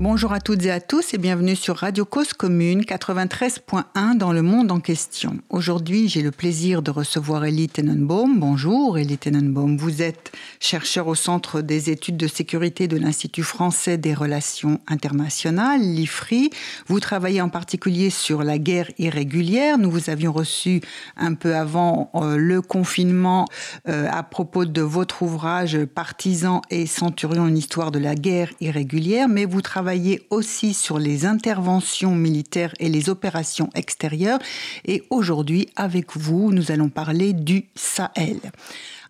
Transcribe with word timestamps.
Bonjour 0.00 0.32
à 0.32 0.40
toutes 0.40 0.64
et 0.64 0.70
à 0.70 0.80
tous 0.80 1.12
et 1.12 1.18
bienvenue 1.18 1.54
sur 1.54 1.76
Radio 1.76 2.06
Cause 2.06 2.32
Commune 2.32 2.80
93.1 2.80 4.16
dans 4.16 4.32
le 4.32 4.40
monde 4.40 4.72
en 4.72 4.80
question. 4.80 5.36
Aujourd'hui, 5.50 6.08
j'ai 6.08 6.22
le 6.22 6.30
plaisir 6.30 6.80
de 6.80 6.90
recevoir 6.90 7.44
Elie 7.44 7.68
Tenenbaum. 7.68 8.40
Bonjour 8.40 8.96
Elie 8.96 9.18
Tenenbaum, 9.18 9.76
vous 9.76 10.00
êtes 10.00 10.32
chercheur 10.58 11.06
au 11.06 11.14
Centre 11.14 11.60
des 11.60 11.90
études 11.90 12.16
de 12.16 12.28
sécurité 12.28 12.88
de 12.88 12.96
l'Institut 12.96 13.42
français 13.42 13.98
des 13.98 14.14
relations 14.14 14.80
internationales, 14.88 15.82
l'IFRI. 15.82 16.48
Vous 16.86 16.98
travaillez 16.98 17.42
en 17.42 17.50
particulier 17.50 18.08
sur 18.08 18.42
la 18.42 18.56
guerre 18.56 18.90
irrégulière. 18.98 19.76
Nous 19.76 19.90
vous 19.90 20.08
avions 20.08 20.32
reçu 20.32 20.80
un 21.18 21.34
peu 21.34 21.54
avant 21.54 22.10
euh, 22.14 22.38
le 22.38 22.62
confinement 22.62 23.44
euh, 23.86 24.08
à 24.10 24.22
propos 24.22 24.64
de 24.64 24.80
votre 24.80 25.20
ouvrage 25.20 25.84
Partisans 25.84 26.62
et 26.70 26.86
Centurions, 26.86 27.46
une 27.46 27.58
histoire 27.58 27.90
de 27.90 27.98
la 27.98 28.14
guerre 28.14 28.48
irrégulière, 28.62 29.28
mais 29.28 29.44
vous 29.44 29.60
travaillez 29.60 29.89
aussi 30.30 30.74
sur 30.74 30.98
les 30.98 31.26
interventions 31.26 32.14
militaires 32.14 32.74
et 32.78 32.88
les 32.88 33.08
opérations 33.08 33.70
extérieures. 33.74 34.38
Et 34.84 35.04
aujourd'hui, 35.10 35.68
avec 35.76 36.16
vous, 36.16 36.52
nous 36.52 36.70
allons 36.70 36.88
parler 36.88 37.32
du 37.32 37.66
Sahel. 37.74 38.40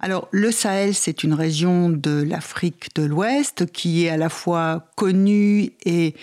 Alors, 0.00 0.28
le 0.30 0.50
Sahel, 0.50 0.94
c'est 0.94 1.24
une 1.24 1.34
région 1.34 1.90
de 1.90 2.22
l'Afrique 2.22 2.88
de 2.94 3.02
l'Ouest 3.02 3.66
qui 3.70 4.06
est 4.06 4.10
à 4.10 4.16
la 4.16 4.30
fois 4.30 4.86
connue 4.96 5.72
et 5.84 6.14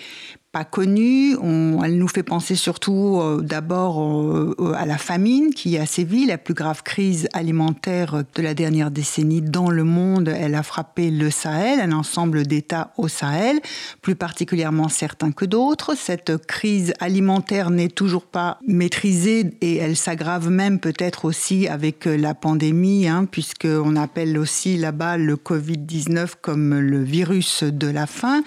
connue. 0.64 1.36
elle 1.84 1.98
nous 1.98 2.08
fait 2.08 2.22
penser 2.22 2.54
surtout 2.54 3.18
euh, 3.20 3.40
d'abord 3.42 4.02
euh, 4.02 4.54
euh, 4.58 4.72
à 4.72 4.86
la 4.86 4.98
famine 4.98 5.52
qui 5.54 5.78
a 5.78 5.86
sévi, 5.86 6.26
la 6.26 6.38
plus 6.38 6.54
grave 6.54 6.82
crise 6.82 7.28
alimentaire 7.32 8.22
de 8.34 8.42
la 8.42 8.54
dernière 8.54 8.90
décennie 8.90 9.42
dans 9.42 9.70
le 9.70 9.84
monde. 9.84 10.28
Elle 10.28 10.54
a 10.54 10.62
frappé 10.62 11.10
le 11.10 11.30
Sahel, 11.30 11.80
un 11.80 11.92
ensemble 11.92 12.46
d'États 12.46 12.92
au 12.96 13.08
Sahel, 13.08 13.60
plus 14.02 14.14
particulièrement 14.14 14.88
certains 14.88 15.32
que 15.32 15.44
d'autres. 15.44 15.96
Cette 15.96 16.36
crise 16.46 16.92
alimentaire 17.00 17.70
n'est 17.70 17.88
toujours 17.88 18.26
pas 18.26 18.58
maîtrisée 18.66 19.52
et 19.60 19.76
elle 19.76 19.96
s'aggrave 19.96 20.50
même 20.50 20.80
peut-être 20.80 21.24
aussi 21.24 21.68
avec 21.68 22.04
la 22.04 22.34
pandémie, 22.34 23.08
hein, 23.08 23.26
puisqu'on 23.30 23.96
appelle 23.96 24.38
aussi 24.38 24.76
là-bas 24.76 25.16
le 25.16 25.36
Covid-19 25.36 26.32
comme 26.40 26.78
le 26.78 27.02
virus 27.02 27.64
de 27.64 27.88
la 27.88 28.06
faim. 28.06 28.42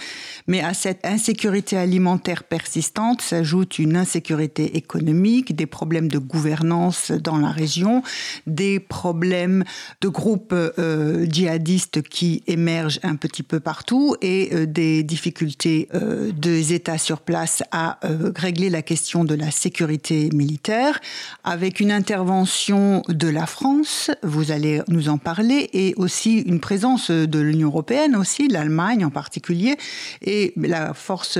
Mais 0.48 0.62
à 0.62 0.74
cette 0.74 1.06
insécurité 1.06 1.78
alimentaire, 1.78 2.01
alimentaire 2.02 2.44
persistante 2.44 3.22
s'ajoute 3.22 3.78
une 3.78 3.96
insécurité 3.96 4.76
économique, 4.76 5.56
des 5.56 5.68
problèmes 5.68 6.08
de 6.08 6.18
gouvernance 6.18 7.12
dans 7.12 7.38
la 7.38 7.52
région, 7.52 8.02
des 8.48 8.80
problèmes 8.80 9.64
de 10.02 10.08
groupes 10.08 10.52
euh, 10.52 11.28
djihadistes 11.30 12.02
qui 12.02 12.42
émergent 12.48 13.00
un 13.04 13.16
petit 13.16 13.44
peu 13.44 13.60
partout 13.60 14.16
et 14.24 14.50
euh, 14.52 14.66
des 14.66 15.04
difficultés 15.04 15.90
euh, 15.94 16.32
des 16.32 16.74
États 16.74 16.98
sur 16.98 17.20
place 17.20 17.62
à 17.72 18.00
régler 18.36 18.72
la 18.72 18.82
question 18.82 19.24
de 19.24 19.36
la 19.36 19.52
sécurité 19.52 20.30
militaire, 20.34 21.00
avec 21.44 21.80
une 21.80 21.92
intervention 21.92 23.04
de 23.10 23.28
la 23.28 23.46
France, 23.46 24.10
vous 24.24 24.52
allez 24.52 24.82
nous 24.88 25.08
en 25.10 25.20
parler, 25.20 25.70
et 25.74 25.94
aussi 25.98 26.40
une 26.40 26.60
présence 26.60 27.12
de 27.12 27.40
l'Union 27.40 27.68
européenne 27.68 28.16
aussi, 28.16 28.48
l'Allemagne 28.48 29.06
en 29.06 29.12
particulier, 29.12 29.78
et 30.22 30.54
la 30.56 30.94
force, 30.94 31.38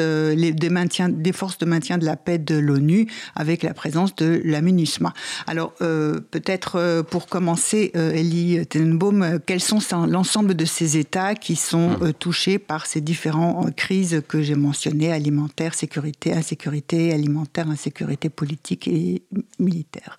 des, 0.54 1.32
forces 1.32 1.58
de 1.58 1.66
maintien 1.66 1.98
de 1.98 2.06
la 2.06 2.16
paix 2.16 2.38
de 2.38 2.56
l'ONU 2.56 3.08
avec 3.36 3.64
la 3.64 3.74
présence 3.74 4.16
de 4.16 4.42
la 4.44 4.62
MINUSMA. 4.62 5.14
Alors, 5.48 5.74
euh, 5.82 6.20
peut-être 6.32 6.78
euh, 6.78 7.04
pour 7.04 7.28
commencer, 7.28 7.92
euh, 7.96 8.14
Elie 8.14 8.66
Tenenbaum, 8.68 9.40
quels 9.46 9.62
sont 9.62 9.80
l'ensemble 10.08 10.56
de 10.56 10.66
ces 10.66 10.98
États 10.98 11.36
qui 11.36 11.56
sont 11.56 11.92
hmm. 11.92 12.14
touchés 12.14 12.60
par 12.60 12.86
ces 12.86 13.02
différentes 13.02 13.76
crises 13.76 14.22
que 14.28 14.42
j'ai 14.42 14.56
mentionnées, 14.56 15.12
alimentaire, 15.12 15.74
sécurité, 15.74 16.34
insécurité 16.34 17.14
alimentaire, 17.14 17.70
insécurité 17.70 18.30
politique 18.30 18.88
et 18.88 19.24
militaire? 19.60 20.18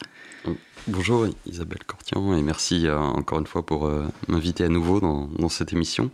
Bonjour 0.89 1.27
Isabelle 1.47 1.85
Cortian 1.87 2.35
et 2.35 2.43
merci 2.43 2.89
encore 2.91 3.39
une 3.39 3.47
fois 3.47 3.65
pour 3.65 3.89
m'inviter 4.27 4.65
à 4.65 4.69
nouveau 4.69 4.99
dans, 4.99 5.29
dans 5.39 5.49
cette 5.49 5.73
émission. 5.73 6.11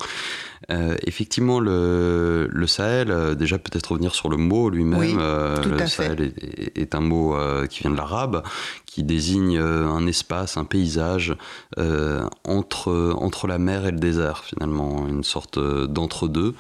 Euh, 0.71 0.97
effectivement, 1.07 1.61
le, 1.61 2.49
le 2.51 2.67
Sahel, 2.67 3.11
euh, 3.11 3.35
déjà 3.35 3.59
peut-être 3.59 3.93
revenir 3.93 4.15
sur 4.15 4.29
le 4.29 4.37
mot 4.37 4.69
lui-même. 4.69 5.19
Euh, 5.19 5.57
le 5.63 5.87
Sahel 5.87 6.21
est, 6.21 6.79
est, 6.79 6.95
un 6.95 7.01
mot 7.01 7.37
qui 7.71 7.81
vient 7.81 7.91
de 7.91 7.97
l'arabe, 7.97 8.43
qui 8.85 9.03
désigne 9.03 9.59
un 9.59 10.07
espace, 10.07 10.57
un 10.57 10.65
paysage 10.65 11.37
entre, 12.45 13.15
entre 13.19 13.47
la 13.47 13.59
mer 13.59 13.87
et 13.87 13.93
le 13.93 13.99
désert, 13.99 14.45
finalement, 14.45 15.07
une 15.09 15.25
sorte 15.25 15.59
d'entre-deux. 15.59 16.55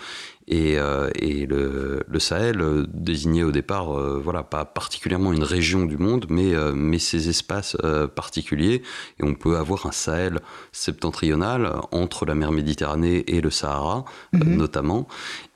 Et, 0.51 0.79
euh, 0.79 1.11
et 1.15 1.45
le, 1.45 2.03
le, 2.09 2.19
Sahel 2.19 2.63
euh, 2.63 2.87
désignait 2.89 3.43
au 3.43 3.53
départ, 3.53 3.95
euh, 3.95 4.19
voilà, 4.19 4.43
pas 4.43 4.65
particulièrement 4.65 5.35
une 5.35 5.43
région 5.43 5.85
du 5.85 5.99
monde, 5.99 6.25
mais, 6.31 6.55
mais 6.75 6.99
ces 6.99 7.29
espaces 7.29 7.77
particuliers. 8.15 8.83
Et 9.21 9.25
on 9.25 9.35
peut 9.35 9.59
avoir 9.59 9.87
un 9.87 9.93
Sahel 9.93 10.41
septentrional 10.73 11.81
entre 11.93 12.25
la 12.25 12.35
mer 12.35 12.51
Méditerranée 12.51 13.25
et 13.27 13.43
le 13.43 13.51
Sahara, 13.51 14.07
mhm. 14.33 14.57
notamment. 14.57 15.07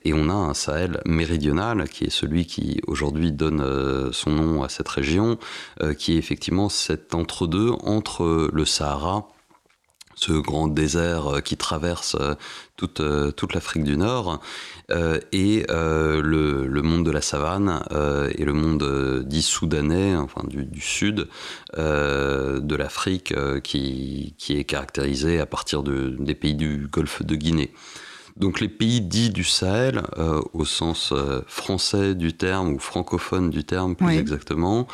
Et 0.05 0.13
on 0.13 0.29
a 0.29 0.33
un 0.33 0.53
Sahel 0.53 1.01
méridional, 1.05 1.89
qui 1.89 2.03
est 2.03 2.11
celui 2.11 2.45
qui 2.45 2.79
aujourd'hui 2.85 3.31
donne 3.31 4.11
son 4.11 4.29
nom 4.29 4.63
à 4.63 4.69
cette 4.69 4.89
région, 4.89 5.39
qui 5.97 6.13
est 6.13 6.17
effectivement 6.17 6.69
cet 6.69 7.15
entre-deux 7.15 7.71
entre 7.83 8.49
le 8.53 8.65
Sahara 8.65 9.27
ce 10.15 10.33
grand 10.33 10.67
désert 10.67 11.41
qui 11.43 11.57
traverse 11.57 12.15
toute, 12.87 13.35
toute 13.35 13.53
l'Afrique 13.53 13.83
du 13.83 13.97
Nord, 13.97 14.39
euh, 14.91 15.19
et 15.31 15.65
euh, 15.69 16.21
le, 16.21 16.81
monde 16.81 17.05
de 17.05 17.11
la 17.11 17.21
savane 17.21 17.81
euh, 17.91 18.29
et 18.35 18.43
le 18.43 18.53
monde 18.53 19.23
dit 19.25 19.41
soudanais, 19.41 20.15
enfin 20.15 20.41
du, 20.47 20.81
sud 20.81 21.27
de 21.77 22.75
l'Afrique, 22.75 23.33
qui, 23.63 24.35
qui, 24.37 24.57
est 24.57 24.65
caractérisé 24.65 25.39
à 25.39 25.45
partir 25.45 25.83
de, 25.83 26.15
des 26.19 26.35
pays 26.35 26.55
du 26.55 26.87
Golfe 26.91 27.23
de 27.23 27.35
Guinée. 27.35 27.71
Donc 28.35 28.59
les 28.59 28.67
pays 28.67 28.99
dits 28.99 29.29
du 29.29 29.43
Sahel, 29.43 30.01
au 30.53 30.65
sens 30.65 31.13
français 31.47 32.15
du 32.15 32.33
terme 32.33 32.73
ou 32.73 32.79
francophone 32.79 33.49
du 33.49 33.63
terme 33.63 33.95
plus 33.95 34.17
exactement, 34.17 34.87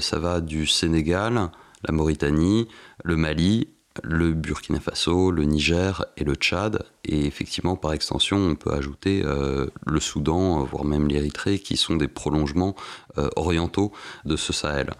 ça 0.00 0.18
va 0.18 0.40
du 0.40 0.66
Sénégal, 0.66 1.50
la 1.86 1.92
Mauritanie, 1.92 2.68
le 3.04 3.16
Mali 3.16 3.68
le 4.02 4.32
Burkina 4.32 4.80
Faso, 4.80 5.30
le 5.30 5.44
Niger 5.44 6.04
et 6.16 6.24
le 6.24 6.34
Tchad. 6.34 6.84
Et 7.04 7.26
effectivement, 7.26 7.76
par 7.76 7.92
extension, 7.92 8.36
on 8.36 8.54
peut 8.54 8.72
ajouter 8.72 9.22
euh, 9.24 9.66
le 9.86 10.00
Soudan, 10.00 10.64
voire 10.64 10.84
même 10.84 11.08
l'Érythrée, 11.08 11.58
qui 11.58 11.76
sont 11.76 11.96
des 11.96 12.08
prolongements 12.08 12.74
euh, 13.18 13.28
orientaux 13.36 13.92
de 14.24 14.36
ce 14.36 14.52
Sahel. 14.52 14.90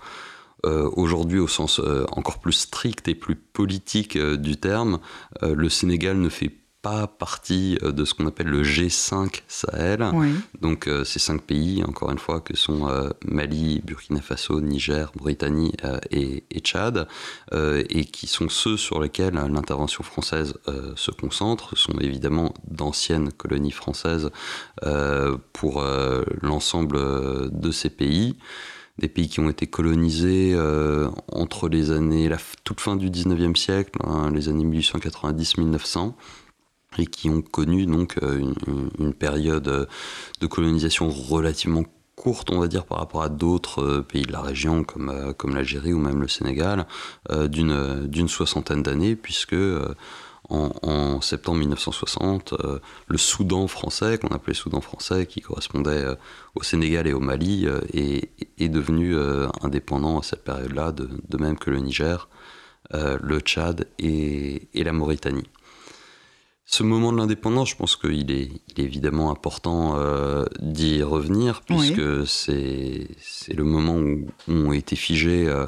Euh, 0.66 0.91
aujourd'hui, 0.97 1.38
au 1.38 1.48
sens 1.48 1.81
encore 2.10 2.41
plus 2.41 2.53
strict 2.53 3.06
et 3.09 3.14
plus 3.14 3.36
politique 3.36 4.19
du 4.19 4.56
terme, 4.56 4.98
le 5.42 5.69
Sénégal 5.69 6.19
ne 6.19 6.28
fait 6.28 6.53
pas 6.83 7.06
partie 7.06 7.78
euh, 7.83 7.93
de 7.93 8.05
ce 8.05 8.15
qu'on 8.15 8.27
appelle 8.27 8.47
le 8.47 8.62
G5 8.62 9.43
Sahel. 9.49 10.06
Donc 10.61 10.87
euh, 10.87 11.05
ces 11.05 11.19
cinq 11.19 11.43
pays, 11.43 11.83
encore 11.84 12.11
une 12.11 12.19
fois, 12.19 12.41
que 12.41 12.56
sont 12.56 12.89
euh, 12.89 13.11
Mali, 13.25 13.83
Burkina 13.84 14.21
Faso, 14.21 14.61
Niger, 14.61 15.11
Mauritanie 15.19 15.72
et, 16.11 16.44
Tchad, 16.61 17.09
et 17.53 18.05
qui 18.05 18.27
sont 18.27 18.49
ceux 18.49 18.77
sur 18.77 19.00
lesquels 19.00 19.34
l'intervention 19.34 20.03
française 20.03 20.55
se 20.97 21.11
concentre, 21.11 21.77
ce 21.77 21.84
sont 21.84 21.99
évidemment 22.00 22.53
d'anciennes 22.69 23.33
colonies 23.33 23.71
françaises 23.71 24.31
pour 25.53 25.84
l'ensemble 26.43 26.99
de 27.50 27.71
ces 27.71 27.91
pays. 27.91 28.36
Des 28.98 29.09
pays 29.09 29.28
qui 29.28 29.41
ont 29.41 29.48
été 29.48 29.66
colonisés 29.66 30.57
entre 31.28 31.69
les 31.69 31.91
années, 31.91 32.28
la 32.28 32.39
toute 32.65 32.80
fin 32.80 32.97
du 32.97 33.10
19e 33.10 33.57
siècle, 33.57 33.98
hein, 34.04 34.30
les 34.33 34.48
années 34.48 34.65
1890-1900, 34.65 36.15
et 36.98 37.06
qui 37.06 37.30
ont 37.30 37.42
connu 37.42 37.86
donc 37.86 38.16
euh, 38.22 38.53
une, 38.98 39.15
période 39.15 39.89
de 40.41 40.47
colonisation 40.47 41.09
relativement 41.09 41.84
courte, 42.16 42.50
on 42.50 42.59
va 42.59 42.68
dire, 42.68 42.84
par 42.84 42.98
rapport 42.98 43.22
à 43.22 43.28
d'autres 43.28 43.83
euh, 43.83 44.03
pays 44.03 44.22
de 44.22 44.33
la 44.33 44.42
région 44.42 44.83
comme, 44.84 45.09
euh, 45.09 45.33
comme 45.33 45.54
l'Algérie 45.54 45.92
ou 45.92 45.98
même 45.98 46.21
le 46.21 46.28
Sénégal, 46.28 46.86
d'une 47.48 48.28
soixantaine 48.28 48.83
d'années, 48.83 49.15
puisque 49.16 49.56
en, 50.50 51.21
septembre 51.21 51.59
1960, 51.59 52.54
le 53.06 53.18
Soudan 53.18 53.68
français, 53.68 54.18
qu'on 54.18 54.28
appelait 54.28 54.54
Soudan 54.54 54.80
français, 54.80 55.27
qui 55.27 55.41
correspondait 55.41 56.06
au 56.54 56.62
Sénégal 56.62 57.06
et 57.06 57.12
au 57.12 57.21
Mali, 57.21 57.66
est, 57.92 58.30
est, 58.59 58.68
devenu 58.68 59.15
indépendant 59.62 60.18
à 60.18 60.22
cette 60.22 60.44
période-là, 60.44 60.92
de, 60.92 61.09
de, 61.28 61.36
même 61.36 61.59
que 61.59 61.71
le 61.71 61.80
Niger, 61.80 62.28
le 62.92 63.41
Tchad 63.41 63.86
et, 63.98 64.68
et 64.72 64.84
la 64.84 64.92
Mauritanie. 64.92 65.48
Ce 66.70 66.82
moment 66.82 67.12
de 67.12 67.16
l'indépendance, 67.16 67.70
je 67.70 67.76
pense 67.76 67.97
qu'il 67.97 68.30
est, 68.30 68.50
évidemment 68.76 69.30
important 69.30 69.94
euh, 69.97 70.44
d'y 70.60 71.03
revenir, 71.03 71.62
puisque 71.62 72.26
c'est 72.26 73.09
le 73.54 73.65
moment 73.65 73.97
où, 73.97 74.26
ont 74.48 74.72
été 74.72 74.94
figés 74.94 75.48
euh, 75.48 75.66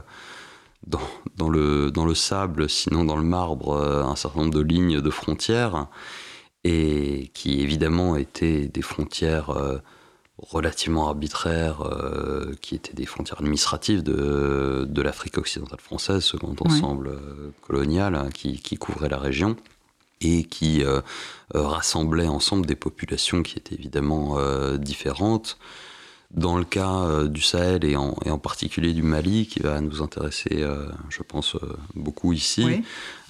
dans, 0.87 1.49
le, 1.49 1.91
dans 1.91 2.05
le 2.05 2.15
sable, 2.15 2.69
sinon 2.69 3.07
dans 3.07 3.17
le 3.17 3.23
marbre, 3.23 3.71
euh, 3.71 4.03
un 4.05 4.15
certain 4.15 4.41
nombre 4.41 4.53
de 4.53 4.61
lignes 4.61 5.01
de 5.01 5.11
frontières, 5.11 5.87
et 6.65 7.31
qui 7.33 7.63
évidemment 7.63 8.17
étaient 8.17 8.69
des 8.69 8.83
frontières 8.83 9.57
relativement 10.37 11.07
arbitraires, 11.09 11.83
qui 12.61 12.75
étaient 12.75 12.93
des 12.93 13.07
frontières 13.07 13.41
administratives 13.41 14.03
de, 14.03 14.87
de 14.87 15.03
l'Afrique 15.03 15.39
occidentale 15.39 15.81
française, 15.81 16.23
ce 16.23 16.37
grand 16.37 16.61
ensemble 16.61 17.13
colonial 17.63 18.15
hein, 18.15 18.29
qui, 18.35 18.61
qui 18.61 18.77
couvrait 18.77 19.09
la 19.09 19.17
région 19.17 19.57
et 20.21 20.45
qui 20.45 20.85
euh, 20.85 21.01
euh, 21.55 21.63
rassemblait 21.63 22.29
ensemble 22.29 22.67
des 22.67 22.77
populations 22.77 23.43
qui 23.43 23.59
étaient 23.59 23.75
évidemment 23.75 24.39
euh, 24.39 24.77
différentes. 24.77 25.59
Dans 26.31 26.57
le 26.57 26.65
cas 26.65 27.25
du 27.25 27.41
Sahel 27.41 27.85
et 27.85 27.97
en, 27.97 28.15
et 28.25 28.31
en, 28.31 28.39
particulier 28.39 28.93
du 28.93 29.03
Mali, 29.03 29.49
qui 29.49 29.59
va 29.59 29.81
nous 29.81 30.01
intéresser, 30.01 30.65
je 31.09 31.23
pense, 31.25 31.57
beaucoup 31.97 32.33
ici, 32.33 32.85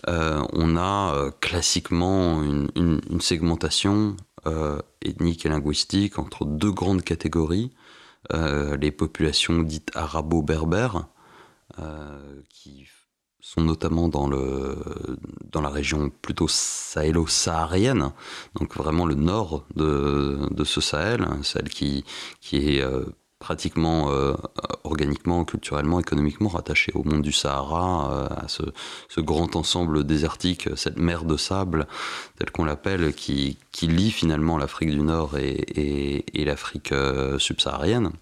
on 0.06 0.76
a 0.76 1.30
classiquement 1.40 2.42
une, 2.42 2.68
une, 2.76 3.00
une 3.08 3.22
segmentation 3.22 4.18
ethnique 5.00 5.46
et 5.46 5.48
linguistique 5.48 6.18
entre 6.18 6.44
deux 6.44 6.72
grandes 6.72 7.02
catégories. 7.02 7.70
les 8.34 8.90
populations 8.90 9.62
dites 9.62 9.90
arabo-berbères, 9.94 11.06
qui 12.50 12.86
sont 13.52 13.62
notamment 13.62 14.08
dans, 14.08 14.28
le, 14.28 14.76
dans 15.50 15.60
la 15.60 15.70
région 15.70 16.08
plutôt 16.22 16.46
sahélo-saharienne, 16.46 18.12
donc 18.54 18.76
vraiment 18.76 19.06
le 19.06 19.16
nord 19.16 19.64
de, 19.74 20.38
de 20.52 20.62
ce 20.62 20.80
Sahel, 20.80 21.26
celle 21.42 21.68
qui, 21.68 22.04
qui 22.40 22.76
est 22.76 22.80
euh, 22.80 23.04
pratiquement 23.40 24.12
euh, 24.12 24.34
organiquement, 24.84 25.44
culturellement, 25.44 25.98
économiquement 25.98 26.48
rattaché 26.48 26.92
au 26.94 27.02
monde 27.02 27.22
du 27.22 27.32
Sahara, 27.32 28.12
euh, 28.12 28.26
à 28.28 28.46
ce, 28.46 29.20
grand 29.20 29.56
ensemble 29.56 30.04
désertique, 30.04 30.68
cette 30.76 30.98
mer 30.98 31.24
de 31.24 31.36
sable, 31.36 31.88
telle 32.38 32.52
qu'on 32.52 32.64
l'appelle, 32.64 33.12
qui, 33.12 33.58
lie 33.82 34.12
finalement 34.12 34.58
l'Afrique 34.58 34.90
du 34.90 35.00
Nord 35.00 35.36
et, 35.38 36.24
et 36.34 36.44
l'Afrique 36.44 36.94
subsaharienne. 37.38 38.12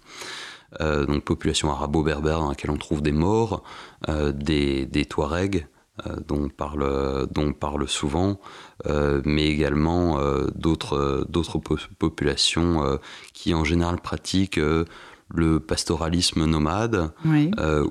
Euh, 0.81 1.05
donc 1.05 1.23
population 1.23 1.71
arabo-berbère 1.71 2.39
dans 2.39 2.49
laquelle 2.49 2.71
on 2.71 2.77
trouve 2.77 3.01
des 3.01 3.11
morts, 3.11 3.63
euh, 4.07 4.31
des, 4.31 4.85
des 4.85 5.05
Touaregs, 5.05 5.67
euh, 6.07 6.15
dont, 6.27 6.43
on 6.43 6.49
parle, 6.49 7.27
dont 7.31 7.47
on 7.47 7.53
parle 7.53 7.87
souvent, 7.87 8.39
mais 8.87 9.47
également 9.47 10.17
d'autres 10.55 11.25
populations 11.97 12.99
qui 13.33 13.53
en 13.53 13.63
général 13.65 13.99
pratiquent 13.99 14.59
le 15.31 15.59
pastoralisme 15.59 16.45
nomade, 16.45 17.11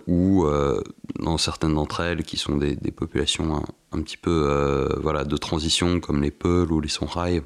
ou 0.07 0.47
dans 1.19 1.39
certaines 1.39 1.75
d'entre 1.75 2.01
elles 2.01 2.23
qui 2.23 2.39
sont 2.39 2.57
des, 2.57 2.77
des 2.77 2.91
populations 2.93 3.63
un, 3.93 4.01
petit 4.01 4.17
peu 4.17 4.89
voilà, 5.03 5.25
de 5.25 5.37
transition 5.37 6.01
comme 6.01 6.23
les 6.23 6.31
Peuls 6.31 6.73
ou 6.73 6.81
les 6.81 6.89
Songhai, 6.89 7.43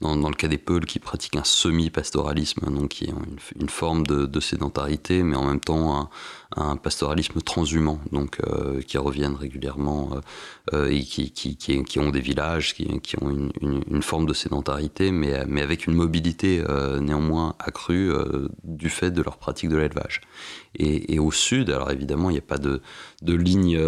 dans, 0.00 0.28
le 0.28 0.34
cas 0.34 0.48
des 0.48 0.58
Peuls 0.58 0.84
qui 0.84 0.98
pratiquent 0.98 1.36
un 1.36 1.44
semi-pastoralisme, 1.44 2.70
donc 2.70 2.90
qui 2.90 3.04
est 3.04 3.14
une, 3.58 3.68
forme 3.68 4.06
de, 4.06 4.40
sédentarité, 4.40 5.22
mais 5.22 5.36
en 5.36 5.46
même 5.46 5.60
temps 5.60 6.10
un, 6.54 6.76
pastoralisme 6.76 7.40
transhumant, 7.40 7.98
donc 8.12 8.38
euh, 8.46 8.80
qui 8.82 8.98
reviennent 8.98 9.34
régulièrement 9.34 10.10
euh, 10.12 10.20
euh, 10.74 10.90
et 10.90 11.02
qui, 11.02 11.98
ont 11.98 12.10
des 12.10 12.20
villages, 12.20 12.74
qui, 12.74 13.16
ont 13.20 13.50
une, 13.60 14.02
forme 14.02 14.26
de 14.26 14.34
sédentarité, 14.34 15.10
mais, 15.10 15.32
avec 15.34 15.86
une 15.86 15.94
mobilité 15.94 16.62
néanmoins 17.00 17.54
accrue 17.58 18.12
du 18.64 18.90
fait 18.90 19.10
de 19.10 19.22
leur 19.22 19.38
pratique 19.38 19.70
de 19.70 19.76
l'élevage. 19.76 20.20
Et, 20.78 21.18
au 21.18 21.32
sud, 21.32 21.70
alors 21.70 21.90
évidemment, 21.90 22.28
il 22.28 22.34
n'y 22.34 22.38
a 22.38 22.42
pas 22.42 22.58
de, 22.58 22.82
ligne, 23.22 23.78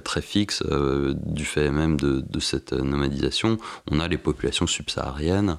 très 0.00 0.22
fixe 0.22 0.62
du 0.62 1.44
fait 1.44 1.70
même 1.70 1.96
de, 1.96 2.40
cette 2.40 2.72
nomadisation. 2.72 3.58
On 3.90 4.00
a 4.00 4.08
les 4.08 4.18
populations 4.18 4.66
subsahariennes 4.74 5.58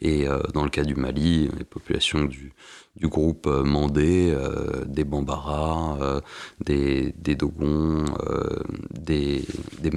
et 0.00 0.26
dans 0.54 0.64
le 0.64 0.70
cas 0.70 0.84
du 0.84 0.94
Mali, 0.94 1.50
les 1.58 1.64
populations 1.64 2.24
du, 2.24 2.52
du 2.96 3.08
groupe 3.08 3.46
euh, 3.46 3.64
Mandé, 3.64 4.32
euh, 4.34 4.84
des 4.86 5.04
Bambara, 5.04 5.98
euh, 6.00 6.20
des, 6.64 7.14
des, 7.18 7.34
Dogons, 7.34 8.04
des, 8.90 9.44
des 9.80 9.90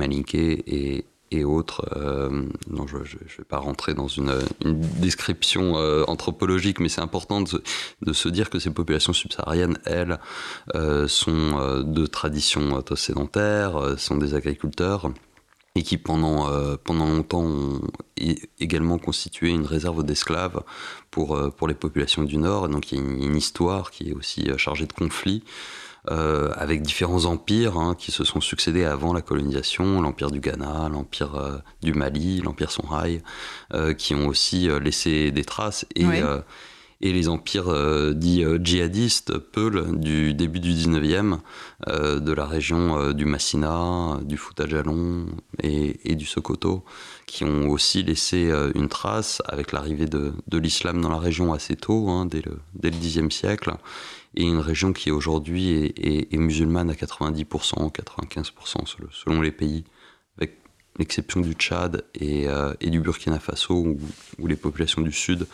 et, 0.68 1.06
et 1.32 1.44
autres. 1.44 1.84
non, 2.70 2.88
je 2.88 2.98
ne 2.98 3.04
vais 3.04 3.44
pas 3.48 3.58
rentrer 3.58 3.94
dans 3.94 4.08
une, 4.08 4.34
une 4.64 4.80
description 4.80 5.76
anthropologique, 6.08 6.80
mais 6.80 6.90
c'est 6.90 7.02
important 7.02 7.42
de, 7.42 7.62
de, 8.02 8.14
se 8.14 8.30
dire 8.30 8.50
que 8.50 8.60
ces 8.60 8.70
populations 8.70 9.14
subsahariennes, 9.14 9.78
elles, 9.86 10.20
sont 11.08 11.84
de 11.84 12.06
tradition 12.06 12.84
sédentaire, 12.96 13.96
sont 13.98 14.18
des 14.18 14.34
agriculteurs 14.36 15.12
et 15.76 15.84
qui 15.84 15.98
pendant, 15.98 16.50
euh, 16.50 16.78
pendant 16.82 17.08
longtemps 17.08 17.44
ont 17.44 17.82
également 18.60 18.98
constitué 18.98 19.50
une 19.50 19.66
réserve 19.66 20.04
d'esclaves 20.04 20.64
pour, 21.12 21.36
euh, 21.36 21.50
pour 21.50 21.68
les 21.68 21.74
populations 21.74 22.24
du 22.24 22.38
Nord. 22.38 22.70
donc 22.70 22.92
il 22.92 22.98
y 22.98 23.02
a 23.02 23.04
une, 23.04 23.36
histoire 23.36 23.92
qui 23.92 24.10
est 24.10 24.14
aussi 24.14 24.50
euh, 24.50 24.58
chargée 24.58 24.88
de 24.88 24.94
conflits. 24.94 25.44
avec 26.08 26.84
différents 26.84 27.26
empires 27.26 27.78
hein, 27.78 27.96
qui 27.98 28.12
se 28.12 28.24
sont 28.24 28.40
succédés 28.40 28.86
avant 28.86 29.12
la 29.12 29.22
colonisation, 29.22 30.02
l'empire 30.02 30.30
du 30.30 30.40
Ghana, 30.40 30.88
l'empire 30.88 31.64
du 31.82 31.94
Mali, 31.94 32.42
l'empire 32.42 32.70
Songhai, 32.70 33.24
qui 33.98 34.14
ont 34.14 34.28
aussi 34.28 34.70
laissé 34.80 35.32
des 35.32 35.44
traces. 35.44 35.88
Et, 35.96 36.06
et 37.02 37.12
les 37.12 37.28
empires 37.28 37.70
euh, 37.70 38.14
dits 38.14 38.44
euh, 38.44 38.58
djihadistes, 38.62 39.38
Peul, 39.38 40.00
du 40.00 40.34
début 40.34 40.60
du 40.60 40.72
19e, 40.72 41.40
euh, 41.88 42.20
de 42.20 42.32
la 42.32 42.46
région 42.46 43.12
du 43.14 43.26
Massina, 43.26 44.20
du 44.24 44.38
Fouta 44.38 44.68
Jalon 44.68 45.26
et, 45.62 46.16
du 46.16 46.26
Sokoto, 46.26 46.86
qui 47.26 47.44
ont 47.44 47.70
aussi 47.70 48.04
laissé 48.04 48.52
une 48.76 48.88
trace 48.88 49.42
avec 49.46 49.72
l'arrivée 49.72 50.06
de, 50.06 50.34
l'islam 50.58 51.02
dans 51.02 51.10
la 51.10 51.18
région 51.18 51.54
assez 51.54 51.76
tôt, 51.76 52.10
hein, 52.10 52.26
dès, 52.26 52.42
le, 52.42 52.60
dès 52.74 52.90
le 52.90 52.98
Xe 52.98 53.34
siècle, 53.34 53.74
et 54.36 54.44
une 54.44 54.60
région 54.60 54.94
qui 54.94 55.12
aujourd'hui 55.12 55.94
est, 55.98 56.38
musulmane 56.38 56.90
à 56.90 56.94
90%, 56.94 57.92
95% 57.92 59.10
selon 59.12 59.42
les 59.42 59.52
pays, 59.52 59.84
avec 60.38 60.60
l'exception 60.98 61.42
du 61.42 61.54
Tchad 61.54 62.06
et, 62.14 62.48
du 62.82 63.00
Burkina 63.02 63.40
Faso, 63.40 63.98
où, 64.40 64.48
les 64.48 64.56
populations 64.56 65.02
du 65.02 65.12
sud 65.12 65.42
euh, 65.44 65.46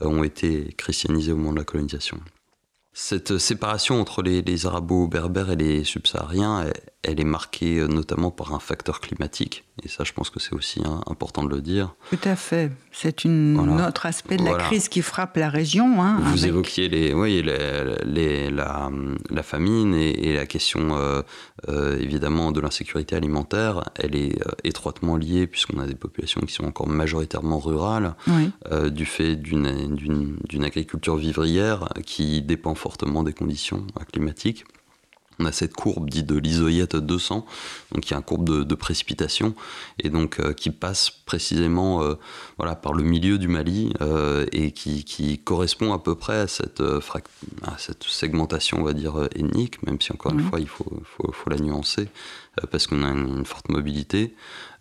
ont 0.00 0.22
été 0.22 0.72
christianisés 0.76 1.32
au 1.32 1.36
moment 1.36 1.52
de 1.52 1.58
la 1.58 1.64
colonisation. 1.64 2.20
Cette 2.92 3.38
séparation 3.38 4.00
entre 4.00 4.22
les, 4.22 4.42
les 4.42 4.66
arabo-berbères 4.66 5.50
et 5.50 5.56
les 5.56 5.84
subsahariens, 5.84 6.70
elle 7.02 7.20
est 7.20 7.24
marquée 7.24 7.78
euh, 7.78 7.88
notamment 7.88 8.30
par 8.30 8.54
un 8.54 8.60
facteur 8.60 9.00
climatique. 9.00 9.64
Et 9.82 9.88
ça, 9.88 10.04
je 10.04 10.12
pense 10.12 10.30
que 10.30 10.38
c'est 10.38 10.54
aussi 10.54 10.80
hein, 10.84 11.00
important 11.06 11.42
de 11.42 11.48
le 11.48 11.60
dire. 11.60 11.94
Tout 12.10 12.18
à 12.24 12.36
fait. 12.36 12.70
C'est 12.92 13.26
un 13.26 13.88
autre 13.88 14.06
aspect 14.06 14.36
de 14.36 14.44
la 14.44 14.54
crise 14.54 14.88
qui 14.88 15.02
frappe 15.02 15.36
la 15.36 15.48
région. 15.48 16.00
Hein, 16.02 16.20
Vous 16.26 16.46
évoquiez 16.46 16.88
les, 16.88 17.12
oui, 17.14 17.42
les, 17.42 18.50
la, 18.50 18.90
la, 19.30 19.42
famine 19.42 19.94
et, 19.94 20.34
la 20.34 20.46
question 20.46 20.96
euh, 20.96 21.22
euh, 21.68 21.98
évidemment 21.98 22.52
de 22.52 22.60
l'insécurité 22.60 23.16
alimentaire. 23.16 23.82
Elle 23.96 24.14
est 24.14 24.38
étroitement 24.62 25.16
liée 25.16 25.46
puisqu'on 25.46 25.80
a 25.80 25.86
des 25.86 25.94
populations 25.94 26.42
qui 26.42 26.52
sont 26.52 26.64
encore 26.64 26.86
majoritairement 26.86 27.58
rurales 27.58 28.14
du 28.90 29.06
fait 29.06 29.36
d'une 29.36 30.64
agriculture 30.64 31.16
vivrière 31.16 31.88
qui 32.04 32.42
dépend 32.42 32.74
fortement 32.74 33.22
des 33.22 33.32
conditions 33.32 33.86
climatiques 34.12 34.64
on 35.42 35.46
a 35.46 35.52
cette 35.52 35.74
courbe 35.74 36.08
dite 36.08 36.26
de 36.26 36.38
l'isoïette 36.38 36.96
200, 36.96 37.44
donc 37.92 38.04
qui 38.04 38.14
est 38.14 38.16
une 38.16 38.22
courbe 38.22 38.64
de, 38.64 38.74
précipitation, 38.74 39.54
et 39.98 40.08
donc 40.08 40.40
euh, 40.40 40.52
qui 40.52 40.70
passe 40.70 41.10
précisément 41.10 42.02
euh, 42.02 42.14
voilà, 42.56 42.74
par 42.74 42.92
le 42.92 43.02
milieu 43.02 43.38
du 43.38 43.48
Mali, 43.48 43.92
euh, 44.00 44.46
et 44.52 44.72
qui, 44.72 45.38
correspond 45.44 45.92
à 45.92 45.98
peu 45.98 46.14
près 46.14 46.38
à 46.38 46.46
cette, 46.46 46.82
cette 47.78 48.04
segmentation, 48.04 48.78
on 48.80 48.84
va 48.84 48.92
dire, 48.92 49.28
ethnique, 49.34 49.82
même 49.84 50.00
si 50.00 50.12
encore 50.12 50.32
une 50.32 50.42
fois, 50.42 50.60
il 50.60 50.68
faut, 50.68 51.02
faut 51.04 51.50
la 51.50 51.56
nuancer. 51.56 52.08
Euh, 52.60 52.66
parce 52.70 52.86
qu'on 52.86 53.02
a 53.02 53.08
une, 53.08 53.46
forte 53.46 53.70
mobilité, 53.70 54.34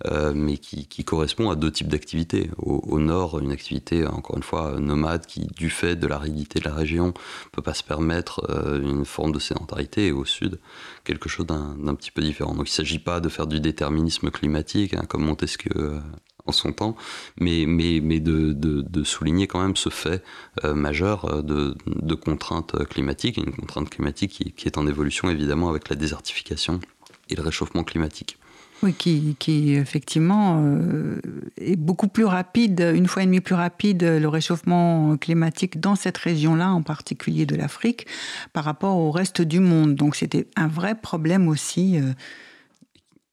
euh, 0.05 0.33
mais 0.35 0.57
qui, 0.57 1.05
correspond 1.05 1.49
à 1.49 1.55
deux 1.55 1.71
types 1.71 1.87
d'activités. 1.87 2.49
Au, 2.57 2.99
nord, 2.99 3.39
une 3.39 3.51
activité, 3.51 4.05
encore 4.05 4.35
une 4.35 4.43
fois, 4.43 4.77
nomade, 4.79 5.25
qui, 5.25 5.47
du 5.55 5.69
fait 5.69 5.95
de 5.95 6.05
l'aridité 6.05 6.59
de 6.59 6.65
la 6.65 6.75
région, 6.75 7.07
ne 7.07 7.49
peut 7.53 7.61
pas 7.61 7.73
se 7.73 7.83
permettre 7.83 8.45
euh, 8.49 8.81
une 8.81 9.05
forme 9.05 9.31
de 9.31 9.39
sédentarité, 9.39 10.07
et 10.07 10.11
au 10.11 10.25
sud, 10.25 10.59
quelque 11.05 11.29
chose 11.29 11.45
d'un 11.45 11.95
petit 11.95 12.11
peu 12.11 12.21
différent. 12.21 12.53
Donc 12.53 12.67
il 12.67 12.71
ne 12.71 12.75
s'agit 12.75 12.99
pas 12.99 13.21
de 13.21 13.29
faire 13.29 13.47
du 13.47 13.61
déterminisme 13.61 14.31
climatique, 14.31 14.93
hein, 14.93 15.05
comme 15.07 15.23
Montesquieu 15.23 16.01
en 16.45 16.51
son 16.51 16.73
temps, 16.73 16.97
mais, 17.39 17.65
de, 17.65 19.03
souligner 19.03 19.47
quand 19.47 19.61
même 19.61 19.75
ce 19.75 19.89
fait 19.89 20.23
majeur 20.63 21.43
de, 21.43 21.75
de 21.85 22.15
contraintes 22.15 22.85
climatiques, 22.87 23.37
une 23.37 23.53
contrainte 23.53 23.89
climatique 23.89 24.31
qui, 24.31 24.51
qui, 24.51 24.67
est 24.67 24.77
en 24.77 24.87
évolution 24.87 25.29
évidemment 25.29 25.69
avec 25.69 25.89
la 25.89 25.95
désertification 25.95 26.79
et 27.31 27.35
le 27.35 27.41
réchauffement 27.41 27.83
climatique. 27.83 28.37
Oui, 28.83 28.93
qui, 28.93 29.35
qui 29.37 29.73
effectivement 29.75 30.59
est 31.57 31.75
beaucoup 31.75 32.07
plus 32.07 32.25
rapide, 32.25 32.79
une 32.95 33.05
fois 33.07 33.21
et 33.21 33.27
demie 33.27 33.39
plus 33.39 33.53
rapide, 33.53 34.01
le 34.01 34.27
réchauffement 34.27 35.17
climatique 35.17 35.79
dans 35.79 35.95
cette 35.95 36.17
région-là, 36.17 36.71
en 36.71 36.81
particulier 36.81 37.45
de 37.45 37.55
l'Afrique, 37.55 38.07
par 38.53 38.63
rapport 38.63 38.97
au 38.97 39.11
reste 39.11 39.43
du 39.43 39.59
monde. 39.59 39.93
Donc 39.93 40.15
c'était 40.15 40.47
un 40.55 40.67
vrai 40.67 40.95
problème 40.95 41.47
aussi 41.47 41.99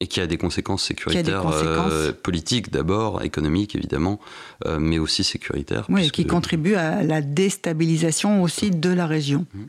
et 0.01 0.07
qui 0.07 0.21
a 0.21 0.27
des 0.27 0.37
conséquences 0.37 0.85
sécuritaires, 0.85 1.47
euh, 1.49 2.13
politiques 2.13 2.71
d'abord, 2.71 3.23
économiques 3.23 3.75
évidemment, 3.75 4.21
euh, 4.65 4.79
mais 4.79 4.99
aussi 4.99 5.25
sécuritaires. 5.25 5.87
Oui, 5.89 6.11
qui 6.11 6.25
contribue 6.25 6.75
à 6.75 7.03
la 7.03 7.21
déstabilisation 7.21 8.43
aussi 8.43 8.71
de 8.71 8.91
la 8.91 9.07
région. 9.07 9.47
Mmh. 9.53 9.61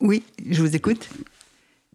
Oui, 0.00 0.22
je 0.48 0.62
vous 0.62 0.74
écoute. 0.74 1.08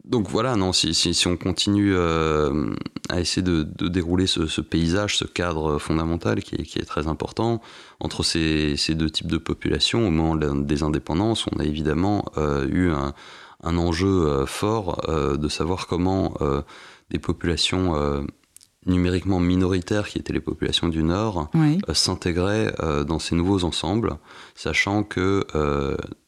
Donc 0.09 0.27
voilà, 0.27 0.55
non, 0.55 0.73
si, 0.73 0.93
si, 0.93 1.27
on 1.27 1.37
continue 1.37 1.93
euh, 1.95 2.73
à 3.09 3.19
essayer 3.19 3.43
de, 3.43 3.63
dérouler 3.87 4.25
ce, 4.25 4.59
paysage, 4.59 5.17
ce 5.17 5.25
cadre 5.25 5.77
fondamental 5.77 6.41
qui 6.43 6.55
est, 6.55 6.63
qui 6.63 6.79
est 6.79 6.85
très 6.85 7.07
important, 7.07 7.61
entre 7.99 8.23
ces, 8.23 8.75
ces, 8.75 8.95
deux 8.95 9.09
types 9.09 9.27
de 9.27 9.37
populations, 9.37 10.07
au 10.07 10.09
moment 10.09 10.35
des 10.35 10.83
indépendances, 10.83 11.45
on 11.55 11.59
a 11.59 11.63
évidemment 11.63 12.25
eu 12.71 12.89
un, 12.89 13.13
un 13.63 13.77
enjeu 13.77 14.45
fort 14.47 14.99
de 15.07 15.47
savoir 15.47 15.85
comment 15.85 16.33
des 17.09 17.19
populations 17.19 17.95
euh, 17.95 18.21
numériquement 18.85 19.39
minoritaires, 19.39 20.07
qui 20.07 20.17
étaient 20.17 20.33
les 20.33 20.39
populations 20.39 20.87
du 20.87 21.03
Nord, 21.03 21.49
euh, 21.55 21.93
s'intégraient 21.93 22.73
euh, 22.81 23.03
dans 23.03 23.19
ces 23.19 23.35
nouveaux 23.35 23.63
ensembles, 23.63 24.17
sachant 24.55 25.03
que 25.03 25.45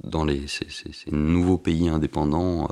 dans 0.04 0.26
les, 0.26 0.48
ces, 0.48 0.66
nouveaux 1.12 1.58
pays 1.58 1.90
indépendants, 1.90 2.70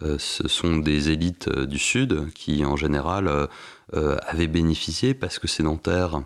ce 0.00 0.48
sont 0.48 0.76
des 0.76 1.10
élites 1.10 1.48
du 1.48 1.78
Sud 1.78 2.32
qui, 2.34 2.64
en 2.64 2.76
général, 2.76 3.48
avaient 3.92 4.46
bénéficié, 4.46 5.14
parce 5.14 5.38
que 5.38 5.48
sédentaires, 5.48 6.22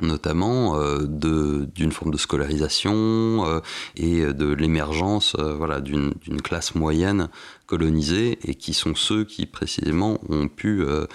notamment 0.00 0.78
d'une 1.00 1.92
forme 1.92 2.10
de 2.10 2.18
scolarisation 2.18 3.62
et 3.96 4.32
de 4.32 4.52
l'émergence 4.52 5.36
voilà, 5.38 5.80
d'une 5.80 6.42
classe 6.42 6.74
moyenne 6.74 7.28
colonisés 7.66 8.38
et 8.44 8.54
qui 8.54 8.72
sont 8.72 8.94
ceux 8.94 9.24
qui 9.24 9.46
précisément 9.46 10.20
ont 10.28 10.48
pu 10.48 10.82
euh, 10.82 11.06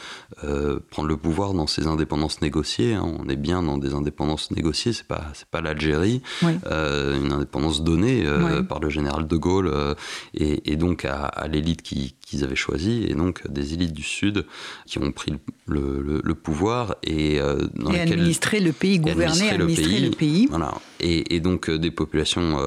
euh, 0.44 0.80
prendre 0.90 1.08
le 1.08 1.18
pouvoir 1.18 1.54
dans 1.54 1.68
ces 1.68 1.88
indépendances 1.88 2.42
négociées. 2.42 2.94
Hein. 2.94 3.16
On 3.20 3.30
est 3.30 3.36
bien 3.38 3.64
dans 3.64 3.78
des 3.78 3.94
indépendances 3.94 4.52
négociées, 4.52 4.94
c'est 4.94 5.08
pas 5.08 5.28
c'est 5.34 5.48
pas 5.48 5.62
l'Algérie, 5.62 6.22
euh, 6.66 7.18
une 7.18 7.32
indépendance 7.32 7.84
donnée 7.84 8.26
par 8.68 8.80
le 8.80 8.90
général 8.90 9.28
de 9.28 9.38
Gaulle 9.38 9.96
et, 10.34 10.76
donc 10.76 11.06
à, 11.06 11.48
l'élite 11.48 11.82
qu'ils 11.82 12.44
avaient 12.44 12.56
choisie 12.56 13.06
et 13.08 13.14
donc 13.14 13.48
des 13.50 13.74
élites 13.74 13.94
du 13.94 14.04
Sud 14.04 14.46
qui 14.86 15.00
ont 15.00 15.12
pris 15.12 15.34
le, 15.68 16.34
pouvoir 16.34 16.96
et 17.04 17.40
dans 17.76 17.92
et 17.92 18.00
administrer 18.00 18.60
le 18.60 18.72
pays, 18.72 19.00
gouverner, 19.00 19.50
administrer, 19.52 20.00
le, 20.00 20.12
pays. 20.12 20.48
Voilà. 20.50 20.74
Et, 21.02 21.36
et 21.36 21.40
donc 21.40 21.70
des 21.70 21.92
populations 21.92 22.58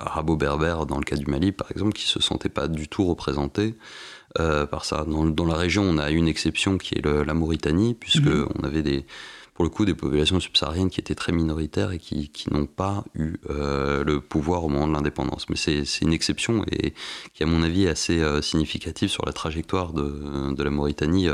arabo-berbères 0.00 0.86
dans 0.86 0.98
le 0.98 1.04
cas 1.04 1.16
du 1.16 1.26
Mali 1.26 1.52
par 1.52 1.70
exemple 1.70 1.92
qui 1.92 2.06
se 2.06 2.20
sentaient 2.20 2.48
pas 2.48 2.66
du 2.66 2.88
tout 2.88 3.04
représentées 3.04 3.76
euh, 4.40 4.64
par 4.66 4.86
ça. 4.86 5.04
Dans, 5.06 5.44
la 5.44 5.56
région, 5.56 5.82
on 5.82 5.98
a 5.98 6.10
une 6.10 6.26
exception 6.26 6.78
qui 6.78 6.94
est 6.94 7.04
la 7.04 7.34
Mauritanie, 7.34 7.92
puisque 7.92 8.24
mhm. 8.24 8.48
on 8.58 8.64
avait 8.64 8.82
des, 8.82 9.04
pour 9.52 9.62
le 9.62 9.68
coup 9.68 9.84
des 9.84 9.92
populations 9.92 10.40
subsahariennes 10.40 10.88
qui 10.88 11.00
étaient 11.00 11.14
très 11.14 11.32
minoritaires 11.32 11.92
et 11.92 11.98
qui, 11.98 12.30
n'ont 12.50 12.64
pas 12.64 13.04
eu 13.14 13.34
euh, 13.50 14.02
le 14.04 14.22
pouvoir 14.22 14.64
au 14.64 14.70
moment 14.70 14.88
de 14.88 14.94
l'indépendance. 14.94 15.50
Mais 15.50 15.56
c'est 15.56 15.84
une 16.00 16.14
exception 16.14 16.64
et 16.72 16.94
qui, 17.34 17.42
à 17.42 17.46
mon 17.46 17.62
avis, 17.62 17.84
est 17.84 17.90
assez 17.90 18.20
euh, 18.20 18.40
significative 18.40 19.10
sur 19.10 19.26
la 19.26 19.34
trajectoire 19.34 19.92
de, 19.92 20.54
de 20.54 20.62
la 20.62 20.70
Mauritanie, 20.70 21.28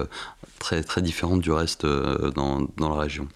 très, 0.58 0.82
très 0.82 1.00
différente 1.00 1.40
du 1.40 1.52
reste 1.52 1.86
dans, 1.86 2.66
dans 2.76 2.88
la 2.88 3.00
région. 3.00 3.28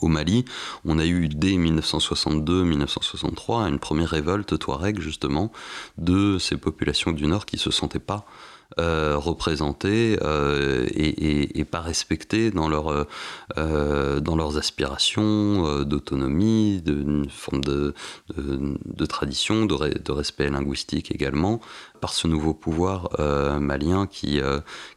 Au 0.00 0.08
Mali, 0.08 0.44
on 0.84 0.98
a 0.98 1.06
eu 1.06 1.28
dès 1.28 1.52
1962-1963 1.52 3.68
une 3.68 3.78
première 3.78 4.10
révolte 4.10 4.58
touareg 4.58 5.00
justement 5.00 5.52
de 5.98 6.38
ces 6.38 6.56
populations 6.56 7.12
du 7.12 7.26
Nord 7.26 7.46
qui 7.46 7.58
se 7.58 7.70
sentaient 7.70 7.98
pas 7.98 8.26
euh, 8.80 9.16
représentés 9.16 10.18
euh, 10.22 10.88
et, 10.96 11.64
pas 11.64 11.80
respectés 11.80 12.50
dans, 12.50 12.68
euh, 12.68 13.04
leurs 13.56 14.58
aspirations 14.58 15.84
d'autonomie, 15.84 16.82
d'une 16.82 17.28
forme 17.30 17.60
de, 17.60 17.94
de, 18.36 19.06
tradition, 19.06 19.66
de, 19.66 20.12
respect 20.12 20.50
linguistique 20.50 21.14
également, 21.14 21.60
par 22.04 22.12
ce 22.12 22.28
nouveau 22.28 22.52
pouvoir 22.52 23.08
malien 23.60 24.06
qui, 24.06 24.38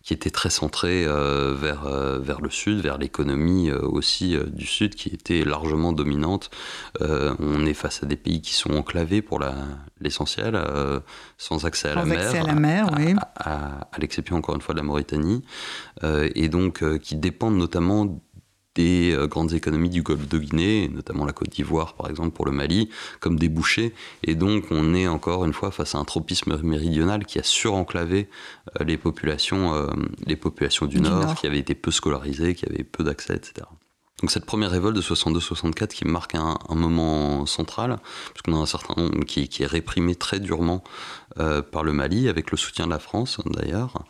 qui 0.04 0.14
était 0.14 0.30
très 0.30 0.50
centré 0.50 1.06
vers, 1.06 1.88
vers 2.20 2.42
le 2.42 2.50
sud, 2.50 2.82
vers 2.82 2.98
l'économie 2.98 3.72
aussi 3.72 4.36
du 4.48 4.66
sud, 4.66 4.94
qui 4.96 5.10
était 5.10 5.46
largement 5.46 5.94
dominante. 5.94 6.50
on 7.00 7.66
est 7.66 7.74
face 7.74 8.04
à 8.04 8.06
des 8.08 8.18
pays 8.18 8.42
qui 8.42 8.54
sont 8.54 8.74
enclavés 8.74 9.22
pour 9.22 9.40
l'essentiel, 10.02 10.60
sans 11.38 11.66
accès 11.66 11.90
à 11.90 11.96
la 11.96 12.06
mer. 12.06 12.36
À 12.36 12.44
la 12.44 12.56
mer, 12.56 12.90
oui 12.98 13.16
à, 13.48 14.00
l'exception 14.00 14.38
encore 14.38 14.56
une 14.56 14.62
fois 14.62 14.74
de 14.74 14.80
la 14.80 14.84
Mauritanie, 14.84 15.44
euh, 16.04 16.30
et 16.36 16.50
donc 16.50 16.84
euh, 16.84 16.98
qui 16.98 17.16
dépendent 17.16 17.58
notamment 17.58 18.20
des 18.78 19.12
euh, 19.12 19.28
grandes 19.28 19.54
économies 19.54 19.90
du 19.90 20.04
Golfe 20.04 20.28
de 20.28 20.38
Guinée, 20.38 20.90
notamment 20.94 21.26
la 21.26 21.34
Côte 21.34 21.50
d'Ivoire 21.50 21.96
par 21.96 22.10
exemple 22.10 22.32
pour 22.32 22.46
le 22.46 22.52
Mali, 22.52 22.90
comme 23.20 23.38
débouchés. 23.38 23.94
Et 24.24 24.36
donc 24.36 24.66
on 24.72 24.94
est 24.94 25.08
encore 25.08 25.44
une 25.46 25.54
fois 25.54 25.72
face 25.72 25.96
à 25.96 25.98
un 25.98 26.06
tropisme 26.06 26.62
méridional 26.62 27.26
qui 27.26 27.40
a 27.40 27.44
surenclavé 27.44 28.30
les 28.86 28.98
populations, 28.98 29.88
les 30.26 30.36
populations 30.36 30.86
du, 30.86 31.02
nord, 31.02 31.36
qui 31.36 31.48
avaient 31.48 31.60
été 31.60 31.74
peu 31.76 31.92
scolarisées, 31.92 32.54
qui 32.56 32.66
avaient 32.66 32.84
peu 32.84 33.04
d'accès, 33.04 33.36
etc. 33.36 33.66
Donc 34.22 34.32
cette 34.32 34.46
première 34.46 34.72
révolte 34.72 34.96
de 34.96 35.02
62-64 35.02 35.90
qui 35.90 36.06
marque 36.06 36.34
un, 36.34 36.58
moment 36.70 37.46
central, 37.46 38.00
puisqu'on 38.34 38.56
a 38.56 38.58
un 38.58 38.66
certain 38.66 38.96
nombre 39.00 39.24
qui, 39.26 39.48
est 39.60 39.66
réprimé 39.68 40.16
très 40.16 40.40
durement 40.40 40.84
euh, 41.40 41.62
par 41.62 41.84
le 41.84 41.94
Mali, 41.94 42.28
avec 42.28 42.50
le 42.50 42.58
soutien 42.58 42.86
de 42.86 42.92
la 42.92 43.00
France 43.00 43.40
d'ailleurs, 43.46 44.04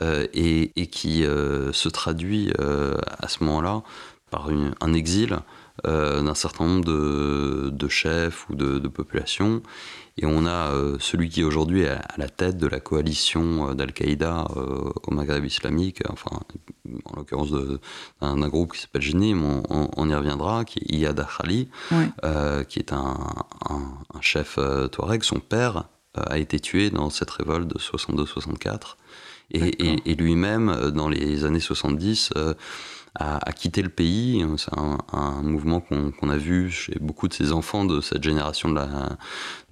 euh, 0.00 0.26
et, 0.32 0.86
qui 0.86 1.26
euh, 1.26 1.70
se 1.72 1.90
traduit 1.90 2.50
à 2.58 3.28
ce 3.28 3.44
moment-là 3.44 3.82
par 4.30 4.48
un 4.80 4.92
exil 4.94 5.38
d'un 5.84 6.34
certain 6.34 6.66
nombre 6.66 6.84
de, 6.84 7.88
chefs 7.88 8.48
ou 8.48 8.54
de, 8.54 8.78
de 8.78 8.88
populations 8.88 9.62
et 10.18 10.26
on 10.26 10.44
a 10.44 10.72
euh, 10.72 10.96
celui 11.00 11.30
qui 11.30 11.40
est 11.40 11.44
aujourd'hui 11.44 11.86
à, 11.86 12.02
la 12.18 12.28
tête 12.28 12.58
de 12.58 12.66
la 12.66 12.80
coalition 12.80 13.70
euh, 13.70 13.74
d'Al-Qaïda 13.74 14.46
euh, 14.56 14.90
au 15.04 15.14
Maghreb 15.14 15.44
islamique, 15.44 16.02
enfin, 16.10 16.38
en 17.04 17.16
l'occurrence 17.16 17.50
d'un 18.20 18.48
groupe 18.48 18.74
qui 18.74 18.80
s'appelle 18.80 19.02
Jinim, 19.02 19.62
on, 19.68 20.08
y 20.08 20.14
reviendra, 20.14 20.64
qui 20.64 20.80
est 20.80 20.96
Iyad 20.96 21.26
Khali, 21.38 21.68
qui 22.68 22.78
est 22.78 22.92
un, 22.92 23.16
chef 24.20 24.58
touareg. 24.90 25.22
Son 25.22 25.40
père 25.40 25.88
a 26.14 26.38
été 26.38 26.60
tué 26.60 26.90
dans 26.90 27.08
cette 27.08 27.30
révolte 27.30 27.68
de 27.68 27.78
62-64. 27.78 28.96
Et, 29.54 30.10
et 30.10 30.14
lui-même, 30.14 30.90
dans 30.90 31.08
les 31.08 31.44
années 31.44 31.60
70, 31.60 32.32
à, 33.14 33.52
quitter 33.52 33.82
le 33.82 33.88
pays. 33.88 34.44
C'est 34.56 34.72
un, 34.76 35.42
mouvement 35.42 35.80
qu'on 35.80 36.28
a 36.28 36.36
vu 36.36 36.70
chez 36.70 36.96
beaucoup 37.00 37.28
de 37.28 37.34
ces 37.34 37.52
enfants 37.52 37.84
de 37.84 38.00
cette 38.00 38.22
génération 38.22 38.68
de 38.68 38.76
la, 38.76 39.16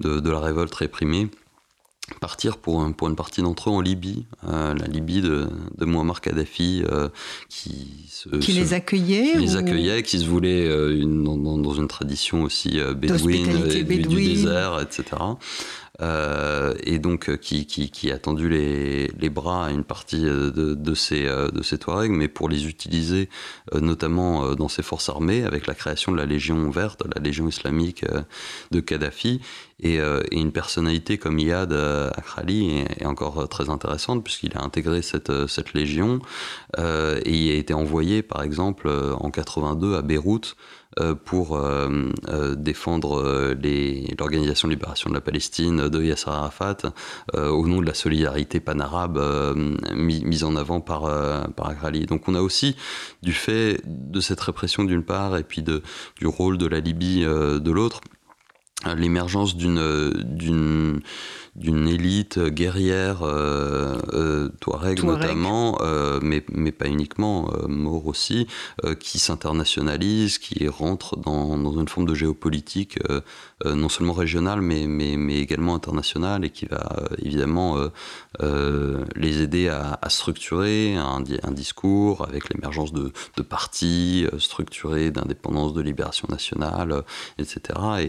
de, 0.00 0.30
la 0.30 0.40
révolte 0.40 0.75
réprimée 0.75 1.30
partir 2.18 2.56
pour, 2.56 2.92
pour 2.94 3.09
une 3.09 3.14
partie 3.14 3.42
d'entre 3.42 3.70
eux 3.70 3.73
en 3.73 3.80
Libye, 3.80 4.26
euh, 4.49 4.75
la 4.75 4.87
Libye 4.87 5.20
de, 5.20 5.47
de 5.78 5.85
Muammar 5.85 6.20
Kadhafi, 6.20 6.82
euh, 6.90 7.09
qui, 7.49 8.11
qui 8.40 8.52
les 8.52 8.75
accueillait, 8.75 9.32
qui 9.32 9.38
les 9.38 9.56
accueillait, 9.56 10.02
qui 10.02 10.18
se 10.18 10.26
voulait 10.26 10.66
euh, 10.66 10.99
une, 10.99 11.23
dans, 11.23 11.75
une 11.75 11.87
tradition 11.87 12.42
aussi 12.42 12.80
bédouine, 12.97 13.47
du, 13.75 13.85
désert, 13.85 14.80
etc. 14.80 15.04
Euh, 16.02 16.75
et 16.83 16.99
donc 16.99 17.28
euh, 17.28 17.37
qui, 17.37 18.11
a 18.11 18.19
tendu 18.19 18.49
les, 18.49 19.30
bras 19.30 19.66
à 19.66 19.71
une 19.71 19.85
partie 19.85 20.26
euh, 20.26 20.50
de, 20.50 20.75
de, 20.75 20.95
ces, 20.95 21.25
de 21.25 21.62
ces 21.62 21.78
Touaregs, 21.78 22.11
mais 22.11 22.28
pour 22.28 22.49
les 22.49 22.66
utiliser 22.66 23.28
notamment 23.75 24.54
dans 24.54 24.69
ses 24.69 24.83
forces 24.83 25.09
armées, 25.09 25.45
avec 25.45 25.66
la 25.66 25.75
création 25.75 26.12
de 26.12 26.16
la 26.16 26.26
Légion 26.26 26.71
verte, 26.71 27.02
la 27.14 27.23
Légion 27.23 27.49
islamique 27.49 28.04
de 28.71 28.80
Kadhafi, 28.80 29.40
et, 29.83 29.99
une 30.33 30.52
personnalité 30.52 31.19
comme 31.19 31.38
Iyad 31.38 31.73
Akrali 31.73 32.85
est, 32.99 33.07
encore 33.07 33.49
très 33.49 33.71
intéressante 33.71 34.25
puisqu'il 34.25 34.57
a 34.57 34.62
intégré 34.62 35.02
cette, 35.02 35.30
légion 35.75 36.21
et 36.78 37.30
il 37.30 37.50
a 37.50 37.54
été 37.54 37.75
envoyé 37.75 38.23
par 38.23 38.42
exemple 38.42 38.88
en 38.88 39.30
82 39.30 39.97
à 39.97 40.02
Beyrouth 40.02 40.57
pour 41.25 41.56
euh, 41.56 42.11
euh, 42.28 42.54
défendre 42.56 43.54
l'Organisation 44.18 44.68
de 44.68 44.73
libération 44.73 45.09
de 45.09 45.14
la 45.14 45.20
Palestine 45.20 45.88
de 45.88 46.02
Yasser 46.02 46.30
Arafat 46.30 46.78
au 47.35 47.66
nom 47.66 47.80
de 47.80 47.87
la 47.87 47.94
solidarité 47.94 48.61
panarabe 48.61 49.18
mise 49.94 50.44
en 50.44 50.56
avant 50.56 50.80
par, 50.80 51.02
par 51.54 51.68
Agrali. 51.68 52.06
Donc 52.06 52.28
on 52.28 52.35
a 52.35 52.40
aussi, 52.40 52.76
du 53.23 53.32
fait 53.32 53.80
de 53.85 54.20
cette 54.20 54.40
répression 54.40 54.85
d'une 54.85 55.04
part 55.04 55.37
et 55.37 55.44
puis 55.44 55.62
de, 55.62 55.82
du 56.16 56.26
rôle 56.26 56.59
de 56.59 56.66
la 56.66 56.80
Libye 56.80 57.23
de 57.23 57.70
l'autre, 57.70 58.00
l'émergence 58.97 59.56
d'une 59.56 61.00
d'une 61.57 61.88
élite 61.88 62.38
guerrière 62.38 63.19
touareg, 64.61 65.02
notamment, 65.02 65.78
mais, 66.23 66.45
mais 66.52 66.73
pas 66.73 66.87
uniquement, 66.87 67.50
Maure 67.69 68.07
aussi, 68.07 68.47
qui 68.99 69.19
s'internationalise, 69.19 70.38
qui 70.38 70.69
rentre 70.69 71.16
dans, 71.16 71.59
dans, 71.59 71.78
une 71.80 71.88
forme 71.88 72.07
de 72.07 72.14
géopolitique 72.14 72.99
non 73.64 73.88
seulement 73.88 74.12
régionale, 74.12 74.61
mais, 74.61 74.87
mais, 74.87 75.16
mais 75.16 75.38
également 75.38 75.75
internationale, 75.75 76.45
et 76.45 76.50
qui 76.50 76.66
va 76.66 77.09
évidemment 77.19 77.76
les 78.40 79.42
aider 79.42 79.69
à, 79.69 79.99
à 80.00 80.09
structurer 80.09 80.97
un, 80.97 81.23
un, 81.42 81.50
discours 81.50 82.26
avec 82.26 82.52
l'émergence 82.52 82.92
de, 82.92 83.12
de 83.37 83.42
partis 83.42 84.26
structurés 84.38 85.11
d'indépendance, 85.11 85.73
de 85.73 85.80
libération 85.80 86.26
nationale, 86.30 87.02
etc. 87.38 87.61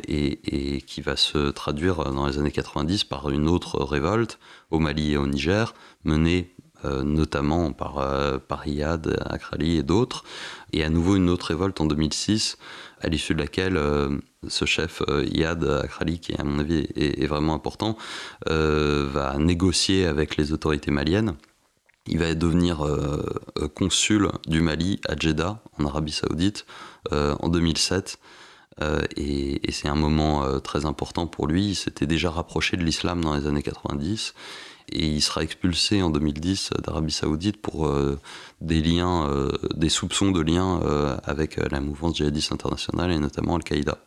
Et, 0.08 0.76
et, 0.76 0.82
qui 0.82 1.02
va 1.02 1.16
se 1.16 1.52
traduire 1.52 2.12
dans 2.12 2.28
les 2.28 2.38
années 2.38 2.52
90 2.52 3.04
par 3.06 3.31
une 3.32 3.48
autre 3.48 3.84
révolte 3.84 4.40
au 4.70 4.80
Mali 4.80 5.14
et 5.14 5.18
au 5.18 5.28
Niger, 5.28 5.74
menée 6.04 6.54
euh, 6.84 7.04
notamment 7.04 7.74
par, 7.74 8.00
euh, 8.00 8.40
par 8.40 8.68
Iyad, 8.68 9.16
Akrali 9.30 9.78
et 9.78 9.84
d'autres, 9.84 10.24
et 10.74 10.84
à 10.84 10.90
nouveau 10.90 11.16
une 11.16 11.30
autre 11.30 11.48
révolte 11.48 11.80
en 11.80 11.86
2006, 11.86 12.58
à 13.02 13.08
l'issue 13.08 13.36
de 13.36 13.40
laquelle 13.40 13.78
euh, 13.78 14.18
ce 14.48 14.66
chef 14.66 15.04
Iyad 15.08 15.64
Akrali, 15.64 16.20
qui 16.20 16.34
à 16.34 16.44
mon 16.44 16.58
avis 16.58 16.88
est, 16.96 17.28
vraiment 17.28 17.54
important, 17.54 17.98
va 18.48 19.38
négocier 19.38 20.08
avec 20.08 20.38
les 20.38 20.54
autorités 20.54 20.90
maliennes. 20.90 21.36
Il 22.08 22.18
va 22.18 22.34
devenir 22.34 22.84
consul 23.76 24.30
du 24.48 24.62
Mali 24.62 25.00
à 25.08 25.16
Jeddah, 25.16 25.62
en 25.78 25.86
Arabie 25.86 26.12
Saoudite, 26.12 26.66
en 27.12 27.48
2007. 27.50 28.18
Euh, 28.82 29.02
et, 29.16 29.60
c'est 29.72 29.88
un 29.88 29.96
moment 29.96 30.44
euh, 30.44 30.60
très 30.60 30.86
important 30.86 31.28
pour 31.28 31.48
lui. 31.48 31.70
Il 31.70 31.76
s'était 31.76 32.08
déjà 32.08 32.30
rapproché 32.30 32.78
de 32.78 32.84
l'islam 32.84 33.24
dans 33.24 33.36
les 33.36 33.48
années 33.48 33.64
90 33.64 34.34
et 34.94 35.08
il 35.08 35.22
sera 35.22 35.44
expulsé 35.44 36.02
en 36.02 36.10
2010 36.10 36.72
d'Arabie 36.84 37.14
Saoudite 37.14 37.62
pour 37.62 37.88
euh, 37.88 38.20
des 38.60 38.82
liens, 38.82 39.30
des 39.74 39.90
soupçons 39.90 40.32
de 40.32 40.42
liens 40.42 40.82
avec 41.24 41.56
la 41.72 41.80
mouvance 41.80 42.18
djihadiste 42.18 42.52
internationale 42.52 43.12
et 43.12 43.20
notamment 43.20 43.56
Al-Qaïda. 43.56 43.98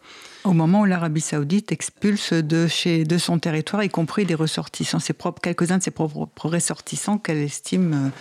Au 0.45 0.53
moment 0.53 0.83
où 0.83 0.85
l'Arabie 0.85 1.23
Saoudite 1.23 1.73
expulse 1.73 2.35
de, 2.35 2.67
chez, 2.67 3.05
de 3.05 3.17
son 3.17 3.39
territoire, 3.39 3.83
y 3.83 3.89
compris 3.89 4.27
des 4.27 4.35
ressortissants, 4.35 4.99
ses 4.99 5.15
propres, 5.15 5.41
quelques-uns 5.41 5.79
de 5.79 5.83
ses 5.83 5.91
propres 5.91 6.29
ressortissants 6.37 7.17
qu'elle 7.17 7.39
estime 7.39 8.13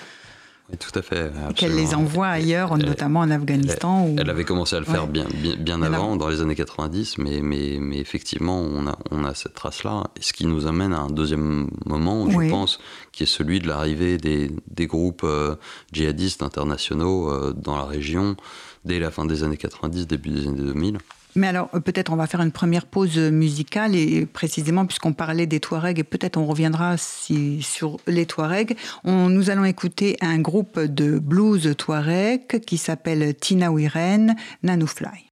tout 0.79 0.97
à 0.97 1.01
fait. 1.01 1.31
Qu'elle 1.55 1.75
les 1.75 1.93
envoie 1.93 2.27
ailleurs, 2.27 2.77
notamment 2.77 3.19
en 3.19 3.29
Afghanistan. 3.29 4.13
Elle, 4.17 4.29
avait 4.29 4.43
commencé 4.43 4.75
à 4.75 4.79
le 4.79 4.85
faire 4.85 5.07
bien, 5.07 5.25
bien, 5.59 5.81
avant, 5.81 6.15
dans 6.15 6.29
les 6.29 6.41
années 6.41 6.55
90, 6.55 7.17
mais, 7.17 7.41
mais, 7.41 7.77
mais 7.79 7.97
effectivement, 7.99 8.59
on 8.59 8.87
a, 8.87 8.97
on 9.11 9.23
a 9.25 9.33
cette 9.33 9.53
trace-là. 9.53 10.05
Ce 10.19 10.33
qui 10.33 10.45
nous 10.45 10.65
amène 10.65 10.93
à 10.93 10.99
un 10.99 11.09
deuxième 11.09 11.69
moment, 11.85 12.29
je 12.29 12.49
pense, 12.49 12.79
qui 13.11 13.23
est 13.23 13.27
celui 13.27 13.59
de 13.59 13.67
l'arrivée 13.67 14.17
des, 14.17 14.51
des, 14.67 14.87
groupes 14.87 15.23
euh, 15.23 15.55
djihadistes 15.91 16.41
internationaux 16.41 17.29
euh, 17.29 17.53
dans 17.53 17.75
la 17.75 17.85
région 17.85 18.35
dès 18.85 18.99
la 18.99 19.11
fin 19.11 19.25
des 19.25 19.43
années 19.43 19.57
90, 19.57 20.07
début 20.07 20.29
des 20.29 20.47
années 20.47 20.57
2000. 20.57 20.97
Mais 21.35 21.47
alors, 21.47 21.69
euh, 21.73 21.79
peut-être 21.79 22.11
on 22.11 22.15
va 22.15 22.27
faire 22.27 22.41
une 22.41 22.51
première 22.51 22.85
pause 22.85 23.17
musicale, 23.17 23.95
et 23.95 24.25
précisément 24.25 24.85
puisqu'on 24.85 25.13
parlait 25.13 25.45
des 25.45 25.59
Touaregs, 25.59 25.99
et 25.99 26.03
peut-être 26.03 26.37
on 26.37 26.45
reviendra 26.45 26.95
sur 26.97 27.97
les 28.07 28.25
Touaregs. 28.25 28.75
Nous 29.05 29.49
allons 29.49 29.65
écouter 29.65 30.17
un 30.21 30.39
groupe 30.39 30.79
de 30.79 31.19
blues 31.19 31.75
Touareg 31.77 32.59
qui 32.65 32.77
s'appelle 32.77 33.35
Tina 33.35 33.71
Wiren, 33.71 34.35
Nanoufly. 34.63 35.31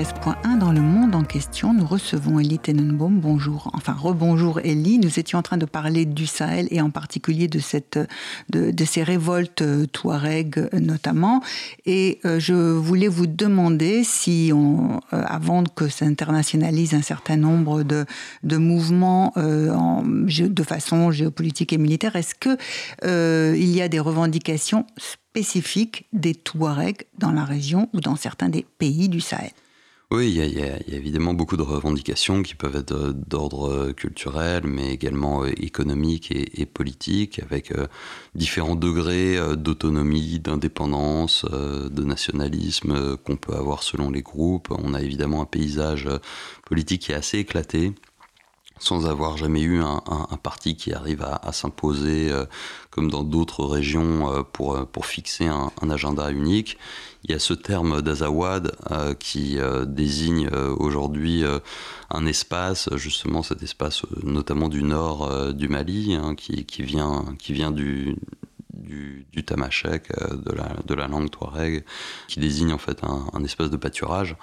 93.1 0.00 0.58
dans 0.58 0.72
le 0.72 0.80
monde 0.80 1.14
en 1.14 1.24
question. 1.24 1.74
Nous 1.74 1.84
recevons 1.84 2.40
Elie 2.40 2.58
Tenenbaum. 2.58 3.20
Bonjour. 3.20 3.70
Enfin, 3.74 3.92
rebonjour 3.92 4.58
Elie. 4.60 4.98
Nous 4.98 5.18
étions 5.18 5.38
en 5.38 5.42
train 5.42 5.58
de 5.58 5.66
parler 5.66 6.06
du 6.06 6.26
Sahel 6.26 6.68
et 6.70 6.80
en 6.80 6.88
particulier 6.88 7.48
de, 7.48 7.58
ces 7.58 9.02
révoltes 9.02 9.60
euh, 9.60 9.84
touareg 9.84 10.58
euh, 10.58 10.80
notamment. 10.80 11.42
Et 11.84 12.18
euh, 12.24 12.40
je 12.40 12.54
voulais 12.54 13.08
vous 13.08 13.26
demander 13.26 14.02
si, 14.02 14.50
avant 15.12 15.64
que 15.64 15.88
s'internationalise 15.88 16.94
un 16.94 17.02
certain 17.02 17.36
nombre 17.36 17.82
de, 17.82 18.06
mouvements 18.56 19.34
en, 19.36 20.02
de 20.02 20.62
façon 20.62 21.10
géopolitique 21.10 21.74
et 21.74 21.78
militaire, 21.78 22.16
est-ce 22.16 22.34
que 22.34 22.56
il 23.54 23.70
y 23.70 23.82
a 23.82 23.88
des 23.88 24.00
revendications 24.00 24.86
spécifiques 24.96 26.08
des 26.14 26.34
Touaregs 26.34 27.04
dans 27.18 27.32
la 27.32 27.44
région 27.44 27.90
ou 27.92 28.00
dans 28.00 28.16
certains 28.16 28.48
des 28.48 28.64
pays 28.78 29.10
du 29.10 29.20
Sahel? 29.20 29.50
Oui, 30.12 30.28
il 30.28 30.58
y, 30.58 30.62
a, 30.62 30.76
évidemment 30.88 31.34
beaucoup 31.34 31.56
de 31.56 31.62
revendications 31.62 32.42
qui 32.42 32.56
peuvent 32.56 32.74
être 32.74 33.12
d'ordre 33.12 33.92
culturel, 33.92 34.64
mais 34.66 34.92
également 34.92 35.44
euh, 35.44 35.52
économique 35.62 36.32
et, 36.32 36.66
politique, 36.66 37.38
avec 37.38 37.70
euh, 37.70 37.86
différents 38.34 38.74
degrés 38.74 39.38
euh, 39.38 39.54
d'autonomie, 39.54 40.40
d'indépendance, 40.40 41.44
de 41.44 42.02
nationalisme 42.02 43.18
qu'on 43.18 43.36
peut 43.36 43.54
avoir 43.54 43.84
selon 43.84 44.10
les 44.10 44.22
groupes. 44.22 44.72
On 44.76 44.94
a 44.94 45.00
évidemment 45.00 45.42
un 45.42 45.46
paysage 45.46 46.08
politique 46.66 47.02
qui 47.02 47.12
est 47.12 47.14
assez 47.14 47.38
éclaté 47.38 47.92
sans 48.80 49.06
avoir 49.06 49.36
jamais 49.36 49.60
eu 49.60 49.80
un, 49.82 50.00
parti 50.42 50.74
qui 50.74 50.92
arrive 50.92 51.22
à, 51.22 51.52
s'imposer 51.52 52.32
euh, 52.32 52.46
comme 52.90 53.10
dans 53.10 53.22
d'autres 53.22 53.64
régions 53.64 54.32
euh, 54.32 54.40
euh, 54.60 54.84
pour 54.84 55.06
fixer 55.06 55.46
un, 55.46 55.70
agenda 55.90 56.30
unique. 56.30 56.78
Il 57.24 57.32
y 57.32 57.34
a 57.34 57.38
ce 57.38 57.52
terme 57.54 58.00
d'Azawad 58.02 58.74
qui 59.18 59.58
désigne 59.86 60.48
aujourd'hui 60.78 61.44
un 62.08 62.26
espace, 62.26 62.88
justement 62.96 63.42
cet 63.42 63.62
espace 63.62 64.02
notamment 64.22 64.68
du 64.68 64.82
nord 64.82 65.52
du 65.52 65.68
Mali, 65.68 66.14
hein, 66.14 66.34
qui, 66.34 66.64
vient, 66.82 67.34
qui 67.38 67.52
vient 67.52 67.72
du, 67.72 68.16
du, 68.90 69.26
du 69.32 69.44
tamashek, 69.44 70.12
de 70.18 70.52
la, 70.52 70.76
de 70.84 70.94
la 70.94 71.06
langue 71.08 71.30
touareg, 71.30 71.84
qui 72.28 72.40
désigne 72.40 72.72
en 72.72 72.78
fait 72.78 73.02
un, 73.04 73.26
un 73.32 73.44
espace 73.44 73.70
de 73.70 73.76
pâturage. 73.76 74.36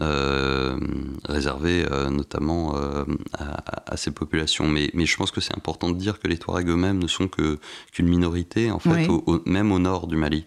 Euh, 0.00 0.76
réservé 1.24 1.86
euh, 1.88 2.10
notamment 2.10 2.74
euh, 2.76 3.04
à, 3.32 3.96
ces 3.96 4.10
populations. 4.10 4.66
Mais, 4.66 4.90
mais 4.92 5.06
je 5.06 5.16
pense 5.16 5.30
que 5.30 5.40
c'est 5.40 5.54
important 5.54 5.88
de 5.88 5.96
dire 5.96 6.18
que 6.18 6.26
les 6.26 6.36
Touaregs 6.36 6.68
eux-mêmes 6.68 6.98
ne 6.98 7.06
sont 7.06 7.28
que 7.28 7.60
qu'une 7.92 8.08
minorité, 8.08 8.72
en 8.72 8.80
fait, 8.80 9.08
même 9.46 9.70
au 9.70 9.78
nord 9.78 10.08
du 10.08 10.16
Mali. 10.16 10.46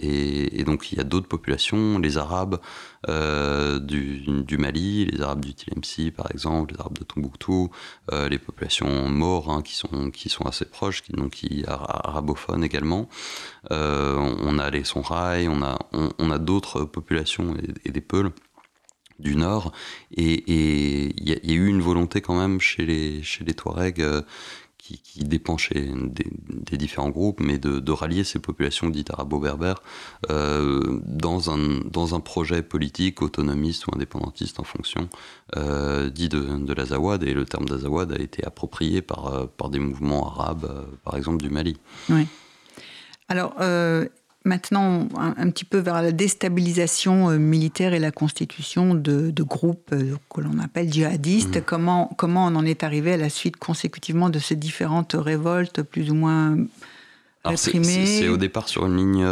Et, 0.00 0.62
donc 0.64 0.92
il 0.92 0.98
y 0.98 1.00
a 1.00 1.04
d'autres 1.04 1.28
populations, 1.28 1.98
les 1.98 2.18
Arabes 2.18 2.60
du, 3.08 4.20
du, 4.20 4.58
Mali, 4.58 5.06
les 5.06 5.20
Arabes 5.22 5.44
du 5.44 5.54
Tilemsi 5.54 6.10
par 6.10 6.30
exemple, 6.30 6.74
les 6.74 6.80
Arabes 6.80 6.98
de 6.98 7.04
Tombouctou, 7.04 7.70
les 8.12 8.38
populations 8.38 9.08
maures 9.08 9.50
hein, 9.50 9.62
qui, 9.62 9.74
sont, 9.74 10.10
qui 10.10 10.28
sont 10.28 10.44
assez 10.44 10.64
proches, 10.64 11.02
qui, 11.02 11.12
donc 11.12 11.30
qui 11.30 11.64
également. 12.62 13.08
on 13.70 14.58
a 14.58 14.70
les 14.70 14.84
Songhai, 14.84 15.48
on 15.48 15.62
a, 15.62 15.78
on, 15.92 16.30
a 16.30 16.38
d'autres 16.38 16.84
populations 16.84 17.54
et, 17.56 17.88
et 17.88 17.92
des 17.92 18.00
Peuls 18.00 18.32
du 19.18 19.36
Nord. 19.36 19.72
Et 20.16 20.44
il 20.46 21.28
y, 21.28 21.32
a 21.32 21.54
eu 21.54 21.66
une 21.66 21.80
volonté 21.80 22.20
quand 22.20 22.38
même 22.38 22.60
chez 22.60 22.86
les, 22.86 23.22
chez 23.22 23.44
les 23.44 23.54
Touaregs 23.54 24.02
euh, 24.02 24.22
qui, 24.86 24.98
qui, 24.98 25.24
des, 25.24 26.76
différents 26.76 27.10
groupes, 27.10 27.40
mais 27.40 27.58
de, 27.58 27.92
rallier 27.92 28.24
ces 28.24 28.38
populations 28.38 28.88
dites 28.88 29.10
arabo-berbères 29.10 29.82
euh, 30.30 31.00
dans, 31.04 31.50
un, 31.50 31.80
dans 31.90 32.14
un 32.14 32.20
projet 32.20 32.62
politique 32.62 33.22
autonomiste 33.22 33.86
ou 33.86 33.90
indépendantiste 33.94 34.60
en 34.60 34.64
fonction 34.64 35.08
euh, 35.56 36.10
dit 36.10 36.28
de, 36.28 36.72
l'Azawad. 36.72 37.22
Et 37.22 37.32
le 37.32 37.44
terme 37.44 37.66
d'Azawad 37.66 38.12
a 38.12 38.18
été 38.18 38.44
approprié 38.44 39.02
par, 39.02 39.48
par 39.48 39.70
des 39.70 39.78
mouvements 39.78 40.28
arabes, 40.28 40.86
par 41.04 41.16
exemple 41.16 41.42
du 41.42 41.50
Mali. 41.50 41.76
Oui. 42.08 42.26
Alors, 43.28 43.54
maintenant 44.46 45.08
un, 45.16 45.50
petit 45.50 45.64
peu 45.64 45.78
vers 45.78 46.00
la 46.00 46.12
déstabilisation 46.12 47.30
euh, 47.30 47.38
militaire 47.38 47.92
et 47.92 47.98
la 47.98 48.12
constitution 48.12 48.94
de, 48.94 49.32
groupes 49.42 49.90
euh, 49.92 50.16
que 50.32 50.40
l'on 50.40 50.58
appelle 50.60 50.90
djihadistes. 50.90 51.58
Mmh. 51.58 51.62
Comment, 51.66 52.10
comment 52.16 52.46
on 52.46 52.54
en 52.54 52.64
est 52.64 52.82
arrivé 52.82 53.12
à 53.12 53.16
la 53.16 53.28
suite 53.28 53.56
consécutivement 53.56 54.30
de 54.30 54.38
ces 54.38 54.56
différentes 54.56 55.14
révoltes 55.18 55.82
plus 55.82 56.10
ou 56.10 56.14
moins 56.14 56.56
réprimées 57.44 58.06
C'est 58.06 58.28
au 58.28 58.36
départ 58.36 58.68
sur 58.68 58.86
une 58.86 58.96
ligne 58.96 59.24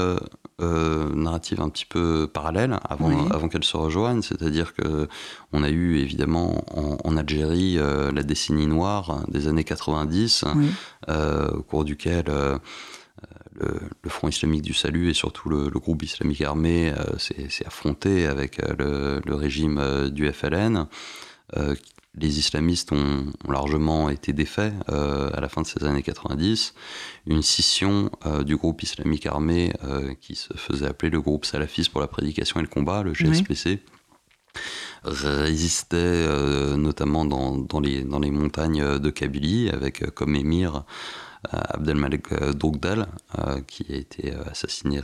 euh, 0.60 1.14
narrative 1.14 1.60
un 1.60 1.68
petit 1.68 1.86
peu 1.86 2.28
parallèle 2.32 2.78
avant, 2.88 3.30
avant 3.30 3.48
qu'elle 3.48 3.64
se 3.64 3.76
rejoigne, 3.76 4.22
c'est-à-dire 4.22 4.74
que 4.74 5.08
on 5.52 5.62
a 5.62 5.70
eu 5.70 5.98
évidemment 5.98 6.64
en, 6.76 7.16
Algérie 7.16 7.76
la 7.76 8.22
décennie 8.22 8.66
noire 8.66 9.22
des 9.28 9.48
années 9.48 9.64
90, 9.64 10.44
au 11.08 11.62
cours 11.62 11.84
duquel 11.84 12.26
le, 13.54 14.10
Front 14.10 14.28
islamique 14.28 14.62
du 14.62 14.74
salut 14.74 15.10
et 15.10 15.14
surtout 15.14 15.48
le, 15.48 15.70
groupe 15.70 16.02
islamique 16.02 16.40
armé 16.40 16.92
euh, 16.92 17.18
s'est 17.18 17.66
affronté 17.66 18.26
avec 18.26 18.62
euh, 18.62 19.20
le, 19.24 19.34
régime 19.34 19.78
euh, 19.78 20.08
du 20.08 20.30
FLN. 20.30 20.86
les 22.16 22.38
islamistes 22.38 22.92
ont, 22.92 23.26
largement 23.48 24.08
été 24.08 24.32
défaits 24.32 24.72
à 24.88 25.40
la 25.40 25.48
fin 25.48 25.62
de 25.62 25.66
ces 25.66 25.84
années 25.84 26.02
90. 26.02 26.74
Une 27.26 27.42
scission 27.42 28.10
du 28.44 28.56
groupe 28.56 28.82
islamique 28.82 29.26
armé 29.26 29.72
qui 30.20 30.36
se 30.36 30.54
faisait 30.56 30.86
appeler 30.86 31.10
le 31.10 31.20
groupe 31.20 31.44
salafiste 31.44 31.90
pour 31.90 32.00
la 32.00 32.06
prédication 32.06 32.60
et 32.60 32.62
le 32.62 32.68
combat, 32.68 33.02
le 33.02 33.14
GSPC. 33.14 33.80
résistait 35.02 36.26
notamment 36.76 37.24
dans, 37.24 37.80
les, 37.80 38.02
dans 38.02 38.20
les 38.20 38.30
montagnes 38.30 38.98
de 38.98 39.10
Kabylie 39.10 39.70
avec 39.70 40.08
comme 40.14 40.36
émir 40.36 40.84
Abdelmalek 41.50 42.32
euh, 42.32 42.52
Drogdel, 42.52 43.06
euh, 43.38 43.60
qui 43.66 43.86
a 43.90 43.96
été 43.96 44.32
assassiné 44.50 45.00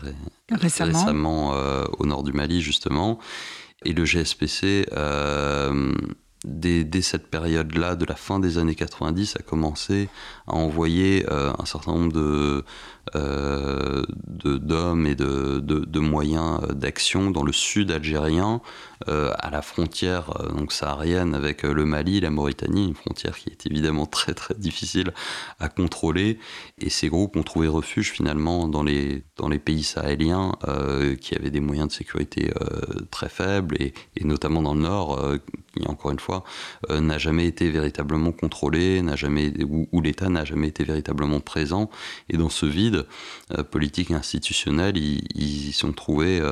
récemment, 0.50 1.52
au 1.98 2.06
nord 2.06 2.22
du 2.22 2.32
Mali, 2.32 2.60
justement. 2.60 3.18
Et 3.84 3.92
le 3.92 4.04
GSPC, 4.04 4.86
dès, 6.44 7.02
cette 7.02 7.28
période-là, 7.28 7.96
de 7.96 8.04
la 8.04 8.16
fin 8.16 8.38
des 8.38 8.58
années 8.58 8.74
90, 8.74 9.36
a 9.38 9.42
commencé 9.42 10.08
à 10.46 10.54
envoyer 10.54 11.26
un 11.30 11.64
certain 11.64 11.92
nombre 11.92 12.12
de, 12.12 12.64
d'hommes 14.58 15.06
et 15.06 15.14
de, 15.14 16.00
moyens 16.00 16.60
d'action 16.68 17.30
dans 17.30 17.42
le 17.42 17.52
sud 17.52 17.90
algérien 17.90 18.60
euh, 19.08 19.32
à 19.38 19.48
la 19.48 19.62
frontière 19.62 20.30
euh, 20.42 20.66
saharienne 20.68 21.34
avec 21.34 21.64
euh, 21.64 21.72
le 21.72 21.86
Mali, 21.86 22.20
la 22.20 22.28
Mauritanie, 22.28 22.86
une 22.86 22.94
frontière 22.94 23.34
qui 23.34 23.48
est 23.48 23.66
évidemment 23.66 24.04
très 24.20 24.34
très 24.34 24.54
difficile 24.54 25.14
à 25.58 25.70
contrôler. 25.70 26.38
Et 26.78 26.90
ces 26.90 27.08
groupes 27.08 27.34
ont 27.36 27.42
trouvé 27.42 27.66
refuge 27.66 28.10
finalement 28.10 28.68
dans 28.68 28.82
les, 28.82 29.24
pays 29.64 29.82
sahéliens 29.82 30.52
qui 31.20 31.34
avaient 31.34 31.50
des 31.50 31.60
moyens 31.60 31.88
de 31.88 31.92
sécurité 31.92 32.50
très 33.10 33.28
faibles 33.28 33.76
et, 33.80 33.92
notamment 34.22 34.62
dans 34.62 34.74
le 34.74 34.80
nord, 34.80 35.20
encore 35.86 36.10
une 36.10 36.18
fois 36.18 36.44
n'a 36.90 37.18
jamais 37.18 37.46
été 37.46 37.70
véritablement 37.70 38.32
contrôlé, 38.32 39.02
n'a 39.02 39.16
jamais 39.16 39.52
où, 39.64 39.88
où 39.92 40.00
l'État 40.00 40.28
n'a 40.28 40.44
jamais 40.44 40.68
été 40.68 40.84
véritablement 40.84 41.40
présent. 41.40 41.90
Et 42.28 42.36
dans 42.36 42.48
ce 42.48 42.66
vide 42.66 43.06
politique 43.70 44.10
et 44.10 44.14
institutionnel, 44.14 44.96
ils, 44.96 45.22
ils 45.34 45.68
y 45.68 45.72
sont 45.72 45.92
trouvés 45.92 46.42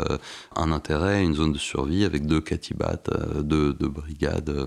un 0.57 0.73
intérêt, 0.73 1.23
une 1.23 1.35
zone 1.35 1.53
de 1.53 1.59
survie 1.59 2.05
avec 2.05 2.27
deux 2.27 2.41
Katibat, 2.41 3.03
euh, 3.09 3.43
de, 3.43 3.73
de 3.73 3.87
brigades 3.87 4.51
euh, 4.51 4.67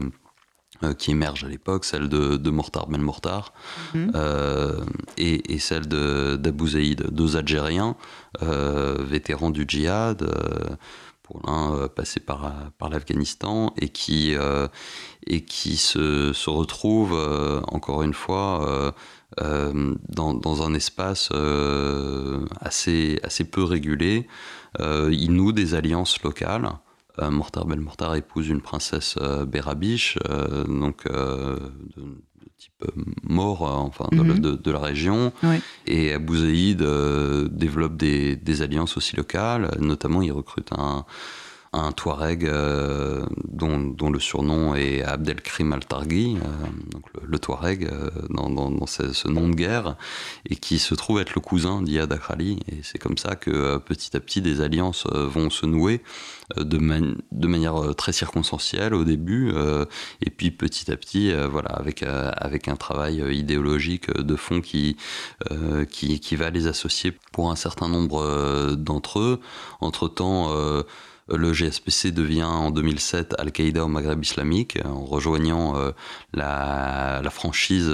euh, 0.84 0.94
qui 0.94 1.12
émergent 1.12 1.44
à 1.44 1.48
l'époque, 1.48 1.86
celle 1.86 2.10
de, 2.10 2.38
de 2.38 2.50
Mortar 2.50 2.88
Ben 2.88 3.02
Mortar 3.02 3.54
mhm. 3.94 4.12
et, 5.18 5.60
celle 5.60 5.88
d'Abou 5.88 6.70
Zaïd, 6.70 7.08
deux 7.12 7.38
Algériens, 7.38 7.96
vétérans 8.42 9.52
du 9.52 9.66
djihad, 9.68 10.28
pour 11.32 11.42
l'un 11.46 11.88
passé 11.88 12.20
par, 12.20 12.52
par 12.78 12.90
l'Afghanistan, 12.90 13.74
et 13.78 13.90
qui, 13.90 14.36
et 15.28 15.42
qui 15.46 15.78
se, 15.78 16.34
se 16.34 16.50
retrouvent, 16.50 17.64
encore 17.68 18.04
une 18.04 18.14
fois, 18.14 18.94
dans, 19.38 20.34
dans, 20.34 20.64
un 20.64 20.74
espace 20.74 21.30
assez, 22.60 23.20
assez 23.24 23.46
peu 23.46 23.64
régulé. 23.64 24.28
ils 24.80 25.32
nouent 25.32 25.54
des 25.54 25.74
alliances 25.74 26.22
locales. 26.24 26.70
Euh, 27.20 27.30
Mortar 27.30 27.66
Belmortar 27.66 28.16
épouse 28.16 28.48
une 28.48 28.62
princesse 28.62 29.16
euh, 29.20 29.46
bérabiche, 29.46 30.18
euh, 30.30 30.64
donc 30.64 31.06
type 32.82 32.92
mort, 33.24 33.62
enfin 33.62 34.08
mhm. 34.12 34.40
de, 34.40 34.72
la 34.72 34.80
région. 34.80 35.32
Et 35.88 36.14
Abou 36.14 36.36
Zaïd 36.36 36.84
développe 37.52 37.98
des, 37.98 38.62
alliances 38.62 38.98
aussi 38.98 39.16
locales, 39.16 39.72
notamment 39.80 40.22
il 40.22 40.32
recrute 40.32 40.72
un, 40.78 41.06
un 41.74 41.92
Touareg 41.92 42.50
dont, 43.48 44.10
le 44.10 44.20
surnom 44.20 44.76
est 44.76 45.04
Abdelkrim 45.04 45.72
al-Targhi, 45.74 46.38
donc 46.92 47.04
le, 47.22 47.40
Touareg 47.40 47.90
dans, 48.30 48.86
ce, 48.88 49.28
nom 49.30 49.48
de 49.48 49.56
guerre, 49.56 49.96
et 50.50 50.56
qui 50.56 50.80
se 50.80 50.96
trouve 50.96 51.22
être 51.22 51.34
le 51.34 51.42
cousin 51.42 51.82
d'Iyad 51.82 52.12
Akrali. 52.12 52.60
Et 52.68 52.80
c'est 52.84 52.98
comme 52.98 53.18
ça 53.18 53.36
que 53.36 53.78
petit 53.78 54.18
à 54.18 54.20
petit 54.20 54.42
des 54.42 54.62
alliances 54.62 55.08
vont 55.08 55.50
se 55.50 55.66
nouer 55.66 56.02
de, 56.58 56.78
de 57.32 57.48
manière 57.48 57.96
très 57.96 58.12
circonstancielle 58.12 58.94
au 58.94 59.06
début, 59.06 59.54
et 60.22 60.30
puis 60.30 60.52
petit 60.52 60.92
à 60.92 60.98
petit, 60.98 61.34
voilà, 61.50 61.70
avec, 61.70 62.04
avec 62.04 62.68
un 62.68 62.76
travail 62.76 63.24
idéologique 63.34 64.12
de 64.12 64.36
fond 64.36 64.60
qui, 64.60 64.98
qui, 65.90 66.20
qui 66.20 66.36
va 66.36 66.50
les 66.50 66.68
associer 66.68 67.14
pour 67.32 67.52
un 67.52 67.56
certain 67.56 67.88
nombre 67.88 68.22
euh, 68.22 68.76
d'entre 68.76 69.20
eux. 69.20 69.40
Entre-temps, 69.80 70.50
euh, 70.52 70.84
le 71.36 71.54
GSPC 71.54 72.12
devient 72.12 72.44
en 72.44 72.72
2007 72.72 73.36
Al-Qaïda 73.38 73.84
au 73.84 73.88
Maghreb 73.88 74.24
islamique, 74.24 74.80
en 74.86 75.06
rejoignant 75.06 75.78
euh, 75.78 75.92
la, 76.34 77.22
franchise 77.32 77.90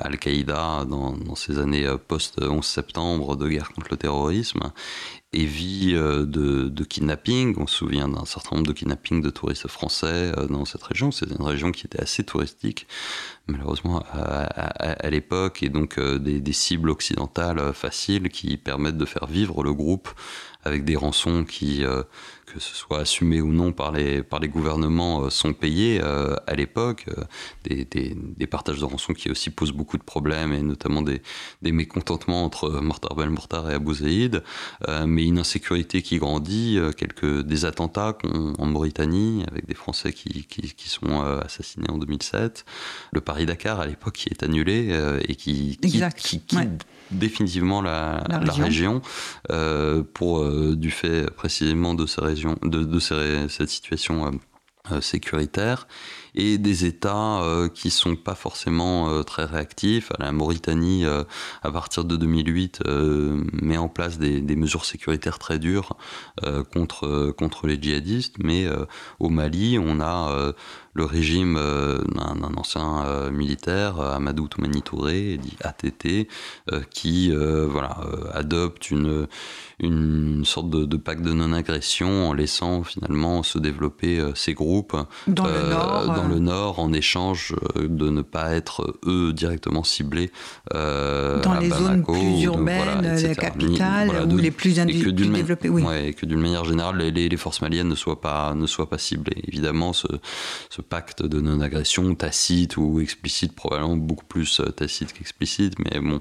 Al-Qaïda 0.00 0.84
dans, 0.88 1.12
dans, 1.12 1.34
ces 1.34 1.58
années 1.58 1.86
post-11 2.08 2.62
septembre 2.62 3.36
de 3.36 3.48
guerre 3.48 3.72
contre 3.72 3.88
le 3.90 3.96
terrorisme 3.96 4.72
et 5.32 5.44
vie 5.44 5.92
de, 5.92 6.84
kidnapping. 6.84 7.56
On 7.58 7.66
se 7.66 7.76
souvient 7.76 8.08
d'un 8.08 8.24
certain 8.24 8.56
nombre 8.56 8.68
de 8.68 8.72
kidnappings 8.72 9.22
de 9.22 9.30
touristes 9.30 9.68
français 9.68 10.32
dans 10.48 10.64
cette 10.64 10.82
région. 10.84 11.10
C'est 11.10 11.26
une 11.26 11.44
région 11.44 11.72
qui 11.72 11.86
était 11.86 12.00
assez 12.00 12.24
touristique 12.24 12.86
malheureusement 13.48 14.02
à, 14.12 15.08
l'époque, 15.10 15.62
et 15.62 15.68
donc 15.68 15.98
euh, 15.98 16.18
des, 16.18 16.52
cibles 16.52 16.90
occidentales 16.90 17.58
euh, 17.58 17.72
faciles 17.72 18.28
qui 18.28 18.56
permettent 18.56 18.96
de 18.96 19.04
faire 19.04 19.26
vivre 19.26 19.62
le 19.62 19.72
groupe 19.72 20.08
avec 20.64 20.84
des 20.84 20.96
rançons 20.96 21.44
qui, 21.44 21.84
euh, 21.84 22.02
que 22.46 22.60
ce 22.60 22.74
soit 22.74 23.00
assumées 23.00 23.40
ou 23.40 23.52
non 23.52 23.72
par 23.72 23.92
les, 23.92 24.22
par 24.22 24.40
les 24.40 24.48
gouvernements, 24.48 25.28
sont 25.30 25.52
payées 25.52 26.00
à 26.00 26.54
l'époque. 26.54 27.06
Des, 27.64 27.84
des, 27.84 28.46
partages 28.46 28.78
de 28.78 28.84
rançons 28.84 29.12
qui 29.12 29.30
aussi 29.30 29.50
posent 29.50 29.72
beaucoup 29.72 29.98
de 29.98 30.02
problèmes, 30.02 30.52
et 30.52 30.62
notamment 30.62 31.02
des, 31.02 31.20
des 31.62 31.72
mécontentements 31.72 32.44
entre 32.44 32.70
Mortar 32.80 33.14
Ben 33.16 33.28
Mortar 33.28 33.70
et 33.70 33.74
Abu 33.74 33.94
Zaïd, 33.94 34.42
mais 35.06 35.24
une 35.24 35.38
insécurité 35.38 36.02
qui 36.02 36.18
grandit, 36.18 36.78
quelques, 36.96 37.42
des 37.42 37.64
attentats 37.64 38.16
en 38.58 38.66
Mauritanie, 38.66 39.44
avec 39.50 39.66
des 39.66 39.74
Français 39.74 40.12
qui, 40.12 40.44
qui, 40.44 40.74
qui 40.74 40.88
sont 40.88 41.20
assassinés 41.22 41.90
en 41.90 41.98
2007, 41.98 42.64
le 43.12 43.20
Paris-Dakar 43.20 43.80
à 43.80 43.86
l'époque 43.86 44.14
qui 44.14 44.28
est 44.28 44.42
annulé 44.42 44.88
euh, 44.90 45.20
et 45.28 45.34
qui, 45.36 45.78
quitte 46.16 46.86
définitivement 47.10 47.82
la, 47.82 48.22
région, 48.48 49.02
euh, 49.50 50.02
pour 50.14 50.40
euh, 50.40 50.76
du 50.76 50.90
fait 50.90 51.30
précisément 51.30 51.94
de, 51.94 52.06
ces 52.06 52.20
régions, 52.20 52.56
de, 52.62 52.98
cette 52.98 53.70
situation 53.70 54.30
sécuritaire 55.00 55.86
et 56.36 56.58
des 56.58 56.84
États 56.84 57.40
euh, 57.40 57.68
qui 57.68 57.90
sont 57.90 58.14
pas 58.14 58.34
forcément 58.34 59.08
euh, 59.08 59.22
très 59.22 59.44
réactifs. 59.44 60.12
La 60.18 60.32
Mauritanie, 60.32 61.04
euh, 61.04 61.24
à 61.62 61.72
partir 61.72 62.04
de 62.04 62.16
2008, 62.16 62.82
met 63.52 63.78
en 63.78 63.88
place 63.88 64.18
des, 64.18 64.40
des, 64.40 64.56
mesures 64.56 64.84
sécuritaires 64.84 65.38
très 65.38 65.58
dures 65.58 65.96
contre, 66.72 67.30
contre 67.36 67.66
les 67.66 67.80
djihadistes, 67.80 68.36
mais 68.38 68.66
au 69.18 69.28
Mali, 69.28 69.78
on 69.78 70.00
a 70.00 70.52
le 70.96 71.04
régime 71.04 71.54
d'un 71.54 72.54
ancien 72.56 73.30
militaire, 73.30 74.00
Amadou 74.00 74.48
Toumani 74.48 74.82
Touré, 74.82 75.38
dit 75.38 75.56
ATT, 75.62 76.28
qui 76.90 77.30
voilà, 77.30 77.98
adopte 78.32 78.90
une, 78.90 79.26
une 79.80 80.44
sorte 80.44 80.70
de, 80.70 80.84
de 80.84 80.96
pacte 80.96 81.22
de 81.22 81.32
non-agression 81.32 82.28
en 82.28 82.32
laissant 82.32 82.82
finalement 82.82 83.42
se 83.42 83.58
développer 83.58 84.20
ces 84.34 84.54
groupes 84.54 84.96
dans 85.26 85.46
le 85.46 85.68
nord, 85.70 86.28
le 86.28 86.38
Nord 86.38 86.78
en 86.78 86.92
échange 86.92 87.54
euh, 87.76 87.88
de 87.88 88.10
ne 88.10 88.22
pas 88.22 88.54
être 88.54 88.98
eux 89.06 89.32
directement 89.32 89.84
ciblés 89.84 90.30
euh, 90.74 91.40
dans 91.42 91.54
les 91.54 91.70
zones 91.70 92.02
plus 92.02 92.42
urbaines, 92.42 93.02
la 93.02 93.34
capitale 93.34 94.26
ou 94.30 94.36
les 94.36 94.50
plus, 94.50 94.74
développées. 94.74 95.68
Oui. 95.68 95.84
et 96.04 96.14
que 96.14 96.26
d'une 96.26 96.40
manière 96.40 96.64
générale, 96.64 96.98
les, 96.98 97.28
les, 97.28 97.36
forces 97.36 97.60
maliennes 97.60 97.88
ne 97.88 97.94
soient 97.94 98.20
pas, 98.20 98.54
ne 98.54 98.66
soient 98.66 98.88
pas 98.88 98.98
ciblées. 98.98 99.42
Évidemment, 99.46 99.92
ce, 99.92 100.06
ce 100.70 100.82
pacte 100.88 101.22
de 101.22 101.40
non-agression, 101.40 102.14
tacite 102.14 102.76
ou 102.76 103.00
explicite, 103.00 103.54
probablement 103.54 103.96
beaucoup 103.96 104.24
plus 104.24 104.60
euh, 104.60 104.70
tacite 104.70 105.12
qu'explicite, 105.12 105.74
mais 105.78 106.00
bon, 106.00 106.20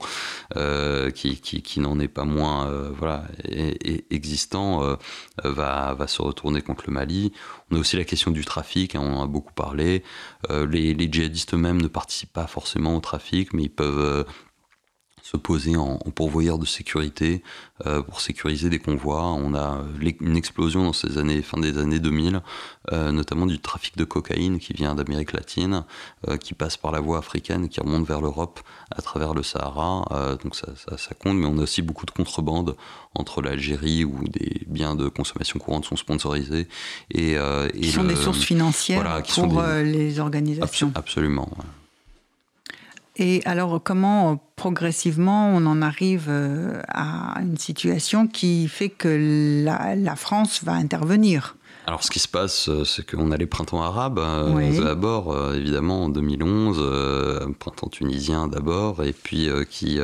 qui, 1.14 1.40
qui, 1.40 1.80
n'en 1.80 2.00
est 2.00 2.08
pas 2.08 2.26
moins 2.26 2.70
voilà, 2.98 3.26
et, 3.44 4.06
existant, 4.10 4.98
va, 5.44 5.96
se 6.08 6.22
retourner 6.22 6.62
contre 6.62 6.86
le 6.88 6.94
Mali. 6.94 7.32
On 7.72 7.78
a 7.78 7.80
aussi 7.80 7.98
la 7.98 8.04
question 8.04 8.32
du 8.32 8.46
trafic, 8.46 8.96
hein, 8.96 9.02
on 9.04 9.16
en 9.16 9.24
a 9.24 9.28
beaucoup 9.28 9.54
parlé. 9.54 10.04
Euh, 10.52 10.68
les, 10.68 10.94
les, 10.94 11.12
djihadistes 11.12 11.54
eux-mêmes 11.54 11.82
ne 11.82 11.88
participent 11.88 12.34
pas 12.34 12.48
forcément 12.48 12.96
au 12.96 13.00
trafic, 13.00 13.54
mais 13.54 13.64
ils 13.64 13.70
peuvent 13.70 14.00
euh, 14.00 14.24
se 15.36 15.40
poser 15.42 15.76
en, 15.76 15.98
pourvoyeur 16.16 16.58
de 16.58 16.66
sécurité 16.66 17.44
euh, 17.86 18.02
pour 18.02 18.22
sécuriser 18.22 18.70
des 18.70 18.80
convois. 18.80 19.26
On 19.26 19.54
a 19.54 19.84
une 20.22 20.38
explosion 20.38 20.84
dans 20.86 20.94
ces 20.94 21.18
années, 21.18 21.42
fin 21.42 21.60
des 21.60 21.78
années 21.78 22.00
2000, 22.00 22.42
notamment 22.92 23.46
du 23.46 23.60
trafic 23.60 23.98
de 23.98 24.06
cocaïne 24.06 24.60
qui 24.60 24.74
vient 24.74 24.96
d'Amérique 24.96 25.34
latine, 25.34 25.84
qui 26.40 26.54
passe 26.54 26.78
par 26.78 26.92
la 26.92 27.00
voie 27.00 27.18
africaine, 27.18 27.68
qui 27.68 27.82
remonte 27.82 28.08
vers 28.08 28.22
l'Europe 28.22 28.60
à 28.96 29.02
travers 29.02 29.34
le 29.34 29.44
Sahara. 29.44 30.38
donc 30.44 30.56
ça, 30.56 30.68
ça, 30.76 31.16
compte, 31.16 31.38
mais 31.38 31.48
on 31.48 31.58
a 31.58 31.64
aussi 31.64 31.82
beaucoup 31.82 32.06
de 32.06 32.12
contrebande 32.12 32.76
entre 33.16 33.42
l'Algérie 33.42 34.06
où 34.06 34.24
des 34.28 34.62
biens 34.68 34.96
de 34.96 35.10
consommation 35.10 35.60
courante 35.60 35.86
sont 35.86 35.98
sponsorisés 35.98 36.68
et, 37.12 37.32
et 37.34 37.82
qui 37.82 37.92
sont 37.92 38.04
des 38.04 38.16
sources 38.16 38.44
financières 38.44 39.24
pour 39.34 39.64
les 39.84 40.20
organisations. 40.20 40.92
absolument. 40.96 41.50
Et 43.18 43.42
alors, 43.46 43.82
comment 43.82 44.38
progressivement 44.56 45.50
on 45.50 45.66
en 45.66 45.82
arrive 45.82 46.26
euh, 46.28 46.82
à 46.90 47.40
une 47.42 47.58
situation 47.58 48.28
qui 48.28 48.68
fait 48.68 48.90
que 48.90 49.64
la, 49.64 50.16
France 50.16 50.64
va 50.64 50.74
intervenir? 50.74 51.56
Alors, 51.88 52.04
ce 52.04 52.10
qui 52.10 52.20
se 52.20 52.28
passe, 52.28 52.68
euh, 52.68 52.84
c'est 52.84 53.06
qu'on 53.08 53.32
a 53.32 53.38
les 53.38 53.46
printemps 53.46 53.84
arabes 53.84 54.18
euh, 54.18 54.84
d'abord, 54.84 55.32
euh, 55.32 55.54
évidemment, 55.54 56.06
en 56.06 56.10
2011, 56.10 57.54
printemps 57.60 57.90
tunisien 57.90 58.48
d'abord, 58.48 59.04
et 59.04 59.14
puis 59.14 59.50
qui 59.70 60.00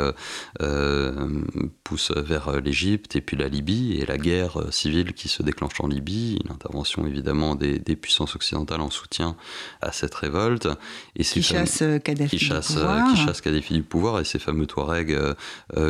pousse 1.84 2.12
vers 2.15 2.62
l'Égypte 2.62 3.15
et 3.15 3.22
puis 3.22 3.36
la 3.36 3.48
Libye, 3.48 3.98
et 4.00 4.06
la 4.06 4.17
guerre 4.17 4.60
civile 4.70 5.13
qui 5.13 5.28
se 5.28 5.41
déclenche 5.41 5.80
en 5.80 5.88
Libye, 5.88 6.39
l'intervention 6.48 7.08
évidemment 7.08 7.56
des, 7.56 7.80
puissances 7.96 8.36
occidentales 8.36 8.82
en 8.82 8.89
soutien 8.89 9.36
à 9.82 9.91
cette 9.91 10.15
révolte. 10.15 10.67
Et 11.15 11.24
qui 11.24 11.44
chasse 11.44 11.84
Kadhafi 12.04 12.38
qui 12.38 12.46
chasse, 12.46 12.70
du 12.70 12.76
pouvoir. 12.76 13.13
Qui 13.13 13.17
chasse 13.17 13.41
Kadhafi 13.41 13.74
du 13.74 13.84
pouvoir, 13.84 14.20
et 14.20 14.26
ces 14.26 14.39
fameux 14.39 14.65
Touaregs 14.65 15.17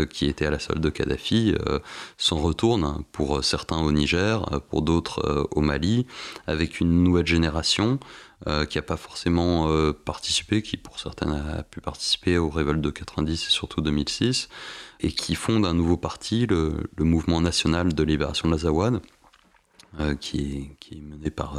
qui 0.10 0.27
étaient 0.27 0.45
à 0.45 0.51
la 0.51 0.60
solde 0.60 0.82
de 0.82 0.89
Kadhafi 0.89 1.56
s'en 2.17 2.38
retournent, 2.38 3.04
pour 3.12 3.43
certains 3.43 3.80
au 3.82 3.91
Niger, 3.91 4.45
pour 4.69 4.82
d'autres 4.82 5.47
au 5.51 5.62
Mali 5.62 5.80
avec 6.47 6.79
une 6.79 7.03
nouvelle 7.03 7.27
génération 7.27 7.99
euh, 8.47 8.65
qui 8.65 8.77
n'a 8.77 8.81
pas 8.81 8.97
forcément 8.97 9.69
euh, 9.69 9.93
participé, 9.93 10.61
qui 10.61 10.75
pour 10.75 10.99
certaines 10.99 11.31
a 11.31 11.63
pu 11.63 11.79
participer 11.79 12.37
aux 12.39 12.49
révoltes 12.49 12.81
de 12.81 12.89
90 12.89 13.33
et 13.33 13.51
surtout 13.51 13.81
2006, 13.81 14.49
et 15.01 15.11
qui 15.11 15.35
fonde 15.35 15.65
un 15.65 15.73
nouveau 15.73 15.97
parti, 15.97 16.47
le, 16.47 16.73
Mouvement 16.99 17.41
national 17.41 17.93
de 17.93 18.03
libération 18.03 18.47
de 18.47 18.53
l'Azawad, 18.53 19.01
euh, 19.99 20.15
qui, 20.15 20.77
est, 20.91 21.01
mené 21.01 21.30
par 21.30 21.58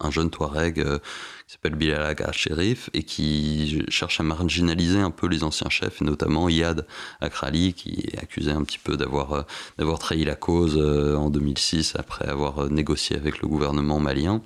un, 0.00 0.10
jeune 0.10 0.30
Touareg 0.30 0.74
qui 0.74 1.52
s'appelle 1.52 1.74
Bilal 1.74 2.02
Aga 2.02 2.32
Sherif 2.32 2.90
et 2.94 3.02
qui 3.02 3.84
cherche 3.88 4.20
à 4.20 4.22
marginaliser 4.22 5.00
un 5.00 5.10
peu 5.10 5.26
les 5.26 5.44
anciens 5.44 5.70
chefs, 5.70 6.02
et 6.02 6.04
notamment 6.04 6.48
Yad 6.48 6.86
Akrali, 7.20 7.74
qui 7.74 8.10
est 8.12 8.18
accusé 8.18 8.50
un 8.50 8.62
petit 8.62 8.78
peu 8.78 8.96
d'avoir 8.96 9.46
d'avoir 9.76 9.98
trahi 9.98 10.24
la 10.24 10.36
cause 10.36 10.76
en 10.78 11.30
2006 11.30 11.94
après 11.96 12.26
avoir 12.26 12.70
négocié 12.70 13.16
avec 13.16 13.40
le 13.40 13.48
gouvernement 13.48 13.98
malien 14.00 14.42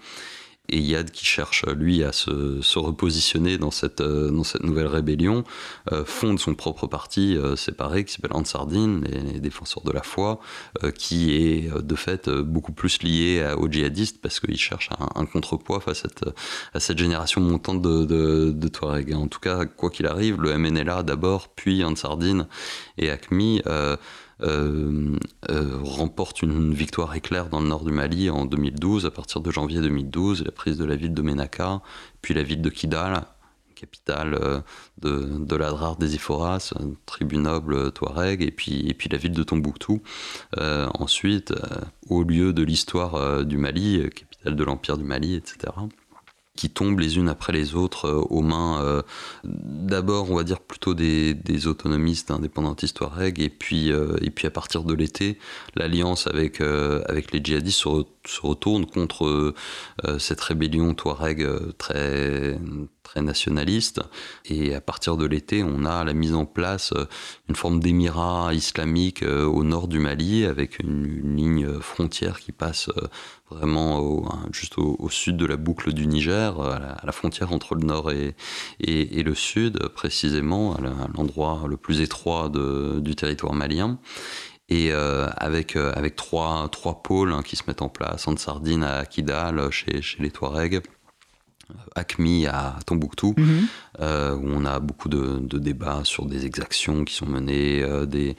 et 0.69 0.79
Yad 0.79 1.11
qui 1.11 1.25
cherche 1.25 1.67
lui 1.67 2.03
à 2.03 2.13
se, 2.13 2.79
repositionner 2.79 3.59
dans 3.59 3.71
cette, 3.71 4.01
euh, 4.01 4.31
dans 4.31 4.45
cette 4.45 4.63
nouvelle 4.63 4.87
rébellion, 4.87 5.45
euh, 5.93 6.05
fonde 6.05 6.39
son 6.39 6.55
propre 6.55 6.87
parti 6.87 7.37
euh, 7.37 7.57
séparé 7.57 8.05
qui 8.05 8.13
s'appelle 8.13 8.33
Ansardine, 8.33 9.05
les, 9.05 9.41
défenseurs 9.41 9.83
de 9.83 9.91
la 9.91 10.03
foi, 10.03 10.41
qui 10.95 11.35
est 11.35 11.69
de 11.71 11.95
fait 11.97 12.31
beaucoup 12.31 12.73
plus 12.73 13.03
lié 13.03 13.55
aux 13.59 13.69
djihadistes 13.69 14.21
parce 14.23 14.39
qu'il 14.39 14.57
cherche 14.57 14.89
un, 15.17 15.27
contrepoids 15.27 15.81
face 15.81 16.05
à 16.05 16.09
cette, 16.09 16.25
à 16.75 16.81
cette 16.81 16.99
génération 16.99 17.41
montante 17.41 17.83
de, 17.83 18.05
de, 18.05 18.53
de 18.53 18.69
Touareg. 18.69 19.15
En 19.15 19.27
tout 19.27 19.41
cas, 19.41 19.65
quoi 19.65 19.91
qu'il 19.91 20.07
arrive, 20.07 20.41
le 20.41 20.57
MNLA 20.57 21.03
d'abord, 21.03 21.49
puis 21.49 21.83
Ansardine 21.83 22.47
et 22.99 23.11
ACMI 23.11 23.63
euh, 23.67 23.73
euh, 23.73 23.97
remporte 24.43 26.43
une 26.43 26.75
victoire 26.75 27.15
éclair 27.15 27.49
dans 27.49 27.61
le 27.61 27.69
nord 27.69 27.85
du 27.85 27.93
Mali 27.93 28.31
en 28.31 28.45
2012, 28.45 29.07
à 29.07 29.11
partir 29.11 29.41
de 29.41 29.51
janvier 29.51 29.81
2012, 29.81 30.45
la 30.45 30.53
prise 30.53 30.79
de 30.79 30.85
la 30.85 30.97
ville 30.97 31.15
de 31.15 31.23
Menaka, 31.23 31.81
puis 32.21 32.35
la 32.35 32.43
ville 32.43 32.63
de 32.63 32.71
Kidal, 32.71 33.23
capitale 33.75 34.63
de, 35.01 35.39
de 35.39 35.57
l'Adrar 35.57 35.97
des 35.97 36.15
Iphoras, 36.15 36.73
tribu 37.07 37.39
noble 37.39 37.93
touareg, 37.93 38.43
et 38.43 38.51
puis, 38.51 38.89
et 38.89 38.95
puis 38.95 39.09
la 39.09 39.19
ville 39.19 39.33
de 39.33 39.43
Tombouctou. 39.43 40.03
ensuite, 40.59 41.53
au 42.09 42.23
lieu 42.23 42.53
de 42.53 42.63
l'histoire 42.63 43.45
du 43.45 43.59
Mali, 43.59 44.09
capitale 44.15 44.57
de 44.57 44.65
l'Empire 44.65 44.99
du 44.99 45.05
Mali, 45.05 45.35
etc 45.35 45.73
qui 46.57 46.69
tombent 46.69 47.01
les 47.01 47.17
unes 47.17 47.29
après 47.29 47.53
les 47.53 47.75
autres 47.75 48.07
euh, 48.07 48.21
aux 48.29 48.43
mains 48.43 48.83
euh, 48.83 49.03
d'abord 49.45 50.31
on 50.31 50.37
va 50.37 50.45
dire 50.45 50.61
plutôt 50.61 50.95
des, 50.95 51.67
autonomistes 51.67 52.31
indépendantistes 52.31 52.97
Touareg 52.97 53.41
et 53.41 53.49
puis 53.49 53.91
euh, 53.91 54.17
et 54.21 54.31
puis 54.31 54.47
à 54.47 54.51
partir 54.51 54.85
de 54.85 54.95
l'été 54.95 55.39
l'alliance 55.77 56.27
avec 56.27 56.61
avec 56.61 57.33
les 57.33 57.41
djihadistes 57.43 57.81
se, 57.81 58.41
retourne 58.41 58.87
contre 58.87 59.55
cette 60.19 60.41
rébellion 60.41 60.95
Touareg 60.95 61.47
très 61.79 62.59
très 63.03 63.23
nationaliste. 63.23 64.01
Et 64.45 64.75
à 64.75 64.81
partir 64.81 65.17
de 65.17 65.27
l'été 65.27 65.63
on 65.63 65.85
a 65.85 66.05
la 66.05 66.13
mise 66.13 66.35
en 66.35 66.45
place 66.45 66.93
une 67.49 67.57
forme 67.57 67.81
d'émirat 67.81 68.55
islamique 68.55 69.23
au 69.23 69.65
nord 69.65 69.89
du 69.89 69.99
Mali 69.99 70.45
avec 70.45 70.79
une 70.79 71.37
ligne 71.37 71.81
frontière 71.81 72.41
qui 72.41 72.53
passe 72.53 72.91
vraiment 73.51 74.25
juste 74.53 74.79
au, 74.79 75.09
sud 75.11 75.37
de 75.37 75.47
la 75.47 75.57
boucle 75.57 75.93
du 75.93 76.07
Niger, 76.07 76.59
à 76.61 77.01
la, 77.05 77.13
frontière 77.13 77.53
entre 77.53 77.75
le 77.75 77.85
nord 77.85 78.11
et, 78.11 78.35
le 78.81 79.35
sud, 79.35 79.89
précisément, 79.89 80.75
à 80.75 80.81
l'endroit 81.15 81.65
le 81.69 81.77
plus 81.77 82.01
étroit 82.01 82.51
du 82.51 83.15
territoire 83.15 83.53
malien. 83.53 83.99
Et 84.69 84.91
euh, 84.91 85.29
avec, 85.37 85.77
euh, 85.77 85.93
avec 85.95 86.17
trois, 86.17 86.69
trois 86.71 87.03
pôles 87.03 87.33
hein, 87.33 87.43
qui 87.43 87.57
se 87.57 87.65
mettent 87.67 87.83
en 87.83 87.91
place, 87.91 88.27
en 88.27 88.37
Sardine, 88.39 88.85
à 88.85 89.05
Kidal, 89.05 89.71
chez 89.71 90.01
les 90.19 90.31
Touaregs, 90.31 90.81
ACMI 91.95 92.47
à 92.47 92.79
Tombouctou, 92.87 93.35
mhm. 93.37 93.67
euh, 94.01 94.35
où 94.35 94.47
on 94.47 94.65
a 94.65 94.79
beaucoup 94.81 95.09
de, 95.09 95.59
débats 95.59 96.03
sur 96.05 96.27
des 96.27 96.47
exactions 96.47 97.05
qui 97.05 97.15
sont 97.15 97.27
menées, 97.27 97.83
euh, 97.83 98.03
euh, 98.03 98.07
des, 98.07 98.37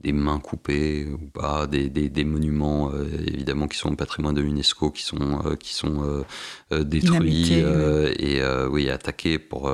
des, 0.00 0.12
mains 0.12 0.40
coupées 0.40 1.06
ou 1.06 1.26
pas, 1.26 1.66
des, 1.66 1.88
des 1.88 2.24
monuments 2.24 2.90
évidemment 3.26 3.68
qui 3.68 3.78
sont 3.78 3.92
au 3.92 3.96
patrimoine 3.96 4.34
de 4.34 4.40
l'UNESCO 4.40 4.90
qui 4.90 5.02
sont, 5.02 5.56
qui 5.60 5.74
sont 5.74 6.24
détruits 6.70 7.52
et 7.52 8.42
oui, 8.70 8.90
attaqués 8.90 9.38
pour, 9.38 9.72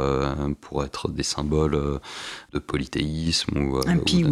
pour 0.61 0.85
être 0.85 1.09
des 1.09 1.23
symboles 1.23 2.01
de 2.53 2.59
polythéisme 2.59 3.57
ou, 3.59 3.81
impie, 3.87 4.25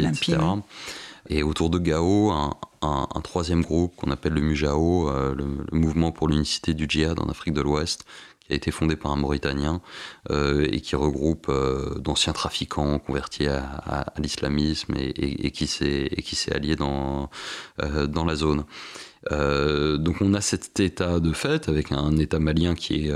etc. 0.00 0.38
Et 1.28 1.42
autour 1.42 1.70
de 1.70 1.78
Gao, 1.78 2.30
un, 2.30 3.20
troisième 3.22 3.62
groupe 3.62 3.94
qu'on 3.96 4.10
appelle 4.10 4.34
le 4.34 4.40
Mujao, 4.40 5.10
euh, 5.10 5.34
le, 5.34 5.44
mouvement 5.72 6.12
pour 6.12 6.28
l'unicité 6.28 6.74
du 6.74 6.86
djihad 6.88 7.18
en 7.20 7.28
Afrique 7.28 7.54
de 7.54 7.60
l'Ouest, 7.60 8.04
qui 8.40 8.52
a 8.52 8.56
été 8.56 8.70
fondé 8.70 8.96
par 8.96 9.12
un 9.12 9.16
Mauritanien 9.16 9.80
euh, 10.30 10.66
et 10.70 10.80
qui 10.80 10.96
regroupe 10.96 11.48
euh, 11.48 11.98
d'anciens 11.98 12.32
trafiquants 12.32 12.98
convertis 12.98 13.46
à, 13.48 14.06
l'islamisme 14.18 14.94
et, 14.96 15.50
qui 15.50 15.66
s'est 15.66 16.52
allié 16.52 16.76
dans, 16.76 17.30
dans 18.08 18.24
la 18.24 18.34
zone. 18.34 18.64
Donc 19.30 20.16
on 20.20 20.34
a 20.34 20.40
cet 20.40 20.80
état 20.80 21.20
de 21.20 21.32
fait 21.32 21.68
avec 21.68 21.92
un 21.92 22.16
état 22.16 22.38
malien 22.38 22.74
qui 22.74 23.06
est 23.06 23.12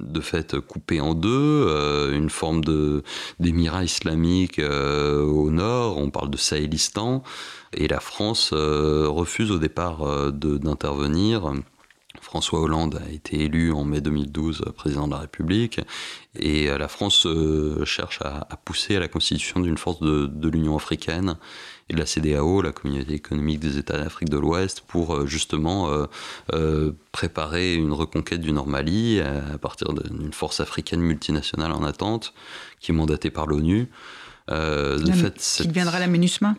de 0.00 0.20
fait 0.20 0.60
coupé 0.60 1.00
en 1.00 1.14
deux, 1.14 2.12
une 2.12 2.30
forme 2.30 2.60
d'émirat 3.40 3.84
islamique 3.84 4.60
au 4.60 5.50
nord, 5.50 5.98
on 5.98 6.10
parle 6.10 6.30
de 6.30 6.36
Sahélistan, 6.36 7.22
et 7.76 7.88
la 7.88 8.00
France 8.00 8.50
euh, 8.52 9.06
refuse 9.08 9.50
au 9.50 9.58
départ 9.58 10.02
euh, 10.02 10.30
d'intervenir. 10.30 11.52
François 12.20 12.60
Hollande 12.60 13.00
a 13.06 13.12
été 13.12 13.44
élu 13.44 13.72
en 13.72 13.84
mai 13.84 14.00
2012 14.00 14.64
président 14.74 15.06
de 15.06 15.12
la 15.12 15.20
République. 15.20 15.80
Et 16.38 16.66
la 16.66 16.88
France 16.88 17.26
euh, 17.26 17.84
cherche 17.84 18.20
à, 18.22 18.48
pousser 18.64 18.96
à 18.96 19.00
la 19.00 19.08
constitution 19.08 19.60
d'une 19.60 19.78
force 19.78 20.00
de, 20.00 20.48
l'Union 20.48 20.76
africaine 20.76 21.36
et 21.88 21.94
de 21.94 21.98
la 21.98 22.06
CDAO, 22.06 22.62
la 22.62 22.72
Communauté 22.72 23.14
économique 23.14 23.60
des 23.60 23.78
États 23.78 23.96
d'Afrique 23.96 24.28
de 24.28 24.38
l'Ouest, 24.38 24.82
pour 24.86 25.26
justement 25.26 25.88
préparer 27.12 27.74
une 27.74 27.92
reconquête 27.92 28.40
du 28.40 28.52
Nord-Mali 28.52 29.20
à 29.20 29.58
partir 29.58 29.92
d'une 29.92 30.32
force 30.32 30.60
africaine 30.60 31.00
multinationale 31.00 31.72
en 31.72 31.84
attente 31.84 32.34
qui 32.80 32.90
est 32.90 32.94
mandatée 32.94 33.30
par 33.30 33.46
l'ONU. 33.46 33.88
qui 35.62 35.68
deviendra 35.68 36.00
la 36.00 36.08
MINUSMA 36.08 36.56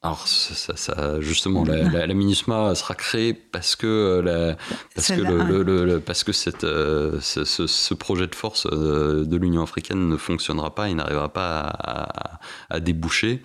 alors, 0.00 0.28
ça, 0.28 0.76
ça, 0.76 1.20
justement, 1.20 1.64
la, 1.64 2.06
la, 2.06 2.14
MINUSMA 2.14 2.76
sera 2.76 2.94
créée 2.94 3.34
parce 3.34 3.74
que, 3.74 3.86
euh, 3.88 4.22
la, 4.22 4.56
parce, 4.94 5.08
que 5.08 5.20
le, 5.20 5.98
parce 5.98 6.22
que 6.22 6.30
cette, 6.30 6.62
euh, 6.62 7.18
ce, 7.20 7.44
ce, 7.44 7.94
projet 7.94 8.28
de 8.28 8.34
force 8.36 8.68
euh, 8.70 9.24
de 9.24 9.36
l'Union 9.36 9.60
africaine 9.60 10.08
ne 10.08 10.16
fonctionnera 10.16 10.72
pas, 10.72 10.88
il 10.88 10.94
n'arrivera 10.94 11.32
pas 11.32 11.62
à, 11.62 12.38
à, 12.70 12.78
déboucher. 12.78 13.42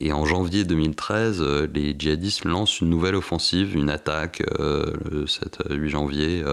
Et 0.00 0.12
en 0.12 0.24
janvier 0.24 0.64
2013, 0.64 1.40
les 1.72 1.94
djihadistes 1.96 2.46
lancent 2.46 2.80
une 2.80 2.90
nouvelle 2.90 3.14
offensive, 3.14 3.76
une 3.76 3.88
attaque 3.88 4.42
le 4.58 5.26
7-8 5.26 5.86
janvier 5.86 6.44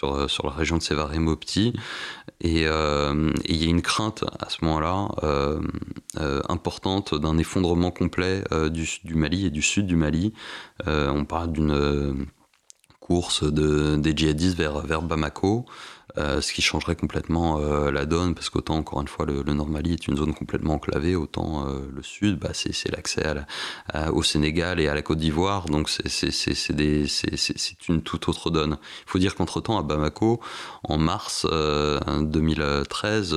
sur, 0.00 0.30
sur 0.30 0.46
la 0.46 0.52
région 0.52 0.78
de 0.78 0.82
Sévaré 0.82 1.18
Mopti. 1.18 1.72
Et 2.40 2.62
il 2.62 3.56
y 3.56 3.66
a 3.66 3.68
une 3.68 3.82
crainte 3.82 4.24
à 4.40 4.48
ce 4.48 4.64
moment-là 4.64 5.08
importante 6.48 7.14
d'un 7.14 7.36
effondrement 7.36 7.90
complet 7.90 8.42
du 8.70 9.14
Mali 9.14 9.46
et 9.46 9.50
du 9.50 9.62
sud 9.62 9.86
du 9.86 9.96
Mali. 9.96 10.32
Euh, 10.86 11.10
on 11.10 11.24
parle 11.24 11.52
d'une 11.52 11.72
euh, 11.72 12.14
course 13.00 13.44
de, 13.44 13.96
des 13.96 14.16
djihadistes 14.16 14.56
vers 14.56 15.02
Bamako. 15.02 15.66
Euh, 16.20 16.40
ce 16.40 16.52
qui 16.52 16.60
changerait 16.60 16.96
complètement 16.96 17.60
euh, 17.60 17.90
la 17.90 18.04
donne, 18.04 18.34
parce 18.34 18.50
qu'autant, 18.50 18.76
encore 18.76 19.00
une 19.00 19.08
fois, 19.08 19.24
le, 19.24 19.42
Nord 19.42 19.68
Mali 19.68 19.94
est 19.94 20.06
une 20.06 20.16
zone 20.16 20.34
complètement 20.34 20.74
enclavée, 20.74 21.16
autant 21.16 21.66
euh, 21.66 21.80
le 21.94 22.02
Sud, 22.02 22.38
bah, 22.38 22.50
c'est 22.52 22.90
l'accès 22.90 23.22
au 24.12 24.22
Sénégal 24.22 24.80
et 24.80 24.88
à 24.88 24.94
la 24.94 25.02
Côte 25.02 25.18
d'Ivoire, 25.18 25.66
donc 25.66 25.88
c'est 25.88 27.88
une 27.88 28.02
toute 28.02 28.28
autre 28.28 28.50
donne. 28.50 28.78
Il 29.06 29.10
faut 29.10 29.18
dire 29.18 29.34
qu'entre-temps, 29.34 29.78
à 29.78 29.82
Bamako, 29.82 30.40
en 30.84 30.98
mars 30.98 31.46
2013, 31.46 33.36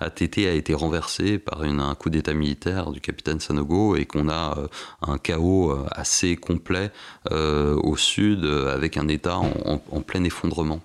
ATT 0.00 0.38
a 0.38 0.52
été 0.52 0.74
renversé 0.74 1.38
par 1.38 1.62
un 1.62 1.94
coup 1.94 2.10
d'État 2.10 2.34
militaire 2.34 2.90
du 2.90 3.00
capitaine 3.00 3.40
Sanogo 3.40 3.96
et 3.96 4.06
qu'on 4.06 4.28
a 4.28 4.56
un 5.02 5.18
chaos 5.18 5.76
assez 5.90 6.36
complet 6.36 6.90
au 7.30 7.96
Sud, 7.96 8.44
avec 8.44 8.96
un 8.96 9.08
État 9.08 9.38
en 9.38 10.00
plein 10.00 10.24
effondrement. 10.24 10.80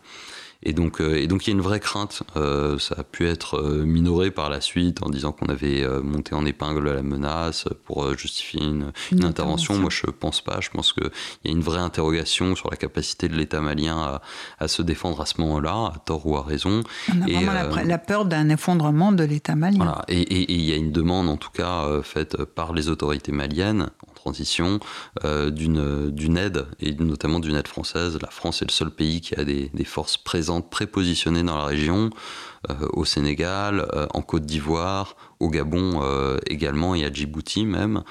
Et 0.61 0.73
donc, 0.73 0.99
euh, 0.99 1.15
et 1.15 1.27
donc 1.27 1.47
il 1.47 1.51
y 1.51 1.53
a 1.53 1.55
une 1.55 1.61
vraie 1.61 1.79
crainte. 1.79 2.23
Euh, 2.35 2.77
ça 2.79 2.95
a 2.97 3.03
pu 3.03 3.27
être 3.27 3.55
euh, 3.55 3.85
minoré 3.85 4.29
par 4.29 4.49
la 4.49 4.59
suite 4.59 5.01
en 5.01 5.09
disant 5.09 5.31
qu'on 5.31 5.45
avait 5.45 5.87
monté 6.03 6.35
en 6.35 6.45
épingle 6.45 6.91
la 6.91 7.01
menace 7.01 7.65
pour 7.85 8.17
justifier 8.17 8.61
une, 8.61 8.91
intervention. 9.23 9.75
Moi, 9.77 9.89
je 9.89 10.07
pense 10.07 10.41
pas. 10.41 10.59
Je 10.59 10.69
pense 10.69 10.91
qu'il 10.91 11.09
y 11.45 11.49
a 11.49 11.51
une 11.51 11.61
vraie 11.61 11.79
interrogation 11.79 12.55
sur 12.55 12.69
la 12.69 12.77
capacité 12.77 13.29
de 13.29 13.35
l'État 13.35 13.61
malien 13.61 14.19
à, 14.59 14.67
se 14.67 14.81
défendre 14.81 15.21
à 15.21 15.25
ce 15.25 15.39
moment-là, 15.41 15.93
à 15.95 15.99
tort 16.05 16.25
ou 16.25 16.35
à 16.35 16.43
raison. 16.43 16.83
On 17.09 17.21
a 17.21 17.27
et, 17.27 17.33
vraiment 17.45 17.81
la, 17.85 17.97
peur 17.97 18.25
d'un 18.25 18.49
effondrement 18.49 19.11
de 19.11 19.23
l'État 19.23 19.55
malien. 19.55 19.77
Voilà. 19.77 20.03
Et, 20.09 20.53
il 20.53 20.61
y 20.61 20.73
a 20.73 20.75
une 20.75 20.91
demande, 20.91 21.29
en 21.29 21.37
tout 21.37 21.51
cas, 21.51 22.01
faite 22.03 22.43
par 22.43 22.73
les 22.73 22.89
autorités 22.89 23.31
maliennes 23.31 23.89
transition, 24.19 24.79
d'une 25.23 26.37
aide, 26.37 26.65
et 26.79 26.93
notamment 26.93 27.39
d'une 27.39 27.55
aide 27.55 27.67
française. 27.67 28.17
La 28.21 28.29
France 28.29 28.61
est 28.61 28.65
le 28.65 28.71
seul 28.71 28.91
pays 28.91 29.21
qui 29.21 29.35
a 29.35 29.43
des, 29.43 29.69
forces 29.85 30.17
présentes 30.17 30.69
prépositionnés 30.69 31.43
dans 31.43 31.57
la 31.57 31.65
région, 31.65 32.09
euh, 32.09 32.58
au 32.93 33.05
Sénégal, 33.05 33.87
euh, 33.93 34.07
en 34.13 34.21
Côte 34.21 34.45
d'Ivoire, 34.45 35.15
au 35.39 35.49
Gabon 35.49 36.01
euh, 36.03 36.37
également 36.47 36.95
et 36.95 37.05
à 37.05 37.11
Djibouti 37.11 37.65
même, 37.65 38.03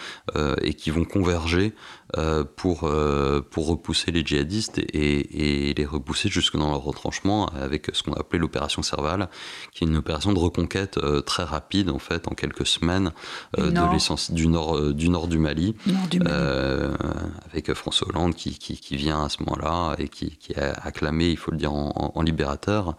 et 0.62 0.74
qui 0.74 0.90
vont 0.90 1.04
converger 1.04 1.74
pour, 2.56 2.90
pour 3.50 3.66
repousser 3.66 4.10
les 4.10 4.24
djihadistes 4.24 4.78
et, 4.78 5.74
les 5.76 5.84
repousser 5.84 6.28
jusque 6.28 6.56
dans 6.56 6.70
leur 6.70 6.82
retranchement 6.82 7.48
avec 7.48 7.90
ce 7.92 8.02
qu'on 8.02 8.12
a 8.14 8.20
appelé 8.20 8.38
l'opération 8.38 8.82
Serval, 8.82 9.28
qui 9.72 9.84
est 9.84 9.86
une 9.86 9.96
opération 9.96 10.32
de 10.32 10.38
reconquête 10.38 10.98
très 11.26 11.44
rapide 11.44 11.90
en 11.90 11.98
fait, 11.98 12.28
en 12.28 12.34
quelques 12.34 12.66
semaines 12.66 13.12
de 13.58 13.92
l'essence 13.92 14.30
du 14.30 14.48
nord 14.48 14.92
du 14.92 15.10
nord 15.10 15.28
du 15.28 15.38
Mali, 15.38 15.74
avec 17.52 17.72
François 17.74 18.08
Hollande 18.08 18.34
qui, 18.34 18.56
qui, 18.58 18.96
vient 18.96 19.24
à 19.24 19.28
ce 19.28 19.42
moment-là 19.42 19.96
et 19.98 20.08
qui, 20.08 20.36
qui 20.36 20.54
a 20.54 20.72
acclamé, 20.72 21.30
il 21.30 21.36
faut 21.36 21.50
le 21.50 21.58
dire, 21.58 21.72
en, 21.72 22.22
libérateur 22.22 22.96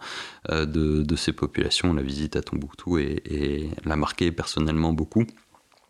de, 0.48 1.02
de 1.02 1.16
ces 1.16 1.32
population, 1.32 1.92
la 1.92 2.02
visite 2.02 2.36
à 2.36 2.42
Tombouctou 2.42 2.98
et, 2.98 3.70
l'a 3.84 3.96
marqué 3.96 4.32
personnellement 4.32 4.92
beaucoup. 4.92 5.24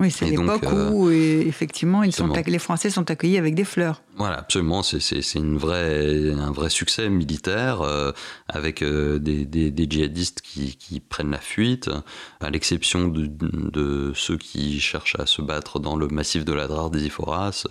Oui, 0.01 0.11
c'est 0.11 0.25
l'époque 0.25 0.65
euh, 0.65 0.91
où 0.91 1.11
effectivement 1.11 2.03
ils 2.03 2.15
sont, 2.15 2.33
les 2.47 2.59
Français 2.59 2.89
sont 2.89 3.11
accueillis 3.11 3.37
avec 3.37 3.55
des 3.55 3.65
fleurs. 3.65 4.03
Voilà, 4.21 4.37
absolument. 4.37 4.83
C'est 4.83 5.35
une 5.35 5.57
vraie, 5.57 6.31
un 6.31 6.53
vrai 6.53 6.69
succès 6.69 7.09
militaire 7.09 7.81
euh, 7.81 8.13
avec 8.49 8.83
euh, 8.83 9.19
des, 9.19 9.47
des, 9.47 9.87
djihadistes 9.89 10.43
qui, 10.43 10.77
qui, 10.77 11.01
prennent 11.01 11.31
la 11.31 11.39
fuite, 11.39 11.89
à 12.41 12.51
l'exception 12.51 13.09
de, 13.09 14.13
ceux 14.15 14.37
qui 14.37 14.79
cherchent 14.79 15.17
à 15.19 15.25
se 15.25 15.41
battre 15.41 15.81
dans 15.81 15.97
le 15.97 16.07
massif 16.09 16.45
de 16.45 16.53
l'Adrar 16.53 16.91
des 16.91 17.07
Iphoras 17.07 17.65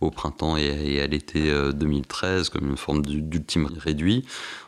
au 0.00 0.10
printemps 0.10 0.56
et, 0.56 1.02
à 1.02 1.06
l'été 1.06 1.52
2013 1.74 2.48
comme 2.48 2.70
une 2.70 2.78
forme 2.78 3.02
d'ultime 3.02 3.68
réduit 3.76 4.24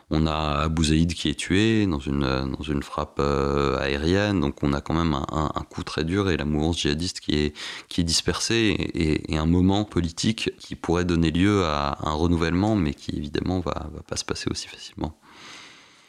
On 0.09 0.27
a 0.27 0.61
Abou 0.63 0.85
Zaïd 0.85 1.13
qui 1.13 1.29
est 1.29 1.35
tué 1.35 1.85
dans 1.85 1.99
une, 1.99 2.21
dans 2.21 2.63
une 2.63 2.83
frappe 2.83 3.17
euh, 3.19 3.77
aérienne, 3.79 4.39
donc 4.39 4.63
on 4.63 4.71
a 4.73 4.81
quand 4.81 4.93
même 4.93 5.13
un, 5.13 5.65
coup 5.69 5.83
très 5.83 6.03
dur 6.03 6.29
et 6.29 6.37
la 6.37 6.45
mouvance 6.45 6.79
djihadiste 6.79 7.19
qui 7.19 7.35
est, 7.35 7.53
qui 7.89 8.01
est 8.01 8.03
dispersée 8.03 8.75
et, 8.93 9.33
et, 9.33 9.37
un 9.37 9.45
moment 9.45 9.83
politique 9.83 10.51
qui 10.59 10.75
pourrait 10.75 11.05
donner 11.07 11.31
lieu 11.31 11.65
à 11.65 11.97
un 12.03 12.13
renouvellement, 12.13 12.75
mais 12.75 12.93
qui 12.93 13.17
évidemment 13.17 13.59
va, 13.59 13.89
va 13.93 14.01
pas 14.07 14.17
se 14.17 14.25
passer 14.25 14.49
aussi 14.51 14.67
facilement. 14.67 15.17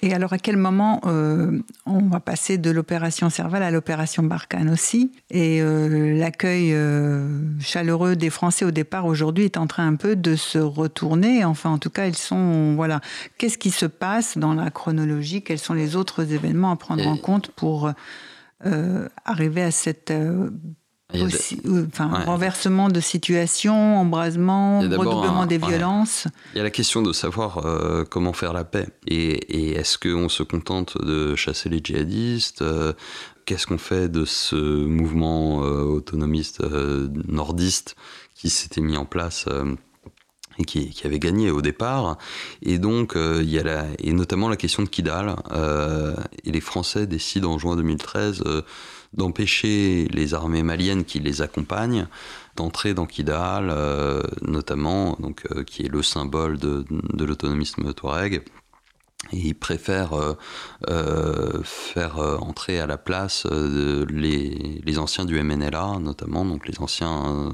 Et 0.00 0.14
alors, 0.14 0.32
à 0.32 0.38
quel 0.38 0.56
moment 0.56 1.00
euh, 1.06 1.58
on 1.84 2.02
va 2.02 2.20
passer 2.20 2.56
de 2.56 2.70
l'opération 2.70 3.30
Serval 3.30 3.64
à 3.64 3.72
l'opération 3.72 4.22
Barkhane 4.22 4.70
aussi? 4.70 5.10
Et 5.30 5.60
euh, 5.60 6.16
l'accueil 6.16 6.72
euh, 6.72 7.40
chaleureux 7.58 8.14
des 8.14 8.30
Français 8.30 8.64
au 8.64 8.70
départ 8.70 9.06
aujourd'hui 9.06 9.44
est 9.44 9.56
en 9.56 9.66
train 9.66 9.88
un 9.88 9.96
peu 9.96 10.14
de 10.14 10.36
se 10.36 10.58
retourner. 10.58 11.44
Enfin, 11.44 11.70
en 11.70 11.78
tout 11.78 11.90
cas, 11.90 12.06
ils 12.06 12.16
sont. 12.16 12.74
Voilà. 12.76 13.00
Qu'est-ce 13.38 13.58
qui 13.58 13.72
se 13.72 13.86
passe 13.86 14.38
dans 14.38 14.54
la 14.54 14.70
chronologie? 14.70 15.42
Quels 15.42 15.58
sont 15.58 15.74
les 15.74 15.96
autres 15.96 16.32
événements 16.32 16.70
à 16.70 16.76
prendre 16.76 17.06
en 17.06 17.16
compte 17.16 17.50
pour 17.50 17.90
arriver 19.24 19.62
à 19.62 19.70
cette 19.70 20.12
enfin, 21.14 22.24
renversement 22.26 22.88
de 22.88 23.00
situation, 23.00 23.98
embrasement, 23.98 24.80
redoublement 24.80 25.46
des 25.46 25.58
violences. 25.58 26.26
Il 26.54 26.58
y 26.58 26.60
a 26.60 26.64
la 26.64 26.70
question 26.70 27.00
de 27.02 27.12
savoir 27.12 27.64
euh, 27.64 28.04
comment 28.04 28.32
faire 28.32 28.52
la 28.52 28.64
paix. 28.64 28.88
Et, 29.06 29.72
est-ce 29.72 29.98
qu'on 29.98 30.28
se 30.28 30.42
contente 30.42 31.02
de 31.02 31.34
chasser 31.34 31.68
les 31.68 31.80
djihadistes 31.82 32.62
euh, 32.62 32.92
Qu'est-ce 33.46 33.66
qu'on 33.66 33.78
fait 33.78 34.10
de 34.10 34.26
ce 34.26 34.56
mouvement 34.56 35.64
euh, 35.64 35.82
autonomiste 35.82 36.60
nordiste 36.60 37.96
qui 38.34 38.50
s'était 38.50 38.82
mis 38.82 38.96
en 38.96 39.06
place 39.06 39.46
et 40.58 40.64
qui, 40.64 41.00
avait 41.04 41.18
gagné 41.18 41.50
au 41.50 41.62
départ? 41.62 42.18
Et 42.60 42.78
donc, 42.78 43.14
il 43.16 43.48
y 43.48 43.58
a 43.58 43.62
la, 43.62 43.86
et 43.98 44.12
notamment 44.12 44.50
la 44.50 44.56
question 44.56 44.82
de 44.82 44.88
Kidal. 44.88 45.36
et 46.44 46.52
les 46.52 46.60
Français 46.60 47.06
décident 47.06 47.52
en 47.52 47.58
juin 47.58 47.76
2013 47.76 48.44
d'empêcher 49.12 50.06
les 50.10 50.34
armées 50.34 50.62
maliennes 50.62 51.04
qui 51.04 51.20
les 51.20 51.42
accompagnent 51.42 52.06
d'entrer 52.56 52.92
dans 52.92 53.06
Kidal, 53.06 53.68
euh, 53.70 54.22
notamment, 54.42 55.16
donc, 55.20 55.46
euh, 55.52 55.62
qui 55.62 55.84
est 55.84 55.88
le 55.88 56.02
symbole 56.02 56.58
de, 56.58 56.84
de 56.90 57.24
l'autonomisme 57.24 57.92
touareg. 57.94 58.42
Et 59.32 59.36
ils 59.36 59.54
préfèrent 59.54 60.36
euh, 60.88 61.62
faire 61.64 62.18
entrer 62.40 62.78
à 62.78 62.86
la 62.86 62.96
place 62.96 63.46
les, 63.46 64.80
les, 64.84 64.98
anciens 64.98 65.24
du 65.24 65.42
MNLA, 65.42 65.98
notamment, 66.00 66.44
donc 66.44 66.68
les 66.68 66.78
anciens 66.78 67.52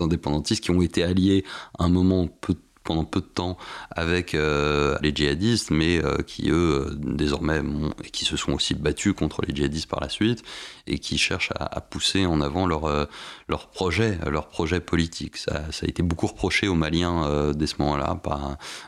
indépendantistes 0.00 0.64
qui 0.64 0.70
ont 0.70 0.80
été 0.80 1.04
alliés 1.04 1.44
à 1.78 1.84
un 1.84 1.90
moment 1.90 2.28
peu 2.28 2.54
pendant 2.84 3.04
peu 3.04 3.20
de 3.20 3.26
temps 3.26 3.56
avec 3.90 4.34
euh, 4.34 4.96
les 5.02 5.14
djihadistes, 5.14 5.70
mais 5.70 6.02
euh, 6.04 6.18
qui 6.26 6.50
eux 6.50 6.88
euh, 6.88 6.94
désormais 6.96 7.62
et 8.04 8.10
qui 8.10 8.24
se 8.24 8.36
sont 8.36 8.52
aussi 8.52 8.74
battus 8.74 9.14
contre 9.14 9.42
les 9.46 9.54
djihadistes 9.54 9.88
par 9.88 10.00
la 10.00 10.08
suite 10.08 10.42
et 10.86 10.98
qui 10.98 11.18
cherchent 11.18 11.52
à, 11.58 11.80
pousser 11.80 12.26
en 12.26 12.40
avant 12.40 12.66
leur 12.66 13.08
leur 13.48 13.68
projet, 13.68 14.18
leur 14.28 14.48
projet 14.48 14.80
politique. 14.80 15.36
Ça, 15.36 15.70
ça, 15.70 15.86
a 15.86 15.88
été 15.88 16.02
beaucoup 16.02 16.26
reproché 16.26 16.66
aux 16.66 16.74
Maliens 16.74 17.52
dès 17.54 17.66
ce 17.66 17.76
moment-là, 17.78 18.20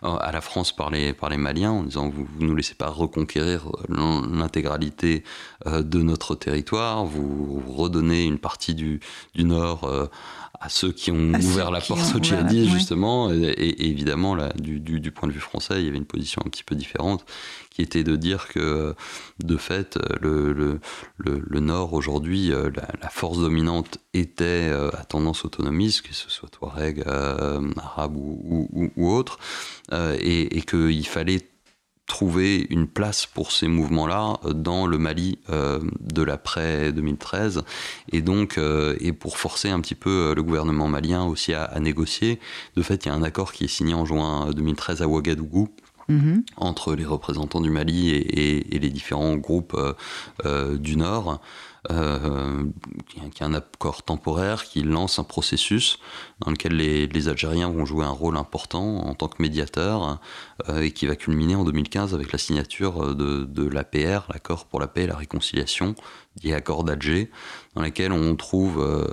à 0.02 0.32
la 0.32 0.40
France 0.40 0.74
par 0.74 0.90
les 0.90 1.12
par 1.12 1.28
les 1.28 1.36
Maliens, 1.36 1.70
en 1.70 1.82
disant 1.84 2.08
vous, 2.08 2.24
vous 2.24 2.44
nous 2.44 2.56
laissez 2.56 2.74
pas 2.74 2.88
reconquérir 2.88 3.70
l'intégralité 3.88 5.22
de 5.66 6.02
notre 6.02 6.34
territoire, 6.34 7.04
vous, 7.04 7.62
redonnez 7.68 8.24
une 8.24 8.38
partie 8.38 8.74
du 8.74 9.00
du 9.34 9.44
nord 9.44 9.88
à 10.64 10.70
ceux 10.70 10.92
qui 10.92 11.10
ont 11.10 11.32
ouvert 11.34 11.70
la 11.70 11.80
porte 11.80 12.14
aux 12.14 12.22
djihadistes, 12.22 12.70
justement. 12.70 13.30
Et, 13.30 13.83
évidemment, 13.88 14.34
là, 14.34 14.52
du, 14.54 14.80
du, 14.80 15.10
point 15.10 15.28
de 15.28 15.32
vue 15.32 15.40
français, 15.40 15.80
il 15.80 15.84
y 15.86 15.88
avait 15.88 15.98
une 15.98 16.04
position 16.04 16.42
un 16.44 16.48
petit 16.48 16.64
peu 16.64 16.74
différente, 16.74 17.24
qui 17.70 17.82
était 17.82 18.04
de 18.04 18.16
dire 18.16 18.48
que, 18.48 18.94
de 19.42 19.56
fait, 19.56 19.98
le, 20.20 20.52
le, 20.52 20.80
le, 21.18 21.60
Nord, 21.60 21.92
aujourd'hui, 21.92 22.52
euh, 22.52 22.70
la, 23.00 23.08
force 23.08 23.38
dominante 23.38 23.98
était 24.12 24.68
euh, 24.70 24.90
à 24.94 25.04
tendance 25.04 25.44
autonomiste, 25.44 26.02
que 26.02 26.14
ce 26.14 26.30
soit 26.30 26.48
Touareg, 26.48 27.02
euh, 27.06 27.70
arabe 27.76 28.16
ou, 28.16 28.68
ou, 28.72 28.90
ou 28.96 29.10
autre, 29.10 29.38
et, 29.92 30.58
et 30.58 30.62
qu'il 30.62 31.06
fallait 31.06 31.40
trouver 32.06 32.66
une 32.70 32.86
place 32.86 33.26
pour 33.26 33.50
ces 33.50 33.68
mouvements-là 33.68 34.38
euh, 34.44 34.52
dans 34.52 34.86
le 34.86 34.98
Mali 34.98 35.38
euh, 35.50 35.80
de 36.00 36.22
l'après 36.22 36.92
2013 36.92 37.62
et 38.12 38.20
donc 38.20 38.58
euh, 38.58 38.96
et 39.00 39.12
pour 39.12 39.38
forcer 39.38 39.70
un 39.70 39.80
petit 39.80 39.94
peu 39.94 40.34
le 40.34 40.42
gouvernement 40.42 40.88
malien 40.88 41.24
aussi 41.24 41.54
à, 41.54 41.78
négocier. 41.80 42.38
De 42.76 42.82
fait, 42.82 43.04
il 43.04 43.08
y 43.08 43.10
a 43.10 43.14
un 43.14 43.22
accord 43.22 43.52
qui 43.52 43.64
est 43.64 43.68
signé 43.68 43.94
en 43.94 44.04
juin 44.04 44.50
2013 44.50 45.02
à 45.02 45.08
Ouagadougou. 45.08 45.68
Mm-hmm. 46.10 46.42
entre 46.58 46.94
les 46.94 47.06
représentants 47.06 47.62
du 47.62 47.70
Mali 47.70 48.10
et, 48.10 48.76
et 48.76 48.78
les 48.78 48.90
différents 48.90 49.36
groupes 49.36 49.74
du 50.74 50.98
Nord, 50.98 51.40
euh, 51.90 52.64
qui 53.08 53.42
est 53.42 53.44
un 53.44 53.52
accord 53.52 54.02
temporaire 54.02 54.64
qui 54.64 54.82
lance 54.82 55.18
un 55.18 55.24
processus 55.24 55.98
dans 56.40 56.50
lequel 56.50 56.76
les, 56.76 57.28
Algériens 57.28 57.68
vont 57.68 57.84
jouer 57.84 58.04
un 58.04 58.10
rôle 58.10 58.36
important 58.36 59.06
en 59.06 59.14
tant 59.14 59.28
que 59.28 59.42
médiateurs 59.42 60.18
euh, 60.68 60.80
et 60.80 60.92
qui 60.92 61.06
va 61.06 61.14
culminer 61.14 61.56
en 61.56 61.64
2015 61.64 62.14
avec 62.14 62.32
la 62.32 62.38
signature 62.38 63.14
de, 63.14 63.44
de 63.44 63.68
l'APR, 63.68 64.26
l'accord 64.32 64.64
pour 64.64 64.80
la 64.80 64.86
paix 64.86 65.02
et 65.02 65.06
la 65.06 65.16
réconciliation, 65.16 65.94
dit 66.36 66.52
accord 66.52 66.84
d'Alger, 66.84 67.30
dans 67.74 67.82
lequel 67.82 68.12
on 68.12 68.36
trouve 68.36 68.80
euh, 68.80 69.06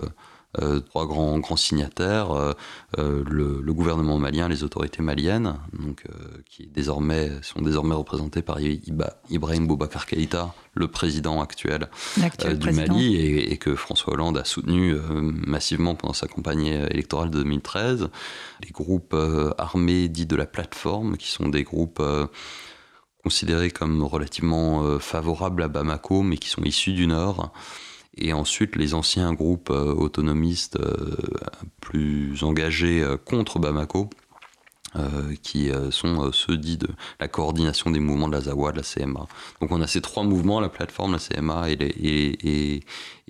trois 0.85 1.07
grands, 1.07 1.39
grands 1.39 1.55
signataires, 1.55 2.31
euh, 2.31 2.53
euh, 2.99 3.23
le, 3.25 3.73
gouvernement 3.73 4.19
malien, 4.19 4.49
les 4.49 4.63
autorités 4.63 5.01
maliennes, 5.01 5.55
donc, 5.73 6.03
qui 6.49 6.67
désormais, 6.67 7.31
sont 7.41 7.61
désormais 7.61 7.95
représentés 7.95 8.41
par 8.41 8.59
Ibrahim 9.29 9.67
Boubacar 9.67 10.05
Keïta, 10.05 10.53
le 10.73 10.87
président 10.87 11.41
actuel 11.41 11.89
du 12.57 12.71
Mali, 12.71 13.15
et, 13.15 13.57
que 13.57 13.75
François 13.75 14.13
Hollande 14.13 14.37
a 14.37 14.43
soutenu 14.43 14.95
massivement 15.19 15.95
pendant 15.95 16.13
sa 16.13 16.27
campagne 16.27 16.65
électorale 16.65 17.29
de 17.29 17.37
2013. 17.37 18.09
Les 18.63 18.71
groupes 18.71 19.15
armés 19.57 20.09
dits 20.09 20.25
de 20.25 20.35
la 20.35 20.45
plateforme, 20.45 21.17
qui 21.17 21.31
sont 21.31 21.49
des 21.49 21.63
groupes 21.63 22.03
considérés 23.23 23.71
comme 23.71 24.03
relativement 24.03 24.99
favorables 24.99 25.63
à 25.63 25.67
Bamako, 25.67 26.23
mais 26.23 26.37
qui 26.37 26.49
sont 26.49 26.63
issus 26.63 26.93
du 26.93 27.07
Nord 27.07 27.51
et 28.17 28.33
ensuite 28.33 28.75
les 28.75 28.93
anciens 28.93 29.33
groupes 29.33 29.69
euh, 29.69 29.93
autonomistes 29.93 30.77
euh, 30.77 31.15
plus 31.79 32.43
engagés 32.43 33.01
euh, 33.01 33.17
contre 33.17 33.59
Bamako, 33.59 34.09
qui 35.41 35.71
sont 35.89 36.33
ceux 36.33 36.57
dits 36.57 36.75
de 36.75 36.89
la 37.21 37.29
coordination 37.29 37.91
des 37.91 38.01
mouvements 38.01 38.27
de 38.27 38.33
la 38.33 38.41
ZAWA, 38.41 38.73
de 38.73 38.77
la 38.77 38.83
CMA. 38.83 39.25
Donc 39.61 39.71
on 39.71 39.81
a 39.81 39.87
ces 39.87 40.01
trois 40.01 40.23
mouvements, 40.23 40.59
la 40.59 40.67
plateforme, 40.67 41.13
la 41.13 41.19
CMA 41.19 41.69
et, 41.69 41.75
et, 41.75 42.75
et 42.75 42.83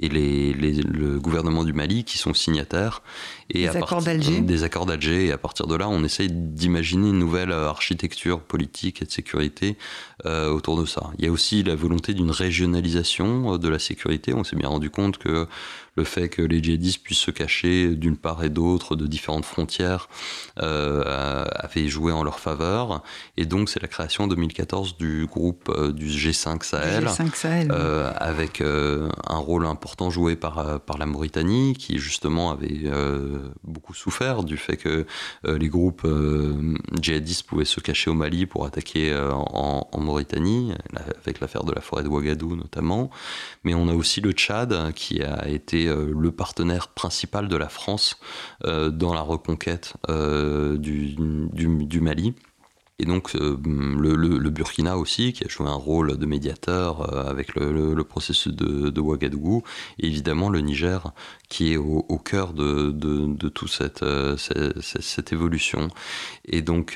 les, 0.09 0.53
le 0.53 1.19
gouvernement 1.19 1.63
du 1.63 1.73
Mali 1.73 2.03
qui 2.03 2.17
sont 2.17 2.33
signataires. 2.33 3.01
Et 3.49 3.67
des 3.67 3.77
accords 3.77 4.01
d'Alger. 4.01 4.41
Des 4.41 4.63
accords 4.63 4.85
d'Alger. 4.85 5.27
Et 5.27 5.31
à 5.31 5.37
partir 5.37 5.67
de 5.67 5.75
là, 5.75 5.89
on 5.89 6.03
essaye 6.03 6.29
d'imaginer 6.31 7.09
une 7.09 7.19
nouvelle 7.19 7.51
architecture 7.51 8.39
politique 8.41 9.01
et 9.01 9.05
de 9.05 9.11
sécurité 9.11 9.77
euh, 10.25 10.49
autour 10.49 10.79
de 10.79 10.85
ça. 10.85 11.11
Il 11.19 11.25
y 11.25 11.27
a 11.27 11.31
aussi 11.31 11.63
la 11.63 11.75
volonté 11.75 12.13
d'une 12.13 12.31
régionalisation 12.31 13.53
euh, 13.53 13.57
de 13.57 13.67
la 13.67 13.79
sécurité. 13.79 14.33
On 14.33 14.43
s'est 14.43 14.55
bien 14.55 14.69
rendu 14.69 14.89
compte 14.89 15.17
que 15.17 15.47
le 15.97 16.03
fait 16.05 16.29
que 16.29 16.41
les 16.41 16.63
djihadistes 16.63 17.03
puissent 17.03 17.19
se 17.19 17.31
cacher 17.31 17.95
d'une 17.95 18.15
part 18.15 18.45
et 18.45 18.49
d'autre 18.49 18.95
de 18.95 19.07
différentes 19.07 19.43
frontières 19.43 20.07
euh, 20.59 21.43
avait 21.53 21.89
joué 21.89 22.13
en 22.13 22.23
leur 22.23 22.39
faveur. 22.39 23.03
Et 23.35 23.45
donc, 23.45 23.69
c'est 23.69 23.81
la 23.81 23.89
création 23.89 24.23
en 24.23 24.27
2014 24.27 24.95
du 24.95 25.25
groupe 25.25 25.69
euh, 25.69 25.91
du 25.91 26.07
G5 26.07 26.63
Sahel, 26.63 27.05
G5 27.05 27.35
Sahel 27.35 27.71
avec 28.15 28.61
un 28.61 29.37
rôle 29.37 29.65
important 29.65 29.90
joué 30.09 30.35
par, 30.35 30.59
euh, 30.59 30.77
par 30.79 30.97
la 30.97 31.05
Mauritanie, 31.05 31.73
qui 31.73 31.99
justement 31.99 32.51
avait 32.51 32.81
euh, 32.85 33.49
beaucoup 33.63 33.93
souffert 33.93 34.43
du 34.43 34.57
fait 34.57 34.77
que 34.77 35.05
euh, 35.45 35.57
les 35.57 35.69
groupes 35.69 36.07
djihadistes 37.01 37.43
pouvaient 37.43 37.65
se 37.65 37.79
cacher 37.79 38.09
au 38.09 38.13
Mali 38.13 38.45
pour 38.45 38.65
attaquer 38.65 39.13
en, 39.31 39.87
Mauritanie, 39.97 40.73
avec 41.21 41.39
l'affaire 41.39 41.63
de 41.63 41.71
la 41.71 41.81
forêt 41.81 42.03
de 42.03 42.07
Ouagadou 42.07 42.55
notamment. 42.55 43.09
Mais 43.63 43.73
on 43.73 43.87
a 43.87 43.93
aussi 43.93 44.21
le 44.21 44.31
Tchad, 44.31 44.93
qui 44.93 45.21
a 45.21 45.47
été 45.47 45.85
le 45.85 46.31
partenaire 46.31 46.87
principal 46.87 47.47
de 47.47 47.55
la 47.55 47.69
France 47.69 48.17
dans 48.63 49.13
la 49.13 49.21
reconquête 49.21 49.93
du, 50.09 51.15
du 51.53 52.01
Mali. 52.01 52.33
Et 53.01 53.05
donc 53.05 53.35
euh, 53.35 53.57
le, 53.65 54.49
Burkina 54.51 54.95
aussi, 54.95 55.33
qui 55.33 55.43
a 55.43 55.47
joué 55.47 55.67
un 55.67 55.73
rôle 55.73 56.19
de 56.19 56.25
médiateur 56.27 57.11
euh, 57.11 57.27
avec 57.27 57.55
le, 57.55 58.03
processus 58.03 58.53
de, 58.53 59.01
Ouagadougou, 59.01 59.63
et 59.97 60.05
évidemment 60.05 60.49
le 60.49 60.61
Niger, 60.61 61.11
qui 61.49 61.73
est 61.73 61.77
au, 61.77 62.03
cœur 62.23 62.53
de, 62.53 63.49
toute 63.49 63.71
cette, 63.71 64.03
euh, 64.03 64.37
cette, 64.37 65.33
évolution. 65.33 65.87
Et 66.45 66.61
donc, 66.61 66.95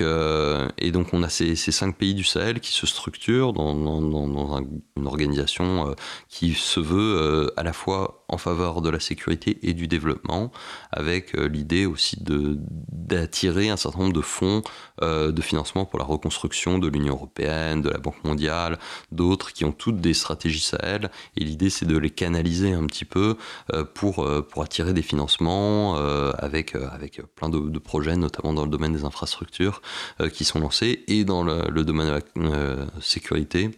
et 0.78 0.90
donc 0.92 1.12
on 1.12 1.24
a 1.24 1.28
ces, 1.28 1.56
cinq 1.56 1.96
pays 1.96 2.14
du 2.14 2.22
Sahel 2.22 2.60
qui 2.60 2.72
se 2.72 2.86
structurent 2.86 3.52
dans, 3.52 3.74
une 3.74 5.06
organisation 5.06 5.96
qui 6.28 6.54
se 6.54 6.78
veut 6.78 7.52
à 7.56 7.64
la 7.64 7.72
fois 7.72 8.24
en 8.28 8.38
faveur 8.38 8.82
de 8.82 8.90
la 8.90 9.00
sécurité 9.00 9.58
et 9.62 9.72
du 9.72 9.88
développement, 9.88 10.50
avec 10.92 11.32
l'idée 11.34 11.86
aussi 11.86 12.16
d'attirer 12.20 13.68
un 13.70 13.76
certain 13.76 14.00
nombre 14.00 14.12
de 14.12 14.20
fonds 14.20 14.62
de 15.02 15.42
financement 15.42 15.84
pour 15.84 15.98
la 15.98 16.04
reconstruction 16.04 16.78
de 16.78 16.88
l'Union 16.88 17.14
européenne, 17.14 17.82
de 17.82 17.90
la 17.90 17.98
Banque 17.98 18.22
mondiale, 18.24 18.78
d'autres 19.12 19.52
qui 19.52 19.64
ont 19.64 19.72
toutes 19.72 20.00
des 20.00 20.14
stratégies 20.14 20.60
Sahel. 20.60 21.10
Et 21.36 21.44
l'idée, 21.44 21.70
c'est 21.70 21.86
de 21.86 21.96
les 21.96 22.10
canaliser 22.10 22.72
un 22.72 22.86
petit 22.86 23.04
peu 23.04 23.36
pour, 23.94 24.26
pour 24.48 24.62
attirer 24.62 24.92
des 24.92 25.02
financements 25.02 25.96
avec, 26.38 26.74
avec 26.74 27.22
plein 27.34 27.48
de, 27.48 27.78
projets, 27.78 28.16
notamment 28.16 28.52
dans 28.52 28.64
le 28.64 28.70
domaine 28.70 28.92
des 28.92 29.04
infrastructures, 29.04 29.82
qui 30.32 30.44
sont 30.44 30.60
lancés 30.60 31.04
et 31.08 31.24
dans 31.24 31.44
le, 31.44 31.84
domaine 31.84 32.20
de 32.36 32.50
la 32.50 32.86
sécurité 33.00 33.70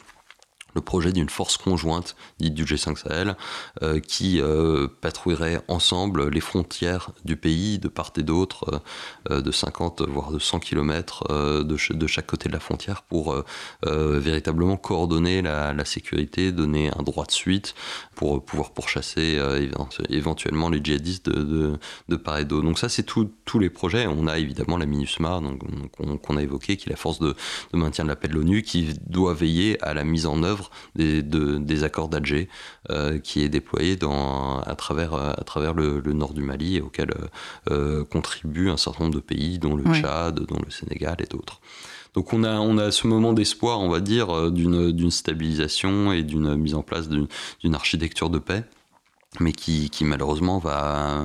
le 0.75 0.81
projet 0.81 1.13
d'une 1.13 1.29
force 1.29 1.57
conjointe 1.57 2.17
dite 2.39 2.55
du 2.55 2.65
G5 2.65 2.97
Sahel 2.97 3.37
euh, 3.83 4.01
qui 4.01 4.41
euh, 4.41 4.89
patrouillerait 5.01 5.63
ensemble 5.69 6.29
les 6.29 6.41
frontières 6.41 7.11
du 7.25 7.37
pays 7.37 7.79
de 7.79 7.89
part 7.89 8.13
et 8.17 8.23
d'autre 8.23 8.83
euh, 9.31 9.41
de 9.41 9.51
50 9.51 10.03
voire 10.03 10.31
de 10.31 10.39
100 10.39 10.61
km 10.61 11.25
de, 11.29 11.95
de, 11.95 12.07
chaque 12.07 12.27
côté 12.27 12.49
de 12.49 12.55
la 12.55 12.61
frontière 12.61 13.03
pour 13.03 13.35
véritablement 13.85 14.77
coordonner 14.77 15.43
la, 15.43 15.85
sécurité, 15.85 16.53
donner 16.53 16.91
un 16.97 17.03
droit 17.03 17.27
de 17.27 17.31
suite 17.31 17.75
pour 18.15 18.45
pouvoir 18.45 18.71
pourchasser 18.71 19.41
éventuellement 20.09 20.69
les 20.69 20.81
djihadistes 20.83 21.29
de, 21.29 21.79
de, 22.09 22.17
part 22.17 22.39
et 22.39 22.45
d'autre. 22.45 22.65
Donc 22.65 22.79
ça 22.79 22.89
c'est 22.89 23.05
tous 23.05 23.59
les 23.59 23.71
projets. 23.71 24.07
On 24.07 24.27
a 24.27 24.39
évidemment 24.39 24.79
la 24.79 24.87
MINUSMA 24.87 25.41
qu'on 26.23 26.37
a 26.37 26.43
évoqué 26.43 26.77
qui 26.77 26.89
est 26.89 26.91
la 26.91 26.97
force 26.97 27.19
de, 27.19 27.35
maintien 27.73 28.05
de 28.05 28.09
la 28.09 28.17
paix 28.17 28.29
de 28.29 28.35
l'ONU 28.35 28.63
qui 28.63 28.95
doit 29.07 29.35
veiller 29.35 29.83
à 29.83 29.95
la 29.95 30.05
mise 30.05 30.27
en 30.27 30.43
œuvre 30.43 30.58
des, 30.95 31.85
accords 31.85 32.09
d'Alger 32.09 32.49
euh, 32.91 33.19
qui 33.19 33.43
est 33.43 33.49
déployé 33.49 33.97
dans, 33.97 34.61
à 34.61 34.75
travers, 34.75 35.15
à 35.15 35.45
travers 35.45 35.75
le, 35.75 36.01
nord 36.13 36.35
du 36.35 36.43
Mali 36.43 36.77
et 36.77 36.81
auquel 36.81 37.13
euh, 37.71 38.05
contribuent 38.05 38.71
un 38.71 38.77
certain 38.77 39.05
nombre 39.05 39.17
de 39.17 39.21
pays, 39.21 39.59
dont 39.59 39.77
le 39.77 39.85
Tchad, 39.95 40.41
dont 40.41 40.61
le 40.65 40.71
Sénégal 40.71 41.17
et 41.21 41.27
d'autres. 41.27 41.61
Donc 42.15 42.33
on 42.33 42.43
a, 42.43 42.59
on 42.59 42.79
a 42.79 42.91
ce 42.91 43.07
moment 43.07 43.33
d'espoir, 43.33 43.81
on 43.81 43.89
va 43.89 44.01
dire, 44.01 44.35
euh, 44.35 44.51
d'une 44.51 45.11
stabilisation 45.11 46.13
et 46.13 46.23
d'une 46.23 46.57
mise 46.57 46.75
en 46.75 46.83
place 46.83 47.09
d'une 47.09 47.75
architecture 47.75 48.31
de 48.31 48.39
paix 48.39 48.65
mais 49.41 49.53
qui, 49.53 49.91
malheureusement 50.05 50.59
va 50.59 51.25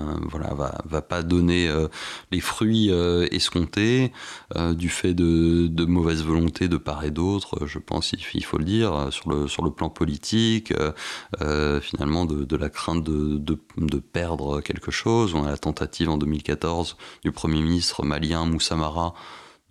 va, 0.86 1.02
pas 1.02 1.24
donner 1.24 1.68
euh, 1.68 1.88
les 2.32 2.42
fruits 2.42 2.90
euh, 2.92 3.28
escomptés. 3.32 4.12
Euh, 4.56 4.74
du 4.74 4.90
fait 4.90 5.14
de, 5.14 5.68
de, 5.68 5.86
mauvaise 5.86 6.24
volonté 6.24 6.68
de 6.68 6.78
part 6.78 7.04
et 7.04 7.12
d'autre 7.12 7.66
je 7.66 7.80
pense 7.80 8.14
il, 8.14 8.44
faut 8.44 8.58
le 8.58 8.66
dire 8.66 9.10
sur 9.12 9.64
le 9.64 9.72
plan 9.72 9.90
politique 9.90 10.74
finalement 11.82 12.26
de, 12.26 12.56
la 12.56 12.70
crainte 12.70 13.04
de, 13.04 13.38
de, 13.38 14.00
perdre 14.00 14.62
quelque 14.62 14.92
chose. 14.92 15.34
On 15.34 15.46
a 15.46 15.50
la 15.50 15.58
tentative 15.58 16.10
en 16.10 16.18
2014 16.18 16.98
du 17.24 17.32
premier 17.32 17.62
ministre 17.62 18.04
malien 18.04 18.46
Moussa 18.46 18.76
Mara 18.76 19.14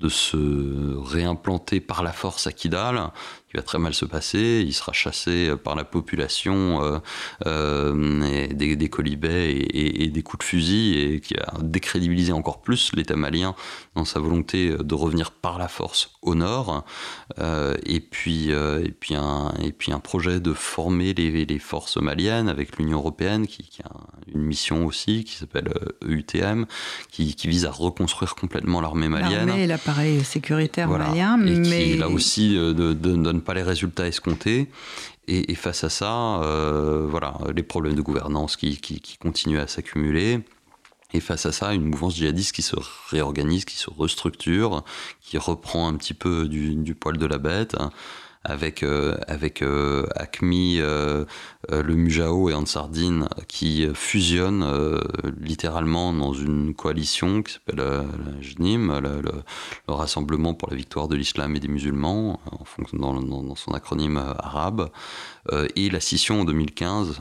de 0.01 0.09
se 0.09 0.97
réimplanter 0.99 1.81
par 1.81 2.03
la 2.03 2.13
force 2.13 2.47
à 2.47 2.53
Kidal 2.53 3.11
qui 3.53 3.59
va 3.59 3.63
très 3.63 3.79
mal 3.79 3.93
se 3.93 4.07
passer. 4.07 4.65
Il 4.67 4.73
sera 4.73 4.93
chassé 4.93 5.53
par 5.63 5.75
la 5.75 5.85
population 5.85 6.83
euh, 6.83 6.99
euh, 7.47 8.49
des, 8.49 8.77
des, 8.77 8.89
colibets 8.89 9.53
et, 9.53 10.09
des 10.09 10.23
coups 10.23 10.39
de 10.39 10.49
fusil 10.49 10.99
et 10.99 11.21
qui 11.21 11.37
a 11.37 11.53
décrédibilisé 11.61 12.33
encore 12.33 12.63
plus 12.63 12.93
l'État 12.95 13.15
malien 13.15 13.55
dans 13.95 14.07
sa 14.07 14.21
volonté 14.21 14.75
de 14.79 14.95
revenir 14.95 15.33
par 15.33 15.59
la 15.59 15.69
force 15.69 16.13
au 16.23 16.35
nord. 16.35 16.85
Euh, 17.39 17.77
et, 17.85 18.01
puis, 18.01 18.49
et, 18.49 18.95
puis 18.99 19.15
un, 19.15 19.53
et 19.63 19.73
puis 19.73 19.93
un 19.93 20.01
projet 20.01 20.41
de 20.41 20.55
former 20.55 21.13
les, 21.13 21.45
les 21.45 21.59
forces 21.59 21.99
maliennes 21.99 22.49
avec 22.49 22.79
l'Union 22.79 22.99
européenne 22.99 23.47
qui, 23.47 23.69
a 23.85 23.91
une 24.35 24.43
mission 24.43 24.87
aussi 24.87 25.25
qui 25.25 25.37
s'appelle 25.37 25.73
EUTM 26.03 26.65
qui, 27.11 27.35
qui, 27.35 27.49
vise 27.49 27.67
à 27.67 27.71
reconstruire 27.71 28.35
complètement 28.35 28.81
l'armée 28.81 29.09
malienne. 29.09 29.47
L'armée 29.47 29.65
et 29.65 29.67
l'appareil 29.67 30.25
sécuritaire 30.25 30.89
malien. 30.89 31.39
Et 31.45 31.59
mais... 31.59 31.85
qui 31.85 31.97
là 31.99 32.09
aussi 32.09 32.55
de, 32.55 32.93
donne 32.93 33.42
pas 33.43 33.55
les 33.55 33.63
résultats 33.63 34.07
escomptés. 34.07 34.69
Et, 35.29 35.55
face 35.55 35.85
à 35.85 35.89
ça, 35.89 36.43
euh, 36.43 37.07
voilà, 37.09 37.35
les 37.55 37.63
problèmes 37.63 37.95
de 37.95 38.03
gouvernance 38.03 38.57
qui, 38.57 38.81
continuent 39.21 39.61
à 39.61 39.67
s'accumuler. 39.67 40.41
Et 41.15 41.21
face 41.21 41.47
à 41.47 41.53
ça, 41.53 41.75
une 41.75 41.85
mouvance 41.85 42.17
djihadiste 42.17 42.55
qui 42.55 42.63
se 42.63 42.75
réorganise, 43.11 43.65
qui 43.65 43.77
se 43.77 43.91
restructure, 43.91 44.83
qui 45.21 45.39
reprend 45.39 45.87
un 45.89 45.95
petit 45.95 46.15
peu 46.15 46.49
du 46.49 46.95
poil 46.95 47.19
de 47.19 47.27
la 47.27 47.39
bête 47.39 47.77
avec 48.45 48.83
euh, 48.83 49.17
avec 49.29 49.63
euh, 49.63 50.07
Acmi, 50.17 50.79
euh, 50.81 51.25
le 51.71 51.95
Mujao 51.95 52.51
et 52.51 52.55
Ansardine 52.55 53.29
qui 53.47 53.87
fusionnent 53.95 54.67
littéralement 55.41 56.13
dans 56.13 56.33
une 56.33 56.75
coalition 56.75 57.43
qui 57.43 57.55
s'appelle 57.55 57.77
la 57.77 58.41
JNIM, 58.41 58.99
le, 59.01 59.23
Rassemblement 59.87 60.55
pour 60.55 60.71
la 60.71 60.77
victoire 60.77 61.07
de 61.07 61.15
l'islam 61.15 61.55
et 61.55 61.61
des 61.61 61.69
musulmans, 61.69 62.41
en 62.51 62.65
fonction 62.65 62.99
dans, 62.99 63.55
son 63.55 63.73
acronyme 63.73 64.17
arabe, 64.17 64.91
et 65.77 65.91
la 65.91 66.01
scission 66.01 66.41
en 66.41 66.45
2015 66.45 67.21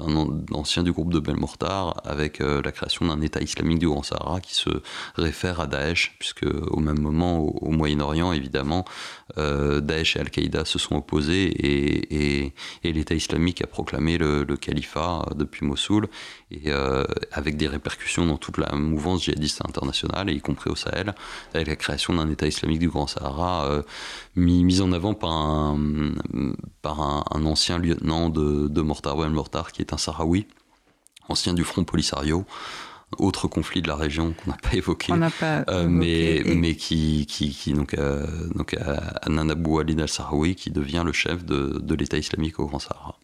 un 0.00 0.40
ancien 0.52 0.82
du 0.82 0.92
groupe 0.92 1.12
de 1.12 1.20
Belmortar, 1.20 2.00
avec 2.04 2.38
la 2.38 2.72
création 2.72 3.06
d'un 3.06 3.20
État 3.20 3.40
islamique 3.40 3.78
du 3.78 3.88
Grand 3.88 4.02
Sahara 4.02 4.40
qui 4.40 4.54
se 4.54 4.70
réfère 5.16 5.60
à 5.60 5.66
Daesh, 5.66 6.16
puisque 6.18 6.46
au 6.70 6.80
même 6.80 7.00
moment, 7.00 7.38
au, 7.38 7.70
Moyen-Orient, 7.70 8.32
évidemment, 8.32 8.84
euh, 9.38 9.80
Daesh 9.80 10.16
et 10.16 10.20
Al-Qaïda 10.20 10.64
se 10.64 10.78
sont 10.78 10.96
opposés 10.96 11.52
et, 11.58 12.52
l'État 12.84 13.14
islamique 13.14 13.62
a 13.62 13.66
proclamé 13.66 14.18
le, 14.18 14.44
califat 14.56 15.26
depuis 15.36 15.64
Mossoul, 15.64 16.08
euh, 16.66 17.04
avec 17.32 17.56
des 17.56 17.68
répercussions 17.68 18.26
dans 18.26 18.36
toute 18.36 18.58
la 18.58 18.74
mouvance 18.74 19.24
djihadiste 19.24 19.62
internationale, 19.66 20.30
y 20.30 20.40
compris 20.40 20.70
au 20.70 20.76
Sahel, 20.76 21.14
avec 21.54 21.68
la 21.68 21.76
création 21.76 22.14
d'un 22.14 22.28
État 22.28 22.46
islamique 22.46 22.80
du 22.80 22.88
Grand 22.88 23.06
Sahara 23.06 23.82
mis, 24.36 24.80
en 24.80 24.92
avant 24.92 25.14
par 25.14 25.30
un, 25.30 25.78
par 26.82 27.00
un, 27.00 27.44
ancien 27.44 27.78
lieutenant 27.78 28.28
de, 28.28 28.68
de 28.68 28.80
Mortar 28.82 29.16
Mortar 29.16 29.72
qui 29.72 29.82
est 29.82 29.92
un 29.92 29.98
Sahraoui, 29.98 30.46
ancien 31.28 31.54
du 31.54 31.64
Front 31.64 31.84
Polisario 31.84 32.44
autre 33.18 33.48
conflit 33.48 33.82
de 33.82 33.88
la 33.88 33.96
région 33.96 34.32
qu'on 34.32 34.50
n'a 34.50 34.56
pas 34.56 34.76
évoqué, 34.76 35.12
euh, 35.42 35.88
mais, 35.88 36.42
mais 36.46 36.74
qui, 36.76 37.26
qui, 37.26 37.50
qui 37.50 37.72
donc, 37.72 37.94
euh, 37.94 38.26
donc 38.54 38.76
Ananabou 39.22 39.78
Ali 39.78 40.00
al-Sahraoui, 40.00 40.54
qui 40.54 40.70
devient 40.70 41.02
le 41.04 41.12
chef 41.12 41.44
de, 41.44 41.78
de 41.80 41.94
l'État 41.94 42.18
islamique 42.18 42.60
au 42.60 42.66
Grand 42.66 42.78
Sahara. 42.78 43.18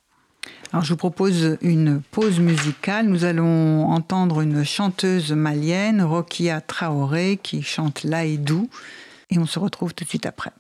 Alors 0.73 0.85
je 0.85 0.91
vous 0.91 0.97
propose 0.97 1.57
une 1.63 2.03
pause 2.11 2.41
musicale. 2.41 3.07
Nous 3.07 3.25
allons 3.25 3.87
entendre 3.87 4.41
une 4.41 4.65
chanteuse 4.65 5.33
malienne, 5.33 6.03
Rokia 6.03 6.61
Traoré, 6.61 7.39
qui 7.43 7.63
chante 7.63 8.03
Laïdou, 8.03 8.69
et 9.31 9.39
on 9.39 9.47
se 9.47 9.59
retrouve 9.59 9.95
tout 9.95 10.05
de 10.05 10.09
suite 10.09 10.27
après. 10.27 10.53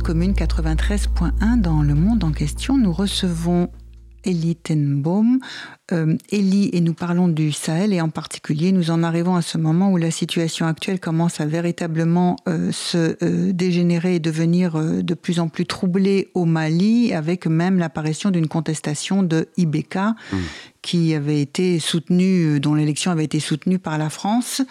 Commune 0.00 0.32
93.1 0.32 1.60
dans 1.60 1.82
le 1.82 1.94
monde 1.94 2.24
en 2.24 2.32
question. 2.32 2.78
Nous 2.78 2.92
recevons 2.92 3.68
Elie 4.24 4.56
Tenbaum. 4.56 5.40
Euh, 5.90 6.16
Elie, 6.32 6.70
et 6.72 6.80
nous 6.80 6.94
parlons 6.94 7.28
du 7.28 7.52
Sahel, 7.52 7.92
et 7.92 8.00
en 8.00 8.08
particulier, 8.08 8.72
nous 8.72 8.90
en 8.90 9.02
arrivons 9.02 9.34
à 9.34 9.42
ce 9.42 9.58
moment 9.58 9.90
où 9.90 9.96
la 9.96 10.10
situation 10.10 10.66
actuelle 10.66 11.00
commence 11.00 11.40
à 11.40 11.46
véritablement 11.46 12.36
euh, 12.48 12.70
se 12.72 13.16
euh, 13.22 13.52
dégénérer 13.52 14.16
et 14.16 14.20
devenir 14.20 14.76
euh, 14.76 15.02
de 15.02 15.14
plus 15.14 15.40
en 15.40 15.48
plus 15.48 15.66
troublée 15.66 16.30
au 16.34 16.44
Mali, 16.44 17.12
avec 17.12 17.46
même 17.46 17.78
l'apparition 17.78 18.30
d'une 18.30 18.48
contestation 18.48 19.22
de 19.22 19.48
Ibeka, 19.56 20.14
Mm. 20.32 20.36
Qui 20.82 21.14
avait 21.14 21.40
été 21.40 21.78
soutenue, 21.78 22.60
dont 22.60 22.74
l'élection 22.74 23.12
avait 23.12 23.24
été 23.24 23.40
soutenue 23.40 23.78
par 23.78 23.98
la 23.98 24.10
France, 24.10 24.62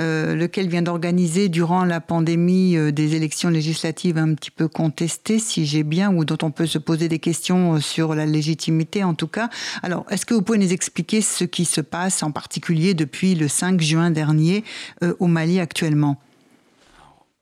euh, 0.00 0.34
lequel 0.34 0.68
vient 0.68 0.82
d'organiser 0.82 1.48
durant 1.48 1.84
la 1.84 2.00
pandémie 2.00 2.76
euh, 2.76 2.90
des 2.90 3.14
élections 3.14 3.50
législatives 3.50 4.18
un 4.18 4.34
petit 4.34 4.50
peu 4.50 4.68
contestées, 4.68 5.38
si 5.38 5.66
j'ai 5.66 5.84
bien, 5.84 6.12
ou 6.12 6.24
dont 6.24 6.38
on 6.42 6.50
peut 6.50 6.66
se 6.66 6.78
poser 6.78 7.08
des 7.08 7.20
questions 7.20 7.74
euh, 7.74 7.80
sur 7.80 8.14
la 8.14 8.26
légitimité 8.26 9.04
en 9.04 9.14
tout 9.14 9.28
cas. 9.28 9.48
Alors, 9.82 10.04
est-ce 10.10 10.26
que 10.26 10.34
vous 10.34 10.42
pouvez 10.42 10.58
nous 10.58 10.72
expliquer 10.72 11.20
ce 11.20 11.44
qui 11.44 11.64
se 11.64 11.80
passe 11.80 12.22
en 12.22 12.32
particulier 12.32 12.94
depuis 12.94 13.34
le 13.34 13.48
5 13.48 13.80
juin 13.80 14.10
dernier 14.10 14.64
euh, 15.02 15.14
au 15.20 15.26
Mali 15.26 15.60
actuellement? 15.60 16.18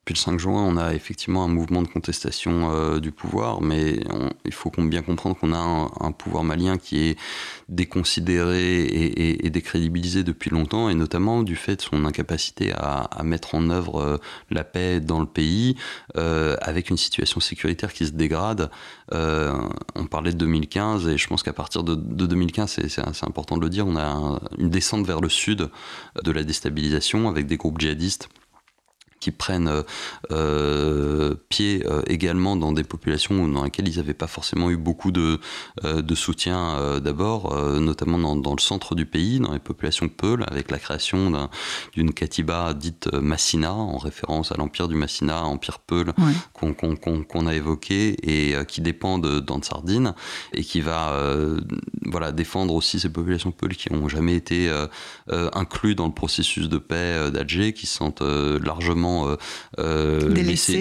Depuis 0.08 0.14
le 0.14 0.24
5 0.24 0.40
juin, 0.40 0.62
on 0.62 0.78
a 0.78 0.94
effectivement 0.94 1.44
un 1.44 1.48
mouvement 1.48 1.82
de 1.82 1.86
contestation 1.86 2.70
euh, 2.72 2.98
du 2.98 3.12
pouvoir, 3.12 3.60
mais 3.60 4.00
il 4.46 4.54
faut 4.54 4.70
bien 4.70 5.02
comprendre 5.02 5.36
qu'on 5.36 5.52
a 5.52 5.58
un, 5.58 6.12
pouvoir 6.12 6.44
malien 6.44 6.78
qui 6.78 7.10
est 7.10 7.18
déconsidéré 7.68 8.84
et, 8.86 9.50
décrédibilisé 9.50 10.22
depuis 10.22 10.48
longtemps, 10.48 10.88
et 10.88 10.94
notamment 10.94 11.42
du 11.42 11.56
fait 11.56 11.76
de 11.76 11.82
son 11.82 12.06
incapacité 12.06 12.72
à, 12.72 13.22
mettre 13.22 13.54
en 13.54 13.68
œuvre 13.68 14.00
euh, 14.00 14.16
la 14.50 14.64
paix 14.64 14.98
dans 15.00 15.20
le 15.20 15.26
pays, 15.26 15.76
euh, 16.16 16.56
avec 16.62 16.88
une 16.88 16.96
situation 16.96 17.38
sécuritaire 17.40 17.92
qui 17.92 18.06
se 18.06 18.12
dégrade. 18.12 18.70
On 19.12 20.06
parlait 20.10 20.32
de 20.32 20.38
2015, 20.38 21.06
et 21.06 21.18
je 21.18 21.26
pense 21.26 21.42
qu'à 21.42 21.52
partir 21.52 21.84
de, 21.84 21.94
de 21.94 22.24
2015, 22.24 22.80
c'est 22.88 23.24
important 23.26 23.58
de 23.58 23.62
le 23.62 23.68
dire, 23.68 23.86
on 23.86 23.96
a 23.96 24.06
un- 24.06 24.40
une 24.56 24.70
descente 24.70 25.06
vers 25.06 25.20
le 25.20 25.28
sud 25.28 25.68
de 26.24 26.30
la 26.30 26.44
déstabilisation 26.44 27.28
avec 27.28 27.46
des 27.46 27.58
groupes 27.58 27.78
djihadistes 27.78 28.30
qui 29.20 29.30
prennent 29.30 29.68
euh, 29.68 29.82
euh, 30.30 31.34
pied 31.48 31.84
euh, 31.86 32.02
également 32.06 32.56
dans 32.56 32.72
des 32.72 32.84
populations 32.84 33.48
dans 33.48 33.64
lesquelles 33.64 33.88
ils 33.88 33.96
n'avaient 33.98 34.14
pas 34.14 34.26
forcément 34.26 34.70
eu 34.70 34.76
beaucoup 34.76 35.10
de, 35.12 35.40
euh, 35.84 36.02
de 36.02 36.14
soutien 36.14 36.98
d'abord, 37.00 37.54
notamment 37.80 38.18
dans, 38.18 38.36
dans 38.36 38.54
le 38.54 38.60
centre 38.60 38.94
du 38.94 39.06
pays, 39.06 39.40
dans 39.40 39.52
les 39.52 39.58
populations 39.58 40.08
Peul, 40.08 40.44
avec 40.48 40.70
la 40.70 40.78
création 40.78 41.30
d'un- 41.30 41.50
d'une 41.94 42.12
katiba 42.12 42.74
dite 42.74 43.12
Massina, 43.12 43.72
en 43.74 43.98
référence 43.98 44.52
à 44.52 44.56
l'empire 44.56 44.88
du 44.88 44.94
Massina, 44.94 45.44
empire 45.44 45.78
Peul, 45.80 46.12
qu'on 46.52 47.46
a 47.46 47.54
évoqué 47.54 48.16
et 48.22 48.54
qui 48.66 48.80
dépend 48.80 49.18
de 49.18 49.40
d'Ansardine 49.40 50.14
et 50.52 50.62
qui 50.62 50.80
va 50.80 51.12
voilà, 52.06 52.32
défendre 52.32 52.74
aussi 52.74 53.00
ces 53.00 53.08
populations 53.10 53.50
Peul 53.52 53.76
qui 53.76 53.92
n'ont 53.92 54.08
jamais 54.08 54.34
été 54.34 54.68
euh, 54.68 54.86
euh, 55.30 55.50
inclus 55.54 55.94
dans 55.94 56.06
le 56.06 56.12
processus 56.14 56.68
de 56.68 56.78
paix 56.78 57.30
d'Alger, 57.30 57.72
qui 57.72 57.86
se 57.86 57.96
sentent 57.96 58.22
largement 58.22 59.07
euh, 59.28 59.36
euh, 59.78 60.18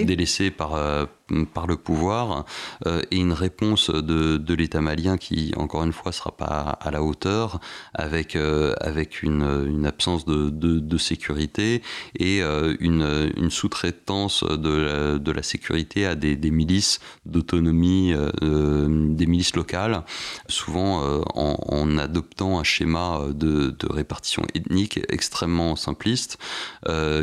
délaissés 0.04 0.50
par, 0.50 0.74
euh, 0.74 1.06
par 1.52 1.66
le 1.66 1.76
pouvoir, 1.76 2.44
euh, 2.86 3.02
et 3.10 3.16
une 3.16 3.32
réponse 3.32 3.90
de, 3.90 4.54
l'État 4.54 4.80
malien 4.80 5.16
qui, 5.18 5.52
encore 5.56 5.84
une 5.84 5.92
fois, 5.92 6.10
sera 6.10 6.32
pas 6.32 6.78
à 6.80 6.90
la 6.90 7.02
hauteur, 7.02 7.60
avec, 7.94 8.34
euh, 8.34 8.74
avec 8.80 9.22
une, 9.22 9.86
absence 9.86 10.24
de, 10.24 10.98
sécurité 10.98 11.82
et 12.18 12.42
euh, 12.42 12.74
une, 12.80 13.50
sous-traitance 13.50 14.42
de 14.42 15.30
la, 15.30 15.42
sécurité 15.42 16.06
à 16.06 16.14
des, 16.14 16.34
des 16.34 16.50
milices 16.50 16.98
d'autonomie, 17.24 18.12
des 18.42 19.26
milices 19.26 19.54
locales, 19.54 20.02
souvent 20.48 21.22
en, 21.34 21.56
en 21.68 21.98
adoptant 21.98 22.58
un 22.58 22.64
schéma 22.64 23.20
de, 23.32 23.74
répartition 23.88 24.42
ethnique 24.54 25.00
extrêmement 25.08 25.76
simpliste, 25.76 26.38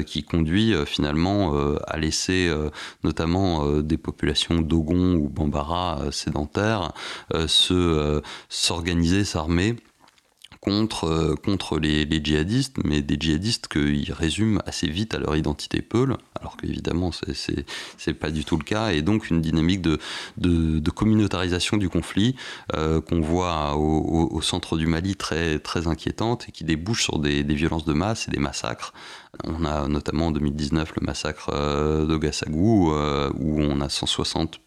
qui 0.06 0.24
conduit 0.24 0.74
finalement 0.86 1.54
à 1.88 1.98
laisser 1.98 2.52
notamment 3.04 3.66
euh, 3.66 3.82
des 3.96 4.02
populations 4.02 4.62
Dogon 4.62 5.16
ou 5.16 5.30
Bambara 5.30 6.00
euh, 6.02 6.12
sédentaires 6.12 6.92
euh, 7.34 7.48
se 7.48 7.74
euh, 7.74 8.22
s'organiser, 8.50 9.24
s'armer 9.24 9.76
contre, 10.66 11.06
euh, 11.06 11.36
contre 11.36 11.78
les, 11.78 12.08
djihadistes, 12.24 12.78
mais 12.84 13.02
des 13.04 13.18
djihadistes 13.20 13.68
qu'ils 13.68 14.12
résument 14.12 14.60
assez 14.66 14.88
vite 14.88 15.14
à 15.14 15.20
leur 15.20 15.36
identité 15.36 15.84
Peul, 15.84 16.18
alors 16.40 16.58
qu'évidemment 16.58 17.12
c'est- 17.12 18.14
pas 18.14 18.32
du 18.32 18.44
tout 18.46 18.58
le 18.58 18.64
cas, 18.64 18.90
et 18.92 19.02
donc 19.02 19.30
une 19.30 19.42
dynamique 19.42 19.82
de, 19.82 20.00
de, 20.38 20.80
de 20.80 20.90
communautarisation 20.90 21.78
du 21.78 21.90
conflit 21.90 22.36
euh, 22.74 23.00
qu'on 23.00 23.22
voit 23.22 23.76
au, 23.76 24.42
centre 24.42 24.78
du 24.78 24.88
Mali 24.88 25.16
très, 25.16 25.60
très 25.60 25.88
inquiétante 25.88 26.46
et 26.50 26.52
qui 26.52 26.64
débouche 26.64 27.04
sur 27.04 27.20
des, 27.20 27.44
des 27.44 27.56
violences 27.56 27.86
de 27.86 27.94
masse 27.94 28.28
et 28.28 28.32
des 28.32 28.40
massacres. 28.40 28.94
On 29.44 29.66
a 29.66 29.88
notamment 29.88 30.28
en 30.28 30.32
2019 30.32 30.94
le 31.00 31.06
massacre 31.06 31.50
euh, 31.54 32.06
d'Ogassagou, 32.06 32.92
euh, 32.94 33.32
où 33.38 33.62
on 33.62 33.82
a 33.82 33.90
160 33.90 34.60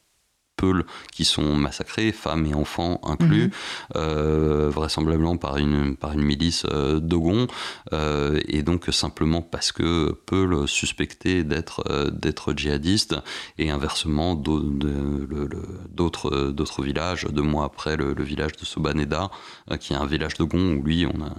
Peuls 0.58 0.84
qui 1.14 1.24
sont 1.24 1.54
massacrés, 1.56 2.10
femmes 2.12 2.44
et 2.50 2.54
enfants 2.54 3.00
inclus, 3.04 3.44
Mhm. 3.44 3.50
euh, 3.96 4.68
vraisemblablement 4.78 5.36
par 5.36 5.56
une, 5.56 5.96
par 5.96 6.12
une 6.16 6.22
milice 6.22 6.64
euh, 6.70 6.98
Dogon, 7.00 7.46
euh, 7.92 8.40
et 8.48 8.62
donc 8.62 8.86
simplement 8.90 9.40
parce 9.40 9.70
que 9.72 9.90
Peul 10.26 10.66
suspecté 10.66 11.44
d'être 11.44 11.78
euh, 11.90 12.10
d'être 12.10 12.52
djihadiste, 12.58 13.14
et 13.58 13.70
inversement 13.70 14.34
d'autres 14.34 16.30
euh, 16.34 16.52
d'autres 16.52 16.82
villages, 16.82 17.26
deux 17.30 17.42
mois 17.42 17.64
après 17.64 17.96
le, 17.96 18.14
le 18.14 18.24
village 18.24 18.52
de 18.60 18.64
Sobaneda, 18.64 19.30
euh, 19.70 19.76
qui 19.76 19.92
est 19.92 19.96
un 19.96 20.06
village 20.06 20.34
Dogon 20.34 20.74
où 20.76 20.82
lui 20.82 21.06
on 21.06 21.22
a, 21.22 21.32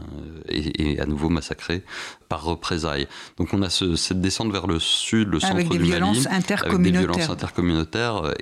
est, 0.48 0.80
est 0.80 1.00
à 1.00 1.06
nouveau 1.06 1.30
massacré 1.30 1.84
par 2.30 2.44
représailles. 2.44 3.08
Donc 3.38 3.54
on 3.54 3.62
a 3.64 3.70
ce- 3.70 3.96
cette 3.96 4.22
descente 4.22 4.52
vers 4.52 4.68
le 4.68 4.80
sud, 4.80 5.30
le 5.30 5.40
centre 5.40 5.56
Avec 5.56 5.70
des 5.70 5.78
du 5.80 5.86
Mali, 5.86 6.26
avec 6.66 6.82
des 6.82 6.92
violences 6.92 7.30
intercommunautaires 7.30 8.18
euh, 8.26 8.34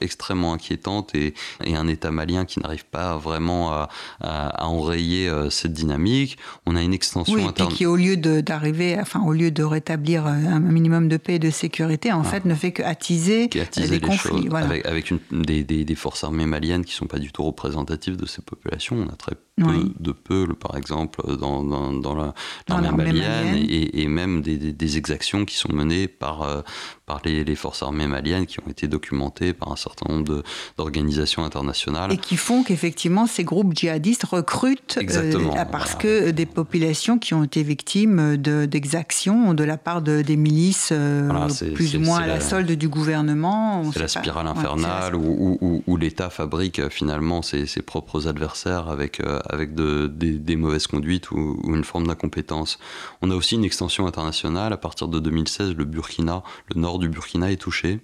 extrêmement, 0.00 0.24
extrêmement 0.24 0.52
inquiétantes 0.54 1.14
et, 1.14 1.34
et 1.64 1.76
un 1.76 1.86
État 1.86 2.10
malien 2.10 2.44
qui 2.44 2.60
n'arrive 2.60 2.84
pas 2.86 3.16
vraiment 3.16 3.72
à, 3.72 3.88
à- 4.20 4.48
à 4.64 4.66
enrayer 4.66 5.28
euh, 5.28 5.50
cette 5.50 5.72
dynamique. 5.72 6.38
On 6.66 6.76
a 6.76 6.82
une 6.82 6.94
extension 6.94 7.34
Oui, 7.34 7.42
et 7.42 7.46
interne. 7.46 7.72
qui, 7.72 7.84
au 7.86 7.96
lieu 7.96 8.16
de- 8.16 8.40
d'arriver, 8.40 8.96
enfin, 9.00 9.20
au 9.22 9.32
lieu 9.32 9.50
de 9.50 9.62
rétablir 9.62 10.26
euh, 10.26 10.30
un 10.30 10.60
minimum 10.60 11.08
de 11.08 11.16
paix 11.18 11.34
et 11.34 11.38
de 11.38 11.50
sécurité, 11.50 12.12
en 12.12 12.24
fait, 12.24 12.44
ne 12.46 12.54
fait 12.54 12.72
que 12.72 12.82
attiser, 12.82 13.48
qui 13.48 13.60
euh, 13.60 13.64
les 13.76 13.86
les 13.86 14.00
conflits. 14.00 14.30
choses, 14.30 14.46
Voilà. 14.48 14.66
avec, 14.66 14.86
avec 14.86 15.10
une- 15.10 15.20
des, 15.30 15.62
des- 15.64 15.84
des 15.84 15.94
forces 15.94 16.24
armées 16.24 16.46
maliennes 16.46 16.84
qui 16.84 16.94
sont 16.94 17.06
pas 17.06 17.18
du 17.18 17.30
tout 17.32 17.42
représentatives 17.44 18.16
de 18.16 18.26
ces 18.26 18.40
populations. 18.42 18.96
On 18.96 19.12
a 19.12 19.16
très 19.16 19.34
peu 19.34 19.64
Oui. 19.64 19.92
de 20.00 20.12
Peuls, 20.12 20.54
par 20.54 20.76
exemple, 20.76 21.20
dans, 21.36 21.62
dans, 21.62 21.92
dans 21.92 22.14
la- 22.14 22.34
Dans 22.66 22.78
l'armée 22.78 23.04
l'armée 23.04 23.04
malienne, 23.20 23.46
malienne. 23.52 23.66
Et, 23.70 24.02
et 24.02 24.08
même 24.08 24.40
des, 24.42 24.56
des- 24.56 24.72
des 24.72 24.96
exactions 24.96 25.44
qui 25.44 25.56
sont 25.56 25.72
menées 25.72 26.08
par, 26.08 26.42
euh, 26.42 26.62
par 27.06 27.20
les, 27.24 27.44
les 27.44 27.54
forces 27.56 27.82
armées 27.82 28.06
maliennes 28.06 28.46
qui 28.46 28.58
ont 28.60 28.70
été 28.70 28.88
documentées 28.88 29.52
par 29.52 29.70
un 29.70 29.76
certain 29.76 29.83
nombre 30.08 30.24
de- 30.24 30.42
d'organisations 30.76 31.44
internationales. 31.44 32.12
Et 32.12 32.16
qui 32.16 32.36
font 32.36 32.62
qu'effectivement 32.62 33.26
ces 33.26 33.44
groupes 33.44 33.74
djihadistes 33.76 34.24
recrutent 34.24 34.94
euh, 34.96 35.00
Exactement, 35.00 35.54
parce 35.70 35.92
voilà. 35.94 36.26
que 36.26 36.30
des 36.30 36.46
populations 36.46 37.18
qui 37.18 37.34
ont 37.34 37.44
été 37.44 37.62
victimes 37.62 38.36
de- 38.36 38.64
d'exactions 38.66 39.54
de, 39.54 39.64
la 39.64 39.76
part 39.76 40.02
de, 40.02 40.22
des 40.22 40.36
milices 40.36 40.90
euh, 40.92 41.28
Voilà, 41.30 41.46
plus 41.74 41.96
ou 41.96 42.00
moins 42.00 42.18
à 42.18 42.26
la 42.26 42.34
la- 42.34 42.40
solde 42.40 42.70
du 42.72 42.88
gouvernement. 42.88 43.82
C'est 43.92 43.98
la 43.98 44.04
pas. 44.04 44.08
spirale 44.08 44.46
Ouais, 44.46 44.52
infernale 44.52 45.14
où, 45.14 45.20
où- 45.24 45.58
où- 45.60 45.82
où 45.86 45.96
l'État 45.96 46.30
fabrique 46.30 46.78
euh, 46.78 46.90
finalement 46.90 47.42
ses, 47.42 47.66
ses 47.66 47.82
propres 47.82 48.26
adversaires 48.28 48.88
avec, 48.88 49.20
euh, 49.20 49.38
avec 49.48 49.74
de- 49.74 50.06
des, 50.06 50.32
des 50.32 50.56
mauvaises 50.56 50.86
conduites 50.86 51.30
ou, 51.30 51.58
ou 51.62 51.74
une 51.74 51.84
forme 51.84 52.06
d'incompétence. 52.06 52.78
On 53.22 53.30
a 53.30 53.34
aussi 53.34 53.54
une 53.54 53.64
extension 53.64 54.06
internationale. 54.06 54.72
À 54.72 54.76
partir 54.76 55.08
de 55.08 55.18
2016, 55.20 55.74
le 55.76 55.84
Burkina, 55.84 56.42
le 56.74 56.80
nord 56.80 56.98
du 56.98 57.08
Burkina 57.08 57.50
est 57.50 57.56
touché 57.56 58.00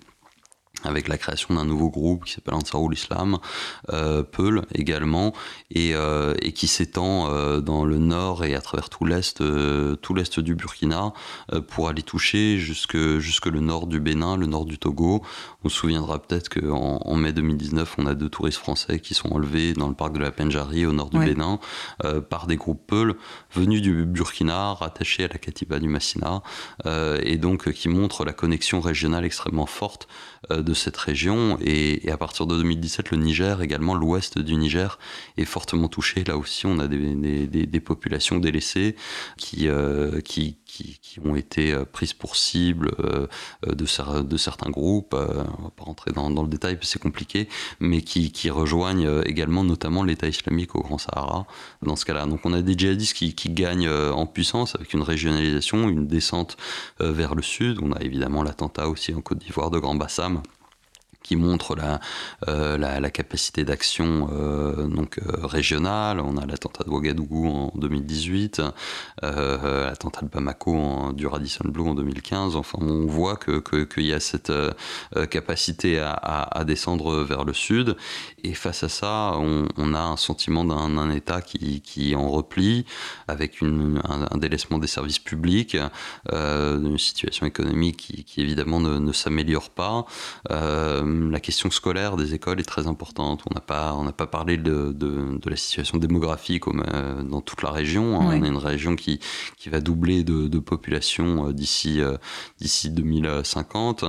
avec 0.85 1.09
la 1.09 1.19
création 1.19 1.55
d'un 1.55 1.65
nouveau 1.65 1.91
groupe 1.91 2.25
qui 2.25 2.33
s'appelle 2.33 2.55
Ansarul 2.55 2.93
Islam, 2.93 3.39
euh, 3.93 4.23
Peul 4.23 4.63
également, 4.75 5.33
et, 5.71 5.95
euh, 5.95 6.35
et 6.41 6.53
qui 6.53 6.67
s'étend 6.67 7.31
euh, 7.31 7.61
dans 7.61 7.85
le 7.85 7.99
nord 7.99 8.45
et 8.45 8.55
à 8.55 8.61
travers 8.61 8.89
tout 8.89 9.05
l'est, 9.05 9.43
tout 10.01 10.15
l'est 10.15 10.41
du 10.41 10.55
Burkina, 10.55 11.13
pour 11.69 11.89
aller 11.89 12.03
toucher 12.03 12.59
jusque, 12.59 12.97
jusque 13.19 13.47
le 13.47 13.61
nord 13.61 13.87
du 13.87 14.01
Bénin, 14.01 14.37
le 14.37 14.47
nord 14.47 14.65
du 14.65 14.79
Togo. 14.79 15.23
On 15.65 15.69
se 15.69 15.77
souviendra 15.77 16.21
peut-être 16.21 16.49
qu'en 16.49 16.99
en 17.05 17.17
mai 17.17 17.33
2019, 17.33 17.97
on 17.99 18.07
a 18.07 18.15
deux 18.15 18.29
touristes 18.29 18.59
français 18.59 19.01
qui 19.01 19.15
sont 19.15 19.33
enlevés 19.33 19.75
dans 19.75 19.89
le 19.89 19.95
parc 19.95 20.15
de 20.15 20.19
la 20.19 20.31
Penjari 20.31 20.87
au 20.87 20.93
nord 20.93 21.11
du 21.11 21.21
Ouais. 21.21 21.27
Bénin 21.27 21.59
par 22.31 22.47
des 22.47 22.57
groupes 22.57 22.81
Peul 22.87 23.15
venus 23.53 23.83
du 23.83 24.07
Burkina, 24.07 24.73
rattachés 24.73 25.25
à 25.25 25.29
la 25.29 25.37
Katiba 25.37 25.79
du 25.79 25.89
Massina, 25.89 26.43
et 26.87 27.37
donc 27.37 27.71
qui 27.73 27.91
montrent 27.91 28.25
la 28.25 28.33
connexion 28.33 28.81
régionale 28.81 29.27
extrêmement 29.27 29.67
forte 29.67 30.09
de 30.49 30.70
de 30.71 30.75
cette 30.75 30.97
région. 30.97 31.59
Et, 31.61 32.09
à 32.11 32.17
partir 32.17 32.47
de 32.47 32.57
2017, 32.57 33.11
le 33.11 33.19
Niger, 33.19 33.61
également 33.61 33.95
l'ouest 33.95 34.39
du 34.39 34.55
Niger, 34.57 34.99
est 35.37 35.45
fortement 35.45 35.89
touché. 35.89 36.23
Là 36.25 36.39
aussi, 36.39 36.67
on 36.67 36.79
a 36.79 36.87
des, 36.87 37.81
populations 37.81 38.39
délaissées 38.39 38.95
qui, 39.37 39.69
qui, 40.25 40.57
qui, 40.65 41.21
ont 41.25 41.35
été 41.35 41.75
prises 41.93 42.13
pour 42.13 42.37
cible 42.37 42.93
de, 43.67 44.23
de 44.23 44.37
certains 44.37 44.71
groupes. 44.71 45.15
on 45.15 45.63
va 45.63 45.71
pas 45.77 45.85
rentrer 45.85 46.13
dans, 46.13 46.29
le 46.29 46.49
détail, 46.49 46.79
c'est 46.83 47.03
compliqué, 47.03 47.49
mais 47.81 48.03
qui, 48.03 48.51
rejoignent 48.51 49.23
également 49.25 49.65
notamment 49.65 50.03
l'État 50.03 50.29
islamique 50.29 50.75
au 50.75 50.83
Grand 50.83 50.99
Sahara 50.99 51.47
dans 51.83 51.97
ce 51.97 52.05
cas-là. 52.05 52.27
Donc 52.27 52.41
on 52.45 52.53
a 52.53 52.63
des 52.63 52.77
djihadistes 52.77 53.15
qui 53.15 53.51
gagnent 53.51 53.91
en 53.91 54.27
puissance 54.27 54.75
avec 54.77 54.93
une 54.95 55.03
régionalisation, 55.03 55.89
une 55.89 56.07
descente 56.07 56.57
vers 57.01 57.35
le 57.35 57.43
sud. 57.43 57.79
On 57.83 57.93
a 57.93 58.01
évidemment 58.03 58.43
l'attentat 58.43 58.89
aussi 58.89 59.13
en 59.15 59.21
Côte 59.21 59.39
d'Ivoire 59.39 59.71
de 59.71 59.79
Grand 59.79 59.95
Bassam 59.95 60.43
qui 61.23 61.37
montre 61.37 61.77
la, 61.77 62.01
euh, 62.49 62.79
la, 62.79 63.11
capacité 63.11 63.65
d'action 63.65 64.31
euh, 64.33 64.87
donc 64.87 65.19
euh, 65.19 65.47
régionale. 65.47 66.21
On 66.21 66.37
a 66.37 66.47
l'attentat 66.47 66.85
de 66.85 66.91
Ouagadougou 66.91 67.47
en 67.47 67.73
2018, 67.77 68.63
l'attentat 69.23 70.23
de 70.23 70.29
Bamako 70.29 70.77
en, 70.77 71.13
du 71.13 71.27
Radisson 71.27 71.65
Blue 71.69 71.89
en 71.89 71.95
2015. 71.95 72.57
Enfin, 72.57 72.79
on 72.81 73.07
voit 73.07 73.37
qu'il 73.37 73.61
que, 73.61 74.01
y 74.01 74.13
a 74.13 74.21
cette 74.21 74.53
capacité 75.31 75.99
à, 75.99 76.13
à, 76.13 76.65
descendre 76.65 77.23
vers 77.23 77.45
le 77.45 77.53
sud. 77.53 77.97
Et 78.43 78.55
face 78.55 78.83
à 78.85 78.89
ça, 78.89 79.35
on, 79.37 79.95
a 79.95 80.01
un 80.01 80.17
sentiment 80.17 80.65
d'un 80.65 81.11
État 81.11 81.43
qui, 81.43 81.81
qui 81.81 82.15
en 82.15 82.31
repli, 82.31 82.87
avec 83.29 83.63
un, 83.63 84.39
délaissement 84.39 84.79
des 84.79 84.87
services 84.87 85.19
publics, 85.19 85.77
une 86.33 86.99
situation 86.99 87.47
économique 87.47 87.97
qui, 87.99 88.25
qui 88.25 88.41
évidemment 88.41 88.81
ne, 88.81 88.99
ne 88.99 89.13
s'améliore 89.13 89.71
pas. 89.71 90.07
La 91.29 91.41
question 91.41 91.71
scolaire 91.71 92.17
des 92.17 92.35
écoles 92.35 92.61
est 92.61 92.65
très 92.69 92.87
importante. 92.87 93.43
On 93.51 93.55
n'a 93.55 93.61
pas, 93.61 93.95
on 93.95 94.11
pas 94.13 94.27
parlé 94.27 94.57
de, 94.57 94.93
de, 94.93 95.51
la 95.51 95.57
situation 95.57 95.99
démographique 95.99 96.65
euh, 96.69 97.23
dans 97.23 97.41
toute 97.41 97.63
la 97.63 97.71
région. 97.71 98.21
Hein. 98.21 98.39
On 98.41 98.45
est 98.45 98.49
une 98.49 98.57
région 98.57 98.97
qui, 98.97 99.21
qui 99.57 99.69
va 99.69 99.81
doubler 99.81 100.23
de, 100.25 100.59
population 100.59 101.49
euh, 101.49 101.53
d'ici, 101.53 102.01
d'ici 102.61 102.91
2050. 102.91 104.05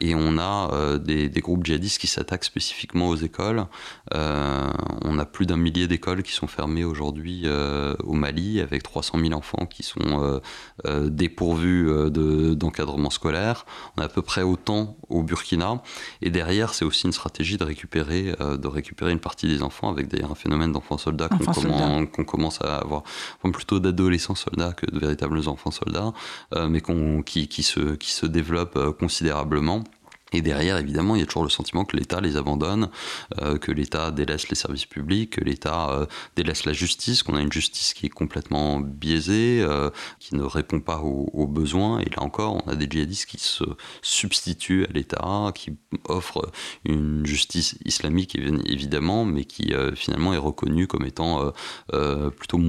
et 0.00 0.14
on 0.14 0.38
a 0.38 0.98
des, 0.98 1.28
des, 1.28 1.40
groupes 1.40 1.64
djihadistes 1.64 1.98
qui 1.98 2.06
s'attaquent 2.06 2.44
spécifiquement 2.44 3.08
aux 3.08 3.16
écoles. 3.16 3.66
on 4.12 5.18
a 5.18 5.24
plus 5.24 5.46
d'un 5.46 5.56
millier 5.56 5.86
d'écoles 5.88 6.22
qui 6.22 6.32
sont 6.32 6.46
fermées 6.46 6.84
aujourd'hui 6.84 7.46
au 8.02 8.12
Mali, 8.12 8.60
avec 8.60 8.82
300 8.82 9.18
000 9.18 9.32
enfants 9.32 9.66
qui 9.66 9.82
sont 9.82 10.40
dépourvus 10.84 11.88
d'encadrement 12.10 13.10
scolaire. 13.10 13.64
On 13.96 14.02
a 14.02 14.06
à 14.06 14.08
peu 14.08 14.22
près 14.22 14.42
autant 14.42 14.96
au 15.08 15.22
Burkina. 15.22 15.82
Et 16.22 16.30
derrière, 16.30 16.74
c'est 16.74 16.84
aussi 16.84 17.06
une 17.06 17.12
stratégie 17.12 17.56
de 17.56 17.64
récupérer, 17.64 18.34
euh, 18.40 18.56
de 18.56 18.68
récupérer 18.68 19.12
une 19.12 19.20
partie 19.20 19.46
des 19.46 19.62
enfants, 19.62 19.90
avec 19.90 20.08
d'ailleurs 20.08 20.32
un 20.32 20.34
phénomène 20.34 20.72
d'enfants 20.72 20.98
soldats 20.98 21.28
qu'on 21.28 22.24
commence 22.24 22.60
à 22.62 22.76
avoir, 22.76 23.02
plutôt 23.52 23.80
d'adolescents 23.80 24.34
soldats 24.34 24.72
que 24.72 24.86
de 24.90 24.98
véritables 24.98 25.48
enfants 25.48 25.70
soldats, 25.70 26.12
euh, 26.54 26.68
mais 26.68 26.82
qui, 27.24 27.48
qui, 27.48 27.62
se, 27.62 27.94
qui 27.96 28.12
se 28.12 28.26
développent 28.26 28.76
euh, 28.76 28.92
considérablement. 28.92 29.84
Et 30.32 30.42
derrière, 30.42 30.76
évidemment, 30.78 31.16
il 31.16 31.20
y 31.20 31.22
a 31.22 31.26
toujours 31.26 31.42
le 31.42 31.50
sentiment 31.50 31.84
que 31.84 31.96
l'État 31.96 32.20
les 32.20 32.36
abandonne, 32.36 32.88
euh, 33.40 33.58
que 33.58 33.72
l'État 33.72 34.10
délaisse 34.10 34.48
les 34.48 34.54
services 34.54 34.86
publics, 34.86 35.30
que 35.30 35.44
l'État 35.44 35.90
euh, 35.90 36.06
délaisse 36.36 36.64
la 36.64 36.72
justice, 36.72 37.22
qu'on 37.22 37.34
a 37.34 37.40
une 37.40 37.52
justice 37.52 37.94
qui 37.94 38.06
est 38.06 38.10
complètement 38.10 38.80
biaisée, 38.80 39.60
euh, 39.62 39.90
qui 40.18 40.36
ne 40.36 40.42
répond 40.42 40.80
pas 40.80 40.98
aux, 41.00 41.46
besoins. 41.46 41.98
Et 42.00 42.04
là 42.04 42.22
encore, 42.22 42.64
on 42.64 42.70
a 42.70 42.76
des 42.76 42.86
djihadistes 42.88 43.26
qui 43.26 43.38
se 43.38 43.64
substituent 44.02 44.84
à 44.84 44.92
l'État, 44.92 45.52
qui 45.54 45.72
offrent 46.04 46.50
une 46.84 47.26
justice 47.26 47.76
islamique, 47.84 48.36
évidemment, 48.66 49.24
mais 49.24 49.44
qui 49.44 49.72
finalement 49.96 50.32
est 50.32 50.38
reconnue 50.38 50.86
comme 50.86 51.04
étant 51.04 51.52
plutôt 52.36 52.60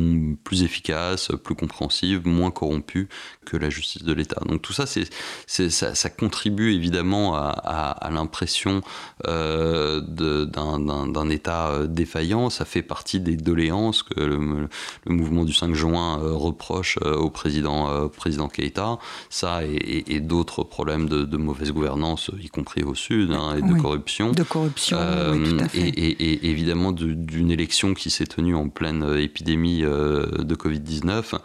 plus 0.43 0.63
efficace, 0.63 1.31
plus 1.43 1.53
compréhensive, 1.53 2.25
moins 2.25 2.49
corrompue 2.49 3.07
que 3.45 3.57
la 3.57 3.69
justice 3.69 4.03
de 4.03 4.13
l'État. 4.13 4.41
Donc 4.45 4.61
tout 4.61 4.73
ça, 4.73 4.85
c'est, 4.85 5.09
ça, 5.47 5.93
ça 5.93 6.09
contribue 6.09 6.73
évidemment 6.73 7.35
à 7.35 7.50
à, 7.51 8.09
l'impression 8.11 8.81
euh, 9.27 10.01
d'un 10.01 11.29
État 11.29 11.69
euh, 11.69 11.87
défaillant. 11.87 12.49
Ça 12.49 12.65
fait 12.65 12.81
partie 12.81 13.19
des 13.19 13.35
doléances 13.35 14.03
que 14.03 14.19
le, 14.19 14.67
mouvement 15.07 15.43
du 15.43 15.53
5 15.53 15.73
juin 15.73 16.19
euh, 16.21 16.33
reproche 16.33 16.97
au 16.97 17.29
président, 17.29 18.09
président 18.09 18.47
Keïta. 18.47 18.97
Ça 19.29 19.61
et, 19.63 20.19
d'autres 20.19 20.63
problèmes 20.63 21.09
de, 21.09 21.37
mauvaise 21.37 21.71
gouvernance, 21.71 22.31
y 22.41 22.49
compris 22.49 22.83
au 22.83 22.95
Sud, 22.95 23.31
hein, 23.31 23.55
et 23.57 23.61
de 23.61 23.79
corruption. 23.79 24.31
De 24.31 24.43
corruption, 24.43 24.97
oui, 25.33 25.49
tout 25.49 25.63
à 25.63 25.67
fait. 25.67 25.89
Et, 25.89 26.49
évidemment 26.49 26.91
d'une 26.91 27.51
élection 27.51 27.93
qui 27.93 28.09
s'est 28.09 28.25
tenue 28.25 28.55
en 28.55 28.69
pleine 28.69 29.15
épidémie 29.17 29.81
de 29.81 30.55
Covid-19, 30.55 31.35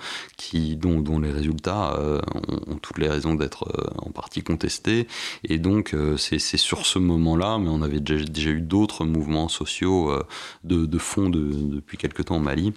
dont, 0.76 1.00
dont, 1.00 1.18
les 1.18 1.32
résultats 1.32 1.98
ont, 1.98 2.72
ont, 2.72 2.76
toutes 2.76 2.98
les 2.98 3.09
raisons 3.09 3.34
d'être 3.34 3.68
en 3.98 4.11
partie 4.11 4.42
contestés. 4.42 5.07
Et 5.44 5.59
donc, 5.59 5.95
c'est 6.16 6.38
sur 6.38 6.86
ce 6.86 6.99
moment-là, 6.99 7.59
mais 7.59 7.68
on 7.68 7.82
avait 7.82 8.01
déjà, 8.01 8.51
eu 8.51 8.61
d'autres 8.61 9.05
mouvements 9.05 9.49
sociaux 9.49 10.11
euh, 10.11 10.26
de, 10.64 10.99
fond 10.99 11.28
depuis 11.28 11.97
quelque 11.97 12.22
temps 12.22 12.36
au 12.36 12.40
Mali 12.40 12.72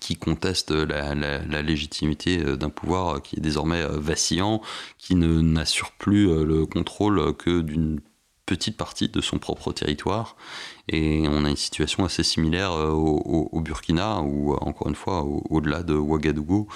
qui 0.00 0.16
contestent 0.16 0.72
la, 0.72 1.62
légitimité 1.62 2.44
euh, 2.44 2.56
d'un 2.56 2.70
pouvoir 2.70 3.22
qui 3.22 3.36
est 3.36 3.40
désormais 3.40 3.82
euh, 3.82 3.98
vacillant, 3.98 4.60
qui 4.98 5.14
n'assure 5.14 5.92
plus 5.92 6.26
le 6.44 6.66
contrôle 6.66 7.36
que 7.36 7.60
d'une 7.60 8.00
petite 8.46 8.76
partie 8.76 9.08
de 9.08 9.20
son 9.20 9.38
propre 9.38 9.72
territoire. 9.72 10.36
Et 10.88 11.26
on 11.28 11.44
a 11.44 11.50
une 11.50 11.56
situation 11.56 12.04
assez 12.04 12.22
similaire 12.22 12.72
au, 12.72 13.60
Burkina, 13.60 14.20
ou 14.20 14.54
encore 14.54 14.88
une 14.88 14.94
fois, 14.94 15.22
au-delà 15.22 15.82
de 15.82 15.94
Ouagadougou 15.94 16.66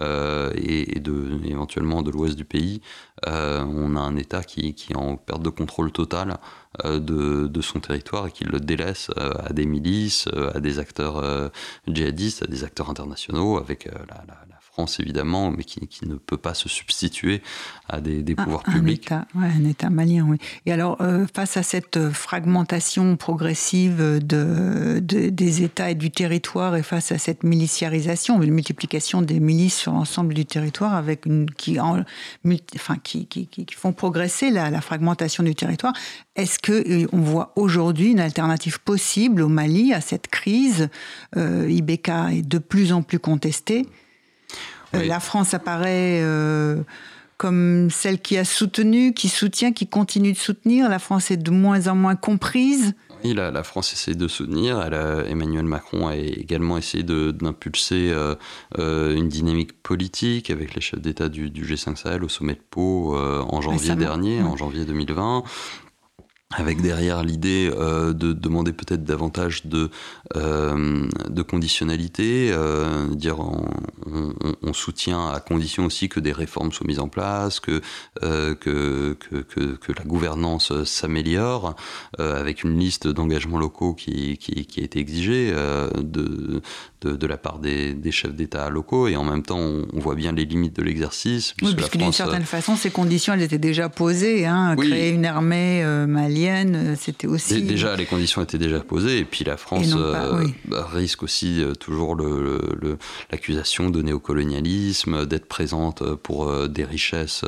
et, 0.00 1.00
de, 1.00 1.40
éventuellement 1.44 2.02
de 2.02 2.10
l'ouest 2.10 2.36
du 2.36 2.44
pays, 2.44 2.80
euh, 3.26 3.64
on 3.64 3.96
a 3.96 4.00
un 4.00 4.16
État 4.16 4.42
qui, 4.42 4.74
qui, 4.74 4.92
est 4.92 4.96
en 4.96 5.16
perte 5.16 5.42
de 5.42 5.48
contrôle 5.48 5.90
totale 5.90 6.36
euh, 6.84 7.00
de, 7.00 7.46
de, 7.46 7.60
son 7.62 7.80
territoire 7.80 8.26
et 8.26 8.30
qui 8.30 8.44
le 8.44 8.60
délaisse 8.60 9.10
euh, 9.16 9.32
à 9.44 9.52
des 9.52 9.66
milices, 9.66 10.28
à 10.54 10.60
des 10.60 10.78
acteurs 10.78 11.50
djihadistes, 11.86 12.42
à 12.42 12.46
des 12.46 12.64
acteurs 12.64 12.90
internationaux, 12.90 13.58
avec 13.58 13.86
la, 13.86 14.24
la, 14.28 14.44
la 14.48 14.55
France 14.76 15.00
évidemment, 15.00 15.50
mais 15.50 15.64
qui, 15.64 15.86
qui, 15.86 16.06
ne 16.06 16.16
peut 16.16 16.36
pas 16.36 16.52
se 16.52 16.68
substituer 16.68 17.40
à 17.88 18.02
des, 18.02 18.22
des 18.22 18.34
pouvoirs 18.34 18.62
publics. 18.62 19.10
Un 19.10 19.22
État, 19.22 19.28
ouais, 19.34 19.48
un 19.56 19.64
État 19.64 19.88
malien, 19.88 20.26
oui. 20.28 20.36
Et 20.66 20.72
alors, 20.72 20.98
face 21.34 21.56
à 21.56 21.62
cette 21.62 22.10
fragmentation 22.10 23.16
progressive 23.16 24.20
de, 24.22 25.00
de, 25.02 25.30
des 25.30 25.62
États 25.62 25.90
et 25.90 25.94
du 25.94 26.10
territoire, 26.10 26.76
et 26.76 26.82
face 26.82 27.10
à 27.10 27.16
cette 27.16 27.42
miliciarisation, 27.42 28.42
une 28.42 28.52
multiplication 28.52 29.22
des 29.22 29.40
milices 29.40 29.76
sur 29.76 29.92
l'ensemble 29.92 30.34
du 30.34 30.44
territoire, 30.44 30.94
avec 30.94 31.26
une 31.26 31.50
qui, 31.50 31.80
en, 31.80 32.04
enfin, 32.74 32.96
qui, 33.02 33.26
font 33.74 33.92
progresser 33.92 34.50
la, 34.50 34.80
fragmentation 34.80 35.42
du 35.42 35.54
territoire. 35.54 35.94
Est-ce 36.34 36.58
qu'on 36.58 36.90
euh, 36.90 37.06
voit 37.12 37.52
aujourd'hui 37.56 38.10
une 38.10 38.20
alternative 38.20 38.80
possible 38.80 39.42
au 39.42 39.48
Mali 39.48 39.92
à 39.92 40.00
cette 40.00 40.28
crise 40.28 40.88
euh, 41.36 41.66
IBK 41.70 42.08
est 42.32 42.46
de 42.46 42.58
plus 42.58 42.92
en 42.92 43.02
plus 43.02 43.18
contestée. 43.18 43.86
Euh, 44.96 45.06
la 45.06 45.20
France 45.20 45.54
apparaît 45.54 46.22
comme 47.36 47.90
celle 47.90 48.20
qui 48.20 48.38
a 48.38 48.44
soutenu, 48.44 49.12
qui 49.12 49.28
soutient, 49.28 49.72
qui 49.72 49.86
continue 49.86 50.32
de 50.32 50.38
soutenir. 50.38 50.88
La 50.88 50.98
France 50.98 51.30
est 51.30 51.36
de 51.36 51.50
moins 51.50 51.88
en 51.88 51.94
moins 51.94 52.16
comprise. 52.16 52.94
La, 53.34 53.62
France 53.64 53.92
essaie 53.92 54.14
de 54.14 54.28
soutenir. 54.28 54.80
Emmanuel 55.28 55.64
Macron 55.64 56.06
a 56.06 56.16
également 56.16 56.78
essayé 56.78 57.02
d'impulser 57.02 58.10
euh, 58.10 58.34
euh, 58.78 59.16
une 59.16 59.28
dynamique 59.28 59.82
politique 59.82 60.50
avec 60.50 60.74
les 60.74 60.80
chefs 60.80 61.00
d'État 61.00 61.28
du, 61.28 61.50
G5 61.50 61.96
Sahel 61.96 62.24
au 62.24 62.28
sommet 62.28 62.54
de 62.54 62.62
Pau 62.70 63.16
euh, 63.16 63.42
en 63.48 63.60
janvier 63.60 63.96
dernier, 63.96 64.42
en 64.42 64.56
janvier 64.56 64.84
2020 64.84 65.42
avec 66.56 66.80
derrière 66.80 67.22
l'idée 67.22 67.70
euh, 67.72 68.12
de 68.12 68.32
demander 68.32 68.72
peut-être 68.72 69.04
davantage 69.04 69.66
de, 69.66 69.90
euh, 70.36 71.06
de 71.28 71.42
conditionnalité, 71.42 72.50
euh, 72.50 73.14
dire 73.14 73.40
on, 73.40 73.66
on, 74.62 74.72
soutient 74.72 75.28
à 75.28 75.40
condition 75.40 75.84
aussi 75.84 76.08
que 76.08 76.20
des 76.20 76.32
réformes 76.32 76.72
soient 76.72 76.86
mises 76.86 76.98
en 76.98 77.08
place, 77.08 77.60
que, 77.60 77.80
que, 78.20 79.14
que, 79.14 79.42
que, 79.42 79.92
la 79.92 80.04
gouvernance 80.04 80.84
s'améliore, 80.84 81.76
avec 82.18 82.62
une 82.62 82.78
liste 82.78 83.08
d'engagements 83.08 83.58
locaux 83.58 83.94
qui, 83.94 84.36
qui, 84.38 84.66
qui, 84.66 84.80
a 84.80 84.84
été 84.84 84.98
exigée 84.98 85.50
de, 85.50 86.60
de, 87.00 87.16
de, 87.16 87.26
la 87.26 87.36
part 87.36 87.58
des, 87.58 87.94
des 87.94 88.12
chefs 88.12 88.34
d'État 88.34 88.68
locaux, 88.68 89.08
et 89.08 89.16
en 89.16 89.24
même 89.24 89.42
temps 89.42 89.58
on, 89.58 89.98
voit 89.98 90.14
bien 90.14 90.32
les 90.32 90.44
limites 90.44 90.76
de 90.76 90.82
l'exercice. 90.82 91.54
Oui, 91.62 91.74
puisque 91.74 91.96
d'une 91.96 92.12
certaine 92.12 92.44
façon 92.44 92.76
ces 92.76 92.90
conditions 92.90 93.32
elles 93.34 93.42
étaient 93.42 93.58
déjà 93.58 93.88
posées, 93.88 94.46
hein, 94.46 94.76
créer 94.76 95.10
une 95.10 95.24
armée 95.24 95.84
malienne 96.06 96.45
sahélienne, 96.46 96.96
c'était 96.96 97.26
aussi. 97.26 97.62
Déjà, 97.62 97.96
les 97.96 98.06
conditions 98.06 98.42
étaient 98.42 98.58
déjà 98.58 98.80
posées, 98.80 99.18
et 99.18 99.24
puis 99.24 99.44
la 99.44 99.56
France 99.56 99.94
bah, 99.94 100.86
risque 100.92 101.22
aussi 101.22 101.62
toujours 101.80 102.16
l'accusation 103.30 103.86
le, 103.86 103.90
de 103.90 104.02
néocolonialisme, 104.02 105.26
d'être 105.26 105.46
présente 105.46 106.02
pour 106.16 106.68
des 106.68 106.84
richesses 106.84 107.44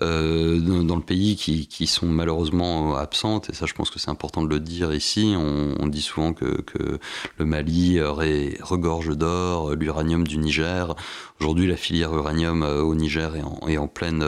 dans 0.00 0.96
le 0.96 1.02
pays 1.02 1.36
qui, 1.36 1.66
qui, 1.66 1.86
sont 1.86 2.06
malheureusement 2.06 2.96
absentes, 2.96 3.50
et 3.50 3.54
ça, 3.54 3.66
je 3.66 3.74
pense 3.74 3.90
que 3.90 3.98
c'est 3.98 4.10
important 4.10 4.42
de 4.42 4.48
le 4.48 4.60
dire 4.60 4.92
ici. 4.94 5.34
On, 5.36 5.86
dit 5.86 6.02
souvent 6.02 6.32
que, 6.32 6.62
que 6.62 6.98
le 7.38 7.44
Mali 7.44 8.00
regorge 8.00 9.16
d'or, 9.16 9.74
l'uranium 9.74 10.26
du 10.26 10.38
Niger. 10.38 10.94
Aujourd'hui, 11.40 11.66
la 11.68 11.76
filière 11.76 12.14
uranium 12.14 12.62
au 12.62 12.94
Niger 12.94 13.36
est 13.36 13.42
en, 13.42 13.60
est 13.68 13.78
en 13.78 13.86
pleine 13.86 14.24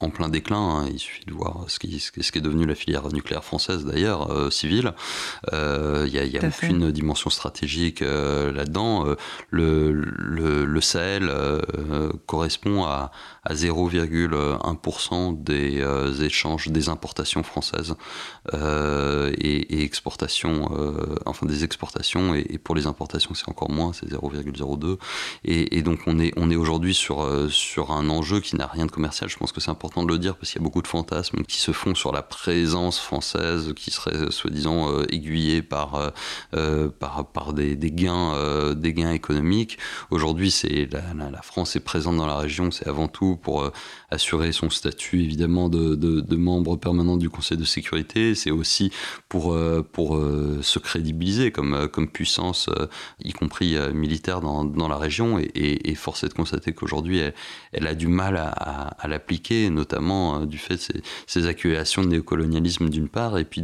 en 0.00 0.10
plein 0.10 0.28
déclin. 0.28 0.58
Hein. 0.58 0.88
Il 0.92 0.98
suffit 0.98 1.24
de 1.24 1.32
voir 1.32 1.64
ce 1.68 1.78
qui, 1.78 1.98
ce 2.00 2.10
qui, 2.10 2.20
est 2.20 2.42
devenu 2.42 2.66
la 2.66 2.74
filière 2.74 3.08
nucléaire 3.12 3.44
française 3.44 3.86
d'ailleurs, 3.86 4.30
euh, 4.30 4.50
civile. 4.50 4.92
Il 5.44 5.54
euh, 5.54 6.06
n'y 6.06 6.18
a, 6.18 6.24
y 6.24 6.38
a 6.38 6.46
aucune 6.46 6.90
dimension 6.90 7.30
stratégique 7.30 8.02
euh, 8.02 8.52
là-dedans. 8.52 9.06
Le, 9.50 9.92
le, 9.92 10.64
le, 10.66 10.80
Sahel 10.82 11.32
correspond 12.26 12.84
à, 12.84 13.10
à 13.42 13.54
0,1% 13.54 15.42
des 15.42 16.24
échanges, 16.24 16.68
des 16.68 16.88
importations 16.88 17.42
françaises 17.42 17.94
et, 18.52 19.78
et, 19.78 19.82
exportations, 19.82 20.70
enfin 21.24 21.46
des 21.46 21.64
exportations, 21.64 22.34
et, 22.34 22.46
et 22.50 22.58
pour 22.58 22.74
les 22.74 22.86
importations 22.86 23.34
c'est 23.34 23.48
encore 23.48 23.70
moins, 23.70 23.92
c'est 23.92 24.06
0,02. 24.06 24.98
Et, 25.44 25.78
et, 25.78 25.82
donc 25.82 26.00
on 26.06 26.18
est, 26.18 26.32
on 26.36 26.50
est 26.50 26.56
aujourd'hui 26.56 26.94
sur, 26.94 27.26
sur 27.50 27.90
un 27.90 28.08
enjeu 28.10 28.40
qui 28.40 28.56
n'a 28.56 28.66
rien 28.66 28.86
de 28.86 28.90
commercial. 28.90 29.28
Je 29.30 29.36
pense 29.36 29.52
que 29.52 29.60
c'est 29.60 29.70
important 29.70 29.85
important 29.86 30.04
de 30.04 30.12
le 30.12 30.18
dire 30.18 30.36
parce 30.36 30.50
qu'il 30.50 30.60
y 30.60 30.62
a 30.62 30.64
beaucoup 30.64 30.82
de 30.82 30.88
fantasmes 30.88 31.44
qui 31.44 31.58
se 31.58 31.70
font 31.70 31.94
sur 31.94 32.10
la 32.10 32.22
présence 32.22 32.98
française 32.98 33.72
qui 33.76 33.92
serait 33.92 34.32
soi-disant 34.32 34.90
euh, 34.90 35.04
aiguillée 35.12 35.62
par, 35.62 35.94
euh, 35.94 36.10
euh, 36.54 36.88
par, 36.88 37.30
par 37.30 37.52
des, 37.52 37.76
gains, 37.76 38.74
des 38.74 38.92
gains 38.92 39.12
économiques. 39.12 39.78
Aujourd'hui, 40.10 40.50
c'est 40.50 40.88
la, 40.90 41.42
France 41.42 41.76
est 41.76 41.80
présente 41.80 42.16
dans 42.16 42.26
la 42.26 42.36
région, 42.36 42.72
c'est 42.72 42.88
avant 42.88 43.06
tout 43.06 43.36
pour 43.36 43.70
assurer 44.10 44.50
son 44.50 44.70
statut 44.70 45.22
évidemment 45.22 45.68
de, 45.68 46.36
membre 46.36 46.76
permanent 46.76 47.16
du 47.16 47.30
Conseil 47.30 47.56
de 47.56 47.64
sécurité, 47.64 48.34
c'est 48.34 48.50
aussi 48.50 48.90
pour, 49.28 49.56
pour 49.92 50.20
se 50.60 50.78
crédibiliser 50.78 51.52
comme, 51.52 51.88
comme 51.88 52.08
puissance, 52.08 52.68
y 53.22 53.32
compris 53.32 53.76
militaire 53.94 54.40
dans, 54.40 54.64
dans 54.64 54.88
la 54.88 54.96
région, 54.96 55.38
et, 55.38 55.90
et, 55.90 55.94
force 55.94 56.24
est 56.24 56.28
de 56.28 56.34
constater 56.34 56.72
qu'aujourd'hui 56.72 57.20
elle, 57.72 57.86
a 57.86 57.94
du 57.94 58.08
mal 58.08 58.36
à 58.36 59.08
l'appliquer, 59.08 59.70
notamment 59.76 60.40
euh, 60.40 60.46
du 60.46 60.58
fait 60.58 60.74
de 60.74 61.02
ces, 61.26 61.46
accusations 61.46 62.02
de 62.02 62.08
néocolonialisme 62.08 62.88
d'une 62.88 63.08
part, 63.08 63.38
et 63.38 63.44
puis 63.44 63.62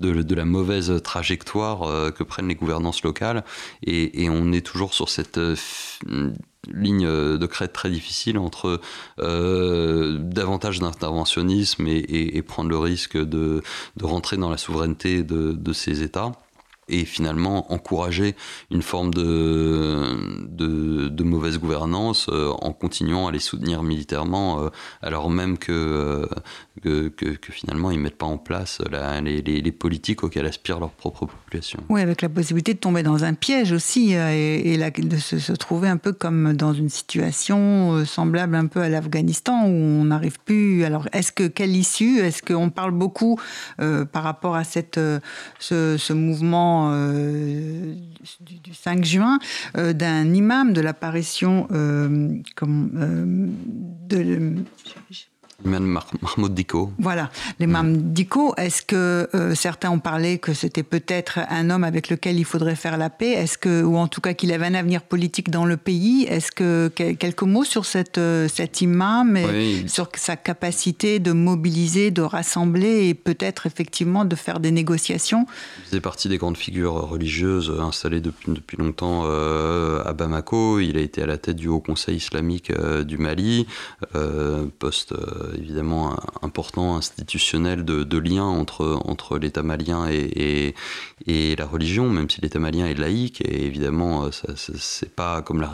de, 0.00 0.34
la 0.34 0.44
mauvaise 0.44 1.00
trajectoire 1.02 1.84
euh, 1.84 2.10
que 2.10 2.22
prennent 2.22 2.48
les 2.48 2.54
gouvernances 2.54 3.02
locales. 3.02 3.44
Et, 3.86 4.28
on 4.28 4.52
est 4.52 4.66
toujours 4.66 4.94
sur 4.94 5.08
cette 5.08 5.38
euh, 5.38 5.54
ligne 6.72 7.06
de 7.06 7.46
crête 7.46 7.72
très 7.72 7.90
difficile 7.90 8.38
entre 8.38 8.80
davantage 9.18 10.80
d'interventionnisme 10.80 11.86
et, 11.86 12.42
prendre 12.42 12.70
le 12.70 12.78
risque 12.78 13.16
de, 13.16 13.62
rentrer 14.02 14.36
dans 14.36 14.50
la 14.50 14.56
souveraineté 14.56 15.22
de 15.22 15.72
ces 15.72 16.02
États 16.02 16.32
et 16.88 17.04
finalement 17.04 17.72
encourager 17.72 18.34
une 18.70 18.82
forme 18.82 19.12
de, 19.12 20.04
de, 20.48 21.24
mauvaise 21.24 21.58
gouvernance 21.58 22.26
euh, 22.28 22.50
en 22.60 22.72
continuant 22.72 23.26
à 23.26 23.32
les 23.32 23.38
soutenir 23.38 23.82
militairement 23.82 24.62
euh, 24.62 24.68
alors 25.00 25.30
même 25.30 25.56
que, 25.56 25.72
euh, 25.72 26.26
que, 26.82 27.08
que, 27.08 27.52
finalement 27.52 27.90
ils 27.90 27.96
ne 27.96 28.02
mettent 28.02 28.18
pas 28.18 28.26
en 28.26 28.36
place 28.36 28.82
les, 29.22 29.72
politiques 29.72 30.22
auxquelles 30.22 30.46
aspire 30.46 30.78
leur 30.78 30.90
propre 30.90 31.26
population. 31.26 31.80
Oui, 31.88 32.00
avec 32.00 32.22
la 32.22 32.28
possibilité 32.28 32.74
de 32.74 32.78
tomber 32.78 33.02
dans 33.02 33.24
un 33.24 33.34
piège 33.34 33.72
aussi 33.72 34.12
et, 34.12 34.76
de 34.76 35.16
se, 35.16 35.52
trouver 35.52 35.88
un 35.88 35.96
peu 35.96 36.12
comme 36.12 36.52
dans 36.52 36.72
une 36.72 36.90
situation 36.90 38.04
semblable 38.04 38.54
un 38.54 38.66
peu 38.66 38.80
à 38.80 38.88
l'Afghanistan 38.88 39.64
où 39.64 39.70
on 39.70 40.04
n'arrive 40.04 40.38
plus. 40.44 40.84
Alors 40.84 41.08
est-ce 41.12 41.32
que 41.32 41.44
quelle 41.44 41.74
issue? 41.74 42.20
Est-ce 42.20 42.42
qu'on 42.42 42.70
parle 42.70 42.92
beaucoup 42.92 43.40
par 43.78 44.22
rapport 44.22 44.54
à 44.54 44.64
cette, 44.64 45.00
ce, 45.58 45.96
ce 45.96 46.12
mouvement 46.12 46.73
euh, 46.92 47.94
du, 48.40 48.74
5 48.74 49.04
juin 49.04 49.38
euh, 49.76 49.92
d'un 49.92 50.32
imam 50.32 50.72
de 50.72 50.80
l'apparition 50.80 51.68
euh, 51.72 52.38
de 54.08 54.54
Mahmoud 55.64 56.54
Diko. 56.54 56.92
Voilà, 56.98 57.30
l'imam 57.58 57.92
mm. 57.92 58.12
Diko. 58.12 58.54
Est-ce 58.56 58.82
que 58.82 59.28
euh, 59.34 59.54
certains 59.54 59.90
ont 59.90 59.98
parlé 59.98 60.38
que 60.38 60.52
c'était 60.52 60.82
peut-être 60.82 61.40
un 61.48 61.70
homme 61.70 61.84
avec 61.84 62.08
lequel 62.10 62.38
il 62.38 62.44
faudrait 62.44 62.76
faire 62.76 62.96
la 62.96 63.10
paix? 63.10 63.32
Est-ce 63.32 63.58
que, 63.58 63.82
ou 63.82 63.96
en 63.96 64.08
tout 64.08 64.20
cas 64.20 64.34
qu'il 64.34 64.52
avait 64.52 64.66
un 64.66 64.74
avenir 64.74 65.02
politique 65.02 65.50
dans 65.50 65.64
le 65.64 65.76
pays? 65.76 66.24
Est-ce 66.28 66.52
que 66.52 66.88
quelques 66.88 67.42
mots 67.42 67.64
sur 67.64 67.84
cette, 67.84 68.18
euh, 68.18 68.48
cet 68.48 68.80
imam 68.80 69.36
et 69.36 69.88
sur 69.88 70.08
sa 70.14 70.36
capacité 70.36 71.18
de 71.18 71.32
mobiliser, 71.32 72.10
de 72.10 72.22
rassembler 72.22 73.08
et 73.08 73.14
peut-être 73.14 73.66
effectivement 73.66 74.24
de 74.24 74.36
faire 74.36 74.60
des 74.60 74.70
négociations? 74.70 75.46
Il 75.78 75.88
faisait 75.88 76.00
partie 76.00 76.28
des 76.28 76.38
grandes 76.38 76.56
figures 76.56 76.94
religieuses 76.94 77.72
installées 77.80 78.20
depuis, 78.20 78.52
depuis 78.52 78.76
longtemps 78.76 79.22
euh, 79.24 80.02
à 80.04 80.12
Bamako. 80.12 80.80
Il 80.80 80.98
a 80.98 81.00
été 81.00 81.22
à 81.22 81.26
la 81.26 81.38
tête 81.38 81.56
du 81.56 81.68
Haut 81.68 81.80
Conseil 81.80 82.16
islamique 82.16 82.72
du 83.04 83.18
Mali, 83.18 83.66
poste 84.78 85.14
évidemment 85.58 86.16
important, 86.42 86.96
institutionnel 86.96 87.84
de, 87.84 88.04
de 88.04 88.18
lien 88.18 88.44
entre, 88.44 89.00
entre 89.04 89.38
l'État 89.38 89.62
malien 89.62 90.08
et, 90.10 90.74
et, 91.26 91.56
la 91.56 91.66
religion, 91.66 92.08
même 92.10 92.28
si 92.28 92.40
l'État 92.40 92.58
malien 92.58 92.86
est 92.86 92.98
laïque. 92.98 93.40
Et 93.40 93.66
évidemment, 93.66 94.30
c'est 94.56 95.14
pas 95.14 95.42
comme 95.42 95.60
la, 95.60 95.72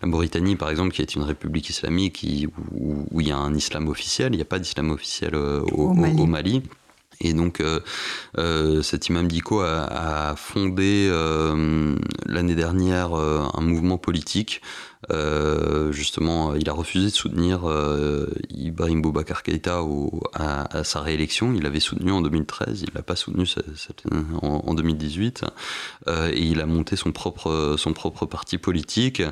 la, 0.00 0.08
Mauritanie, 0.08 0.56
par 0.56 0.70
exemple, 0.70 0.92
qui 0.92 1.02
est 1.02 1.14
une 1.14 1.22
république 1.22 1.68
islamique 1.68 2.26
où, 2.72 3.20
il 3.20 3.28
y 3.28 3.32
a 3.32 3.36
un 3.36 3.54
islam 3.54 3.88
officiel. 3.88 4.32
Il 4.32 4.36
n'y 4.36 4.42
a 4.42 4.46
pas 4.46 4.58
d'islam 4.58 4.90
officiel 4.90 5.34
euh, 5.34 5.60
au, 5.72 5.94
Mali. 5.94 6.62
Et 7.20 7.32
donc, 7.32 7.60
euh, 7.60 7.80
euh, 8.38 8.82
cet 8.82 9.08
imam 9.08 9.26
Diko 9.26 9.60
a, 9.60 10.30
a 10.30 10.36
fondé 10.36 11.10
l'année 12.26 12.54
dernière 12.54 13.12
un 13.14 13.60
mouvement 13.60 13.98
politique 13.98 14.60
euh, 15.10 15.92
justement, 15.92 16.54
il 16.54 16.68
a 16.68 16.72
refusé 16.72 17.06
de 17.06 17.12
soutenir 17.12 17.68
euh, 17.68 18.26
Ibrahim 18.50 19.00
Boubacar 19.00 19.42
Keïta 19.42 19.80
à, 20.34 20.84
sa 20.84 21.00
réélection. 21.00 21.52
Il 21.54 21.62
l'avait 21.62 21.80
soutenu 21.80 22.12
en 22.12 22.20
2013, 22.20 22.82
il 22.82 22.94
l'a 22.94 23.02
pas 23.02 23.16
soutenu 23.16 23.44
en, 24.42 24.74
2018. 24.74 25.44
Euh, 26.08 26.30
et 26.32 26.42
il 26.42 26.60
a 26.60 26.66
monté 26.66 26.96
son 26.96 27.12
propre, 27.12 27.76
son 27.78 27.92
propre 27.92 28.26
parti 28.26 28.58
politique. 28.58 29.22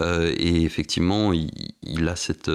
et 0.00 0.62
effectivement, 0.62 1.32
il, 1.32 2.08
a 2.08 2.16
cette, 2.16 2.50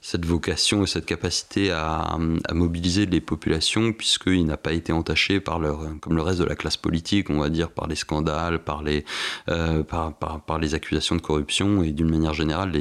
cette 0.00 0.24
vocation 0.24 0.84
et 0.84 0.86
cette 0.86 1.06
capacité 1.06 1.70
à, 1.70 2.16
mobiliser 2.52 3.06
les 3.06 3.20
populations, 3.20 3.92
puisqu'il 3.92 4.46
n'a 4.46 4.56
pas 4.56 4.72
été 4.72 4.92
entaché 4.92 5.40
par 5.40 5.58
leur, 5.58 5.86
comme 6.00 6.16
le 6.16 6.22
reste 6.22 6.40
de 6.40 6.44
la 6.44 6.56
classe 6.56 6.76
politique, 6.76 7.30
on 7.30 7.38
va 7.38 7.48
dire, 7.48 7.70
par 7.70 7.86
les 7.86 7.96
scandales, 7.96 8.60
par 8.60 8.82
les, 8.82 9.04
par 9.46 10.58
les 10.60 10.74
accusations 10.74 11.16
de 11.16 11.20
corruption 11.20 11.81
et 11.82 11.92
d'une 11.92 12.10
manière 12.10 12.34
générale, 12.34 12.72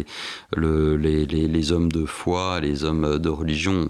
les, 0.55 1.71
hommes 1.71 1.91
de 1.91 2.05
foi, 2.05 2.59
les 2.59 2.83
hommes 2.83 3.19
de 3.19 3.29
religion 3.29 3.87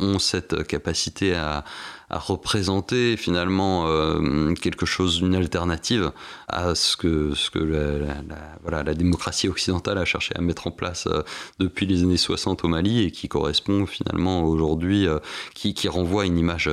ont 0.00 0.18
cette 0.18 0.66
capacité 0.66 1.34
à, 1.34 1.64
à 2.12 2.18
représenter 2.18 3.16
finalement 3.16 3.86
euh, 3.86 4.52
quelque 4.54 4.84
chose, 4.84 5.20
une 5.20 5.34
alternative 5.34 6.12
à 6.46 6.74
ce 6.74 6.96
que, 6.96 7.34
ce 7.34 7.50
que 7.50 7.58
la, 7.58 8.14
voilà, 8.60 8.82
la 8.82 8.94
démocratie 8.94 9.48
occidentale 9.48 9.96
a 9.96 10.04
cherché 10.04 10.34
à 10.36 10.42
mettre 10.42 10.66
en 10.66 10.70
place 10.70 11.06
euh, 11.06 11.22
depuis 11.58 11.86
les 11.86 12.02
années 12.02 12.18
60 12.18 12.64
au 12.64 12.68
Mali 12.68 13.02
et 13.02 13.10
qui 13.10 13.28
correspond 13.28 13.86
finalement 13.86 14.44
aujourd'hui, 14.44 15.08
euh, 15.08 15.18
qui, 15.54 15.72
qui, 15.72 15.88
renvoie 15.88 16.26
une 16.26 16.38
image 16.38 16.70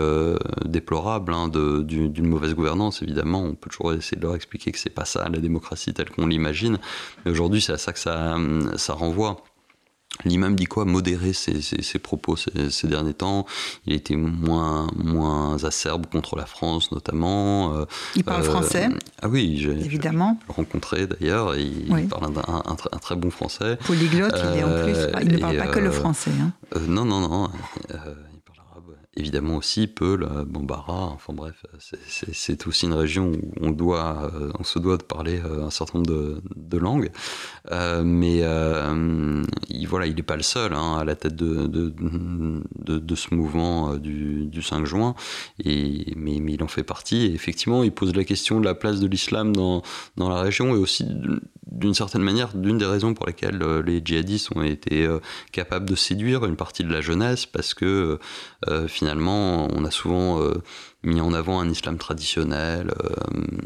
déplorable 0.66 1.34
hein, 1.34 1.50
d'une 1.50 2.28
mauvaise 2.28 2.54
gouvernance. 2.54 3.02
Évidemment, 3.02 3.42
on 3.44 3.56
peut 3.56 3.70
toujours 3.70 3.94
essayer 3.94 4.18
de 4.18 4.24
leur 4.24 4.36
expliquer 4.36 4.72
que 4.72 4.78
c'est 4.78 4.90
pas 4.90 5.06
ça 5.06 5.28
la 5.30 5.40
démocratie 5.40 5.94
telle 5.94 6.10
qu'on 6.10 6.28
l'imagine, 6.28 6.78
mais 7.24 7.32
aujourd'hui 7.32 7.62
c'est 7.62 7.74
à 7.74 7.78
ça 7.78 7.94
que 7.94 8.00
ça, 8.00 8.38
ça 8.76 8.94
renvoie. 8.94 9.44
L'imam 10.26 10.56
dit 10.56 10.66
quoi? 10.66 10.84
Modérer 10.86 11.32
ses, 11.32 11.62
ses, 11.62 12.00
propos 12.00 12.36
ces, 12.36 12.88
derniers 12.88 13.14
temps. 13.14 13.46
Il 13.86 13.94
était 13.94 14.18
moins, 14.18 14.88
moins 14.96 15.64
acerbe 15.64 16.08
contre 16.08 16.36
la 16.36 16.46
France, 16.46 16.92
notamment. 16.92 17.76
Euh, 17.76 17.86
il 18.16 18.24
parle 18.24 18.42
euh, 18.42 18.46
français 18.46 18.90
Ah 19.22 19.30
oui, 19.30 19.58
j'ai 19.58 19.72
évidemment. 19.72 20.38
rencontré 20.50 21.08
d'ailleurs. 21.08 21.56
Il, 21.56 22.08
parle 22.10 22.34
un, 22.48 22.64
un, 22.72 22.98
très 22.98 23.16
bon 23.16 23.30
français. 23.30 23.78
Polyglotte, 23.86 24.36
il 24.52 24.60
est 24.60 24.64
en 24.64 24.84
plus. 24.84 24.98
Il 25.24 25.32
ne 25.34 25.38
parle 25.38 25.58
pas 25.58 25.68
que 25.68 25.80
le 25.80 25.88
euh, 25.88 25.92
français. 25.92 26.32
Hein. 26.42 26.52
non, 26.88 27.06
non, 27.06 27.22
non. 27.22 27.50
Évidemment 29.16 29.58
aussi 29.58 29.88
Peul, 29.88 30.28
Bambara, 30.48 31.08
enfin 31.08 31.34
bref, 31.34 31.66
c'est 31.80 32.68
aussi 32.68 32.86
une 32.86 32.94
région 32.94 33.32
où 33.32 33.52
on, 33.62 33.76
on 33.80 34.64
se 34.64 34.80
doit 34.80 34.98
de 34.98 35.04
parler 35.04 35.40
un 35.40 35.70
certain 35.70 36.00
nombre 36.00 36.42
de, 36.56 36.78
langues. 36.78 37.12
mais 37.70 38.40
il, 39.70 39.88
voilà, 39.88 40.06
il 40.06 40.16
n'est 40.16 40.24
pas 40.24 40.38
le 40.38 40.44
seul 40.44 40.74
hein, 40.74 40.98
à 40.98 41.04
la 41.04 41.16
tête 41.16 41.36
de, 41.36 41.94
ce 43.16 43.34
mouvement 43.34 43.96
du, 43.96 44.46
du, 44.46 44.62
5 44.62 44.86
juin, 44.86 45.16
mais, 45.66 46.36
il 46.36 46.64
en 46.64 46.68
fait 46.68 46.84
partie. 46.84 47.26
Et 47.26 47.34
effectivement, 47.34 47.84
il 47.84 47.92
pose 47.92 48.16
la 48.16 48.24
question 48.24 48.60
de 48.60 48.66
la 48.66 48.76
place 48.76 49.00
de 49.00 49.08
l'islam 49.08 49.56
dans, 49.56 49.82
dans 50.16 50.30
la 50.30 50.42
région 50.42 50.76
et 50.76 50.78
aussi 50.78 51.06
d'une 51.72 51.94
certaine 51.94 52.24
manière, 52.24 52.56
d'une 52.56 52.78
des 52.78 52.86
raisons 52.86 53.14
pour 53.14 53.28
lesquelles 53.28 53.62
euh, 53.62 53.82
les 53.82 54.02
djihadistes 54.04 54.50
ont 54.56 54.64
été 54.64 55.06
euh, 55.06 55.20
capables 55.52 55.88
de 55.88 55.96
séduire 55.96 56.46
une 56.46 56.56
partie 56.56 56.84
de 56.84 56.92
la 56.92 57.02
jeunesse, 57.02 57.46
parce 57.46 57.74
que 57.74 58.20
euh, 58.68 58.88
finalement, 58.88 59.68
on 59.72 59.86
a 59.86 59.92
souvent 59.92 60.40
mis 61.04 61.22
en 61.22 61.32
avant 61.32 61.62
un 61.62 61.70
islam 61.70 61.98
traditionnel, 61.98 62.92
euh, 63.04 63.10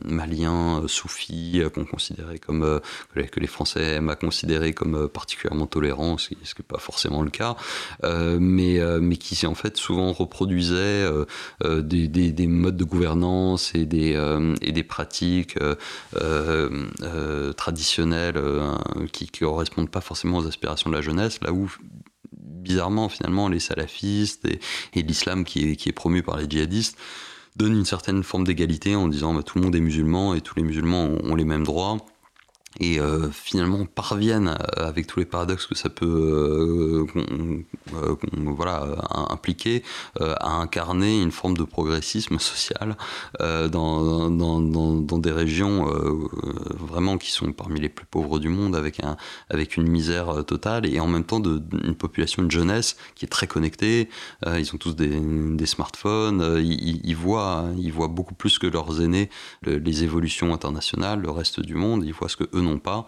malien, 0.05 0.81
euh, 0.83 0.87
soufi, 0.87 1.53
euh, 1.55 1.69
qu'on 1.69 1.85
considérait 1.85 2.37
comme 2.37 2.79
que 3.13 3.39
les 3.39 3.47
Français 3.47 3.95
aiment 3.95 4.09
à 4.09 4.15
considérer 4.15 4.73
comme 4.73 5.07
particulièrement 5.07 5.65
tolérant, 5.65 6.17
ce 6.17 6.29
qui 6.29 6.35
n'est 6.35 6.65
pas 6.67 6.77
forcément 6.77 7.21
le 7.21 7.29
cas, 7.29 7.55
mais 8.03 8.79
mais 8.99 9.17
qui 9.17 9.45
en 9.45 9.55
fait 9.55 9.77
souvent 9.77 10.11
reproduisait 10.13 11.07
des, 11.63 12.07
des, 12.07 12.31
des, 12.31 12.47
modes 12.47 12.77
de 12.77 12.83
gouvernance 12.83 13.73
et 13.75 13.85
des 13.85 14.13
et 14.61 14.71
des 14.71 14.83
pratiques 14.83 15.57
traditionnelles 17.57 18.41
qui, 19.11 19.27
qui 19.27 19.39
correspondent 19.39 19.89
pas 19.89 20.01
forcément 20.01 20.37
aux 20.39 20.47
aspirations 20.47 20.89
de 20.89 20.95
la 20.95 21.01
jeunesse, 21.01 21.39
là 21.41 21.51
où 21.53 21.69
bizarrement, 22.43 23.09
finalement, 23.09 23.47
les 23.47 23.59
salafistes 23.59 24.47
et, 24.93 25.01
l'islam 25.01 25.43
qui 25.43 25.71
est, 25.71 25.91
promu 25.91 26.23
par 26.23 26.37
les 26.37 26.49
djihadistes 26.49 26.97
donnent 27.55 27.77
une 27.77 27.85
certaine 27.85 28.23
forme 28.23 28.45
d'égalité 28.45 28.95
en 28.95 29.07
disant 29.07 29.33
bah, 29.33 29.43
tout 29.43 29.57
le 29.57 29.63
monde 29.63 29.75
est 29.75 29.79
musulman 29.79 30.33
et 30.33 30.41
tous 30.41 30.55
les 30.55 30.63
musulmans 30.63 31.09
ont 31.23 31.35
les 31.35 31.45
mêmes 31.45 31.63
droits 31.63 31.97
et 32.79 32.99
euh, 32.99 33.29
finalement 33.31 33.85
parviennent, 33.85 34.47
euh, 34.47 34.87
avec 34.87 35.07
tous 35.07 35.19
les 35.19 35.25
paradoxes 35.25 35.67
que 35.67 35.75
ça 35.75 35.89
peut 35.89 37.05
euh, 37.15 37.65
voilà, 38.33 38.87
impliquer, 39.29 39.83
à 40.19 40.53
incarner 40.53 41.21
une 41.21 41.31
forme 41.31 41.55
de 41.57 41.63
progressisme 41.63 42.39
social 42.39 42.97
dans, 43.39 44.29
dans, 44.29 44.61
dans, 44.61 45.17
des 45.17 45.31
régions 45.31 45.85
vraiment 46.77 47.17
qui 47.17 47.31
sont 47.31 47.51
parmi 47.51 47.79
les 47.79 47.89
plus 47.89 48.05
pauvres 48.05 48.39
du 48.39 48.49
monde, 48.49 48.75
avec, 48.75 49.03
un, 49.03 49.17
avec 49.49 49.77
une 49.77 49.87
misère 49.87 50.43
totale, 50.45 50.85
et 50.85 50.99
en 50.99 51.07
même 51.07 51.23
temps 51.23 51.39
de, 51.39 51.61
une 51.83 51.95
population 51.95 52.43
de 52.43 52.51
jeunesse 52.51 52.97
qui 53.15 53.25
est 53.25 53.29
très 53.29 53.47
connectée, 53.47 54.09
ils 54.45 54.73
ont 54.73 54.77
tous 54.77 54.95
des, 54.95 55.19
des 55.19 55.65
smartphones, 55.65 56.59
ils, 56.63 57.15
voient, 57.15 57.65
ils 57.77 57.91
voient 57.91 58.07
beaucoup 58.07 58.35
plus 58.35 58.59
que 58.59 58.67
leurs 58.67 59.01
aînés 59.01 59.29
les 59.65 60.03
évolutions 60.03 60.53
internationales, 60.53 61.19
le 61.21 61.31
reste 61.31 61.59
du 61.59 61.75
monde, 61.75 62.03
ils 62.05 62.13
voient 62.13 62.29
ce 62.29 62.37
que 62.37 62.47
n'ont 62.63 62.79
pas. 62.79 63.05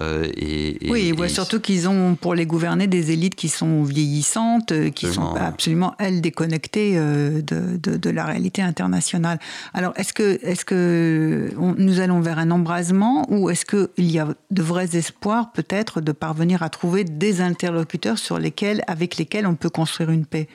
Euh, 0.00 0.28
et, 0.36 0.78
oui, 0.88 1.12
ils 1.16 1.30
surtout 1.30 1.60
qu'ils 1.60 1.88
ont 1.88 2.14
pour 2.14 2.34
les 2.34 2.46
gouverner 2.46 2.86
des 2.86 3.10
élites 3.10 3.34
qui 3.34 3.48
sont 3.48 3.82
vieillissantes, 3.82 4.72
euh, 4.72 4.90
qui 4.90 5.06
sont 5.12 5.34
absolument, 5.34 5.94
elles, 5.98 6.20
déconnectées 6.20 6.92
euh, 6.96 7.42
de, 7.42 7.76
de, 7.76 8.10
la 8.10 8.24
réalité 8.24 8.62
internationale. 8.62 9.38
Alors, 9.74 9.92
est-ce 9.96 10.12
que, 10.12 10.38
est 10.42 10.64
que 10.64 11.50
nous 11.56 12.00
allons 12.00 12.20
vers 12.20 12.38
un 12.38 12.50
embrasement 12.50 13.26
ou 13.30 13.50
est-ce 13.50 13.64
qu'il 13.64 14.10
y 14.10 14.18
a 14.18 14.28
de 14.50 14.62
vrais 14.62 14.96
espoirs 14.96 15.52
peut-être 15.52 16.00
de 16.00 16.12
parvenir 16.12 16.62
à 16.62 16.68
trouver 16.68 17.04
des 17.04 17.40
interlocuteurs 17.40 18.18
sur 18.18 18.38
lesquels, 18.38 18.82
avec 18.86 19.16
lesquels 19.16 19.46
on 19.46 19.54
peut 19.54 19.70
construire 19.70 20.10
une 20.10 20.26
paix? 20.26 20.48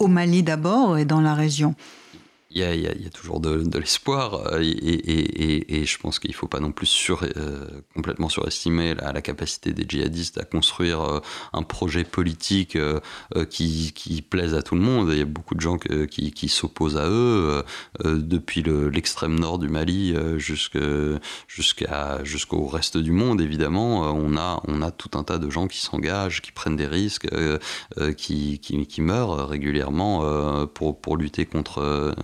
Au 0.00 0.06
Mali 0.06 0.42
d'abord 0.42 0.98
et 0.98 1.06
dans 1.06 1.22
la 1.22 1.34
région 1.34 1.74
il 2.54 2.60
y, 2.60 2.64
a, 2.64 2.74
il, 2.74 2.82
y 2.82 3.06
a, 3.06 3.10
toujours 3.10 3.40
de, 3.40 3.62
de 3.62 3.78
l'espoir 3.78 4.34
euh, 4.34 4.60
et, 4.60 4.66
et, 4.68 5.80
et, 5.80 5.84
je 5.86 5.98
pense 5.98 6.18
qu'il 6.18 6.30
ne 6.30 6.36
faut 6.36 6.48
pas 6.48 6.60
non 6.60 6.72
plus 6.72 6.86
sur, 6.86 7.22
euh, 7.22 7.66
complètement 7.94 8.28
surestimer 8.28 8.94
la, 8.94 9.12
la, 9.12 9.22
capacité 9.22 9.72
des 9.72 9.84
djihadistes 9.88 10.38
à 10.38 10.44
construire 10.44 11.00
euh, 11.00 11.20
un 11.52 11.62
projet 11.62 12.04
politique 12.04 12.76
qui, 13.50 13.92
qui, 13.94 14.22
plaise 14.22 14.54
à 14.54 14.62
tout 14.62 14.74
le 14.74 14.80
monde. 14.80 15.08
Il 15.12 15.18
y 15.18 15.22
a 15.22 15.26
beaucoup 15.26 15.54
de 15.54 15.60
gens 15.60 15.78
qui, 15.78 16.32
qui 16.32 16.48
s'opposent 16.48 16.96
à 16.96 17.08
eux, 17.08 17.62
depuis 18.04 18.62
l'extrême 18.62 19.38
nord 19.38 19.58
du 19.58 19.68
Mali 19.68 20.14
jusqu'à 20.38 22.24
jusqu'au 22.24 22.66
reste 22.66 22.96
du 22.98 23.12
monde, 23.12 23.40
évidemment. 23.40 24.12
On 24.12 24.36
a, 24.36 24.62
on 24.66 24.82
a 24.82 24.90
tout 24.90 25.10
un 25.18 25.24
tas 25.24 25.38
de 25.38 25.50
gens 25.50 25.66
qui 25.66 25.80
s'engagent, 25.80 26.40
qui 26.42 26.52
prennent 26.52 26.76
des 26.76 26.86
risques, 26.86 27.28
qui, 28.16 28.58
qui, 28.58 28.86
qui, 28.86 29.02
meurent 29.02 29.48
régulièrement 29.48 30.66
pour, 30.66 31.00
pour 31.00 31.16
lutter 31.16 31.46
contre 31.46 32.14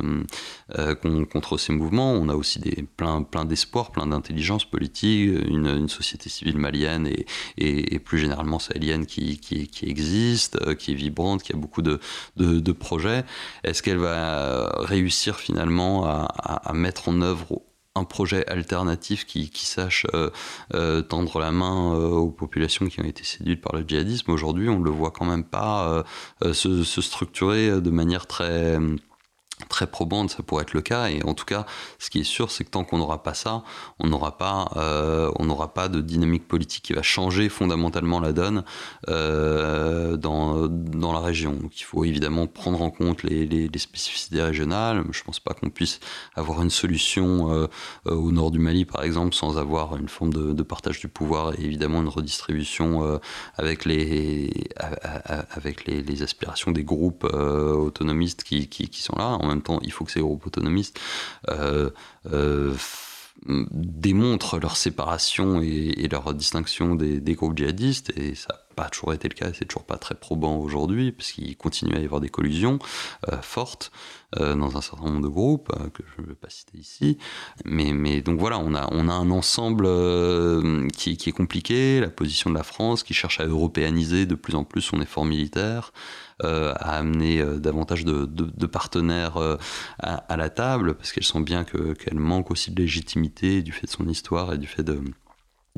euh, 0.79 0.95
contre 0.95 1.57
ces 1.57 1.73
mouvements. 1.73 2.13
On 2.13 2.29
a 2.29 2.35
aussi 2.35 2.59
des, 2.59 2.83
plein, 2.97 3.23
plein 3.23 3.45
d'espoir, 3.45 3.91
plein 3.91 4.07
d'intelligence 4.07 4.65
politique, 4.65 5.31
une, 5.49 5.89
société 5.89 6.29
civile 6.29 6.59
malienne 6.59 7.09
et, 7.57 7.99
plus 7.99 8.19
généralement 8.19 8.59
sahélienne 8.59 9.07
qui, 9.07 9.39
qui, 9.39 9.69
existe, 9.83 10.59
euh, 10.63 10.75
qui 10.75 10.93
est 10.93 10.95
vibrante, 10.95 11.43
qui 11.43 11.53
a 11.53 11.57
beaucoup 11.57 11.83
de, 11.83 12.01
de, 12.37 12.73
projets. 12.73 13.25
Est-ce 13.65 13.83
qu'elle 13.83 13.99
va 13.99 14.71
réussir 14.79 15.37
finalement 15.37 16.05
à, 16.07 16.73
mettre 16.75 17.09
en 17.09 17.23
œuvre 17.23 17.63
un 17.95 18.05
projet 18.05 18.47
alternatif 18.47 19.25
qui, 19.27 19.51
sache 19.55 20.07
euh, 20.15 21.03
tendre 21.03 21.41
la 21.41 21.51
main 21.51 21.95
aux 21.95 22.31
populations 22.31 22.87
qui 22.87 23.01
ont 23.01 23.05
été 23.05 23.25
séduites 23.25 23.61
par 23.61 23.75
le 23.75 23.85
djihadisme? 23.87 24.31
Aujourd'hui, 24.31 24.69
on 24.69 24.79
ne 24.79 24.85
le 24.85 24.91
voit 24.91 25.11
quand 25.11 25.25
même 25.25 25.45
pas 25.45 26.05
se, 26.53 26.85
structurer 26.85 27.81
de 27.81 27.91
manière 27.91 28.27
très 28.27 28.79
très 29.69 29.87
probante, 29.87 30.31
ça 30.31 30.43
pourrait 30.43 30.63
être 30.63 30.75
le 30.75 30.81
cas. 30.81 31.09
Et 31.09 31.23
en 31.25 31.35
tout 31.35 31.45
cas, 31.45 31.67
ce 31.99 32.11
qui 32.11 32.21
est 32.21 32.25
sûr, 32.25 32.51
c'est 32.51 32.65
que 32.65 32.71
tant 32.71 32.85
qu'on 32.85 32.99
n'aura 32.99 33.23
pas 33.23 33.35
ça, 33.35 33.63
on 33.99 34.07
n'aura 34.09 34.37
pas, 34.39 34.71
euh, 34.77 35.31
pas 35.75 35.89
de 35.89 36.01
dynamique 36.01 36.49
politique 36.49 36.85
qui 36.85 36.93
va 36.93 37.03
changer 37.03 37.49
fondamentalement 37.49 38.21
la 38.21 38.33
donne 38.33 38.65
euh, 39.09 40.17
dans, 40.17 40.67
dans 40.69 41.13
la 41.13 41.21
région. 41.21 41.53
Donc 41.53 41.81
il 41.81 41.85
faut 41.85 42.05
évidemment 42.05 42.47
prendre 42.47 42.81
en 42.83 42.91
compte 42.91 43.23
les, 43.23 43.69
spécificités 43.79 44.43
régionales. 44.43 45.05
Je 45.13 45.21
ne 45.21 45.25
pense 45.25 45.41
pas 45.41 45.55
qu'on 45.55 45.71
puisse 45.71 46.01
avoir 46.35 46.63
une 46.63 46.71
solution 46.71 47.53
euh, 47.53 47.67
au 48.07 48.33
nord 48.33 48.51
du 48.51 48.59
Mali, 48.59 48.85
par 48.85 49.05
exemple, 49.05 49.35
sans 49.35 49.59
avoir 49.59 49.97
une 49.97 50.09
forme 50.09 50.33
de, 50.33 50.63
partage 50.63 51.01
du 51.01 51.09
pouvoir 51.09 51.55
et 51.59 51.65
évidemment 51.65 52.03
une 52.03 52.09
redistribution 52.09 53.21
avec 53.57 53.85
les 53.85 54.69
avec 55.51 55.87
les, 55.87 56.23
aspirations 56.23 56.73
des 56.73 56.85
groupes 56.85 57.25
autonomistes 57.25 58.43
qui 58.43 58.91
sont 58.93 59.15
là 59.17 59.39
en 59.41 59.47
même 59.47 59.58
temps, 59.61 59.81
il 59.83 59.93
faut 59.93 60.05
que 60.05 60.13
ces 60.13 60.21
groupes 60.21 60.47
autonomistes 60.47 60.99
euh, 61.49 61.91
euh, 62.33 62.75
démontrent 63.47 64.59
leur 64.59 64.77
séparation 64.77 65.63
et, 65.63 66.09
leur 66.11 66.35
distinction 66.35 66.95
des, 66.95 67.35
groupes 67.35 67.57
djihadistes, 67.57 68.13
et 68.17 68.35
ça 68.35 68.68
pas 68.79 68.89
toujours 68.89 69.13
été 69.13 69.29
le 69.29 69.35
cas, 69.35 69.51
c'est 69.53 69.65
toujours 69.65 69.85
pas 69.85 69.97
très 69.97 70.15
probant 70.15 70.57
aujourd'hui, 70.57 71.11
parce 71.13 71.33
qu'il 71.33 71.57
continue 71.57 71.97
à 71.97 72.01
y 72.01 72.05
avoir 72.05 72.21
des 72.21 72.29
collusions 72.29 72.79
euh, 73.29 73.39
fortes 73.43 73.91
dans 74.39 74.77
un 74.77 74.83
certain 74.83 75.07
nombre 75.07 75.23
de 75.23 75.29
groupes, 75.29 75.73
que 75.95 76.03
je 76.15 76.21
ne 76.21 76.27
vais 76.27 76.35
pas 76.35 76.51
citer 76.51 76.77
ici. 76.77 77.17
Mais, 77.65 78.21
donc 78.21 78.39
voilà, 78.39 78.59
on 78.59 78.75
a, 78.75 78.87
on 78.93 79.09
a 79.09 79.13
un 79.15 79.31
ensemble 79.31 79.89
qui, 80.93 81.13
est 81.13 81.33
compliqué, 81.33 81.99
la 81.99 82.11
position 82.11 82.51
de 82.51 82.55
la 82.55 82.63
France 82.63 83.05
qui 83.05 83.15
cherche 83.15 83.41
à 83.41 83.47
européaniser 83.47 84.27
de 84.27 84.35
plus 84.35 84.55
en 84.55 84.65
plus 84.65 84.83
son 84.83 85.01
effort 85.01 85.25
militaire, 85.25 85.93
euh, 86.45 86.73
à 86.77 86.99
amener 86.99 87.41
euh, 87.41 87.59
davantage 87.59 88.05
de, 88.05 88.67
partenaires 88.67 89.39
euh, 89.39 89.57
à, 89.99 90.37
la 90.37 90.51
table, 90.51 90.95
parce 90.95 91.11
qu'elles 91.11 91.25
sent 91.25 91.41
bien 91.41 91.65
qu'elle 91.65 92.21
manque 92.21 92.53
aussi 92.53 92.71
de 92.71 92.81
légitimité 92.81 93.61
du 93.61 93.73
fait 93.73 93.87
de 93.89 93.91
son 93.91 94.07
histoire 94.09 94.53
et 94.53 94.59
du 94.59 94.69
fait 94.69 94.85
de 94.85 95.01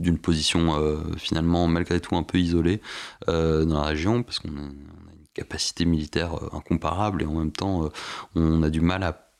d'une 0.00 0.18
position 0.18 0.74
finalement 1.16 1.66
malgré 1.66 2.00
tout 2.00 2.16
un 2.16 2.22
peu 2.22 2.38
isolée 2.38 2.80
dans 3.26 3.80
la 3.80 3.84
région, 3.84 4.22
parce 4.22 4.38
qu'on 4.38 4.48
a, 4.48 4.62
une 4.62 5.26
capacité 5.34 5.84
militaire 5.84 6.32
incomparable 6.52 7.22
et 7.22 7.26
en 7.26 7.34
même 7.34 7.52
temps 7.52 7.88
on 8.34 8.62
a 8.62 8.70
du 8.70 8.80
mal 8.80 9.02
à 9.02 9.30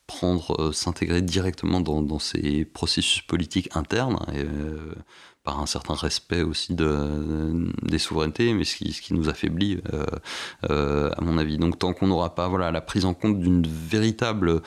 s'intégrer 0.73 1.23
directement 1.23 1.81
dans, 1.81 2.19
ces 2.19 2.65
processus 2.65 3.23
politiques 3.23 3.69
internes. 3.75 4.19
Par 5.43 5.61
un 5.61 5.67
certain 5.67 5.95
respect 5.95 6.43
aussi 6.43 6.75
de, 6.75 7.73
des 7.83 7.99
souverainetés, 7.99 8.53
mais 8.53 8.65
ce 8.65 8.77
qui, 8.77 9.15
nous 9.15 9.29
affaiblit, 9.29 9.81
euh, 9.93 10.05
euh, 10.71 11.11
à 11.17 11.21
mon 11.23 11.39
avis. 11.39 11.57
Donc 11.57 11.79
tant 11.79 11.93
qu'on 11.93 12.09
n'aura 12.09 12.35
pas 12.35 12.49
voilà, 12.49 12.71
la 12.71 12.81
prise 12.81 13.05
en 13.05 13.15
compte 13.15 13.41
d'une 13.41 13.67
véritable 13.67 14.61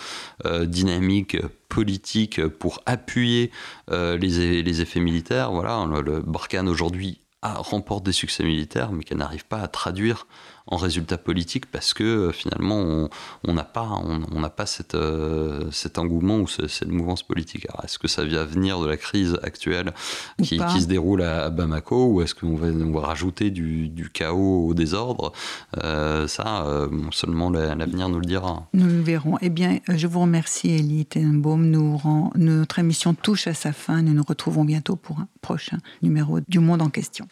euh, 0.45 0.65
dynamique 0.65 1.37
politique 1.69 2.45
pour 2.47 2.81
appuyer 2.85 3.51
les, 3.89 4.61
les, 4.63 4.81
effets 4.81 4.99
militaires, 4.99 5.51
voilà, 5.51 5.85
le, 5.85 6.01
le 6.01 6.21
Barkhane 6.21 6.69
aujourd'hui 6.69 7.19
remporte 7.41 8.05
des 8.05 8.11
succès 8.11 8.43
militaires, 8.43 8.91
mais 8.91 9.03
qu'elle 9.03 9.17
n'arrive 9.17 9.45
pas 9.45 9.59
à 9.59 9.67
traduire 9.67 10.27
en 10.67 10.77
résultat 10.77 11.17
politique 11.17 11.65
parce 11.65 11.93
que 11.93 12.03
euh, 12.03 12.31
finalement 12.31 13.09
on 13.43 13.53
n'a 13.53 13.63
pas, 13.63 13.89
on, 14.03 14.39
n'a 14.39 14.49
pas 14.49 14.65
cette, 14.65 14.95
euh, 14.95 15.69
cet 15.71 15.97
engouement 15.97 16.37
ou 16.37 16.47
cette 16.47 16.87
mouvance 16.87 17.23
politique. 17.23 17.67
est-ce 17.83 17.99
que 17.99 18.07
ça 18.07 18.23
vient 18.23 18.43
venir 18.43 18.79
de 18.79 18.87
la 18.87 18.97
crise 18.97 19.37
actuelle 19.43 19.93
qui, 20.41 20.57
se 20.57 20.87
déroule 20.87 21.21
à, 21.21 21.49
Bamako 21.49 22.07
ou 22.07 22.21
est-ce 22.21 22.35
qu'on 22.35 22.55
va, 22.55 22.67
on 22.67 22.91
va 22.91 23.01
rajouter 23.01 23.51
du, 23.51 24.09
chaos 24.13 24.67
au 24.67 24.73
désordre? 24.73 25.33
Ça, 25.73 26.87
seulement 27.11 27.49
l'avenir 27.49 28.09
nous 28.09 28.19
le 28.19 28.25
dira. 28.25 28.67
Nous 28.73 28.87
le 28.87 29.01
verrons. 29.01 29.37
Eh 29.41 29.49
bien, 29.49 29.79
je 29.87 30.07
vous 30.07 30.21
remercie, 30.21 30.69
Elie 30.69 31.05
Tenenbaum. 31.05 31.65
Nous 31.65 31.97
rend, 31.97 32.31
notre 32.35 32.79
émission 32.79 33.13
touche 33.13 33.47
à 33.47 33.53
sa 33.53 33.73
fin. 33.73 34.01
Nous 34.01 34.13
nous 34.13 34.23
retrouvons 34.23 34.65
bientôt 34.65 34.95
pour 34.95 35.19
un 35.19 35.27
prochain 35.41 35.77
numéro 36.01 36.39
du 36.47 36.59
Monde 36.59 36.81
en 36.81 36.89
question. 36.89 37.27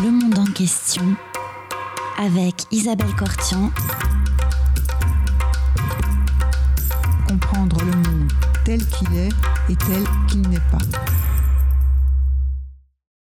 Le 0.00 0.10
Monde 0.10 0.38
en 0.38 0.46
question 0.46 1.16
avec 2.20 2.66
Isabelle 2.70 3.14
Cortian. 3.16 3.70
Comprendre 7.26 7.78
le 7.82 7.92
monde 7.92 8.30
tel 8.62 8.84
qu'il 8.86 9.16
est 9.16 9.30
et 9.70 9.76
tel 9.76 10.04
qu'il 10.28 10.42
n'est 10.42 10.58
pas. 10.70 11.29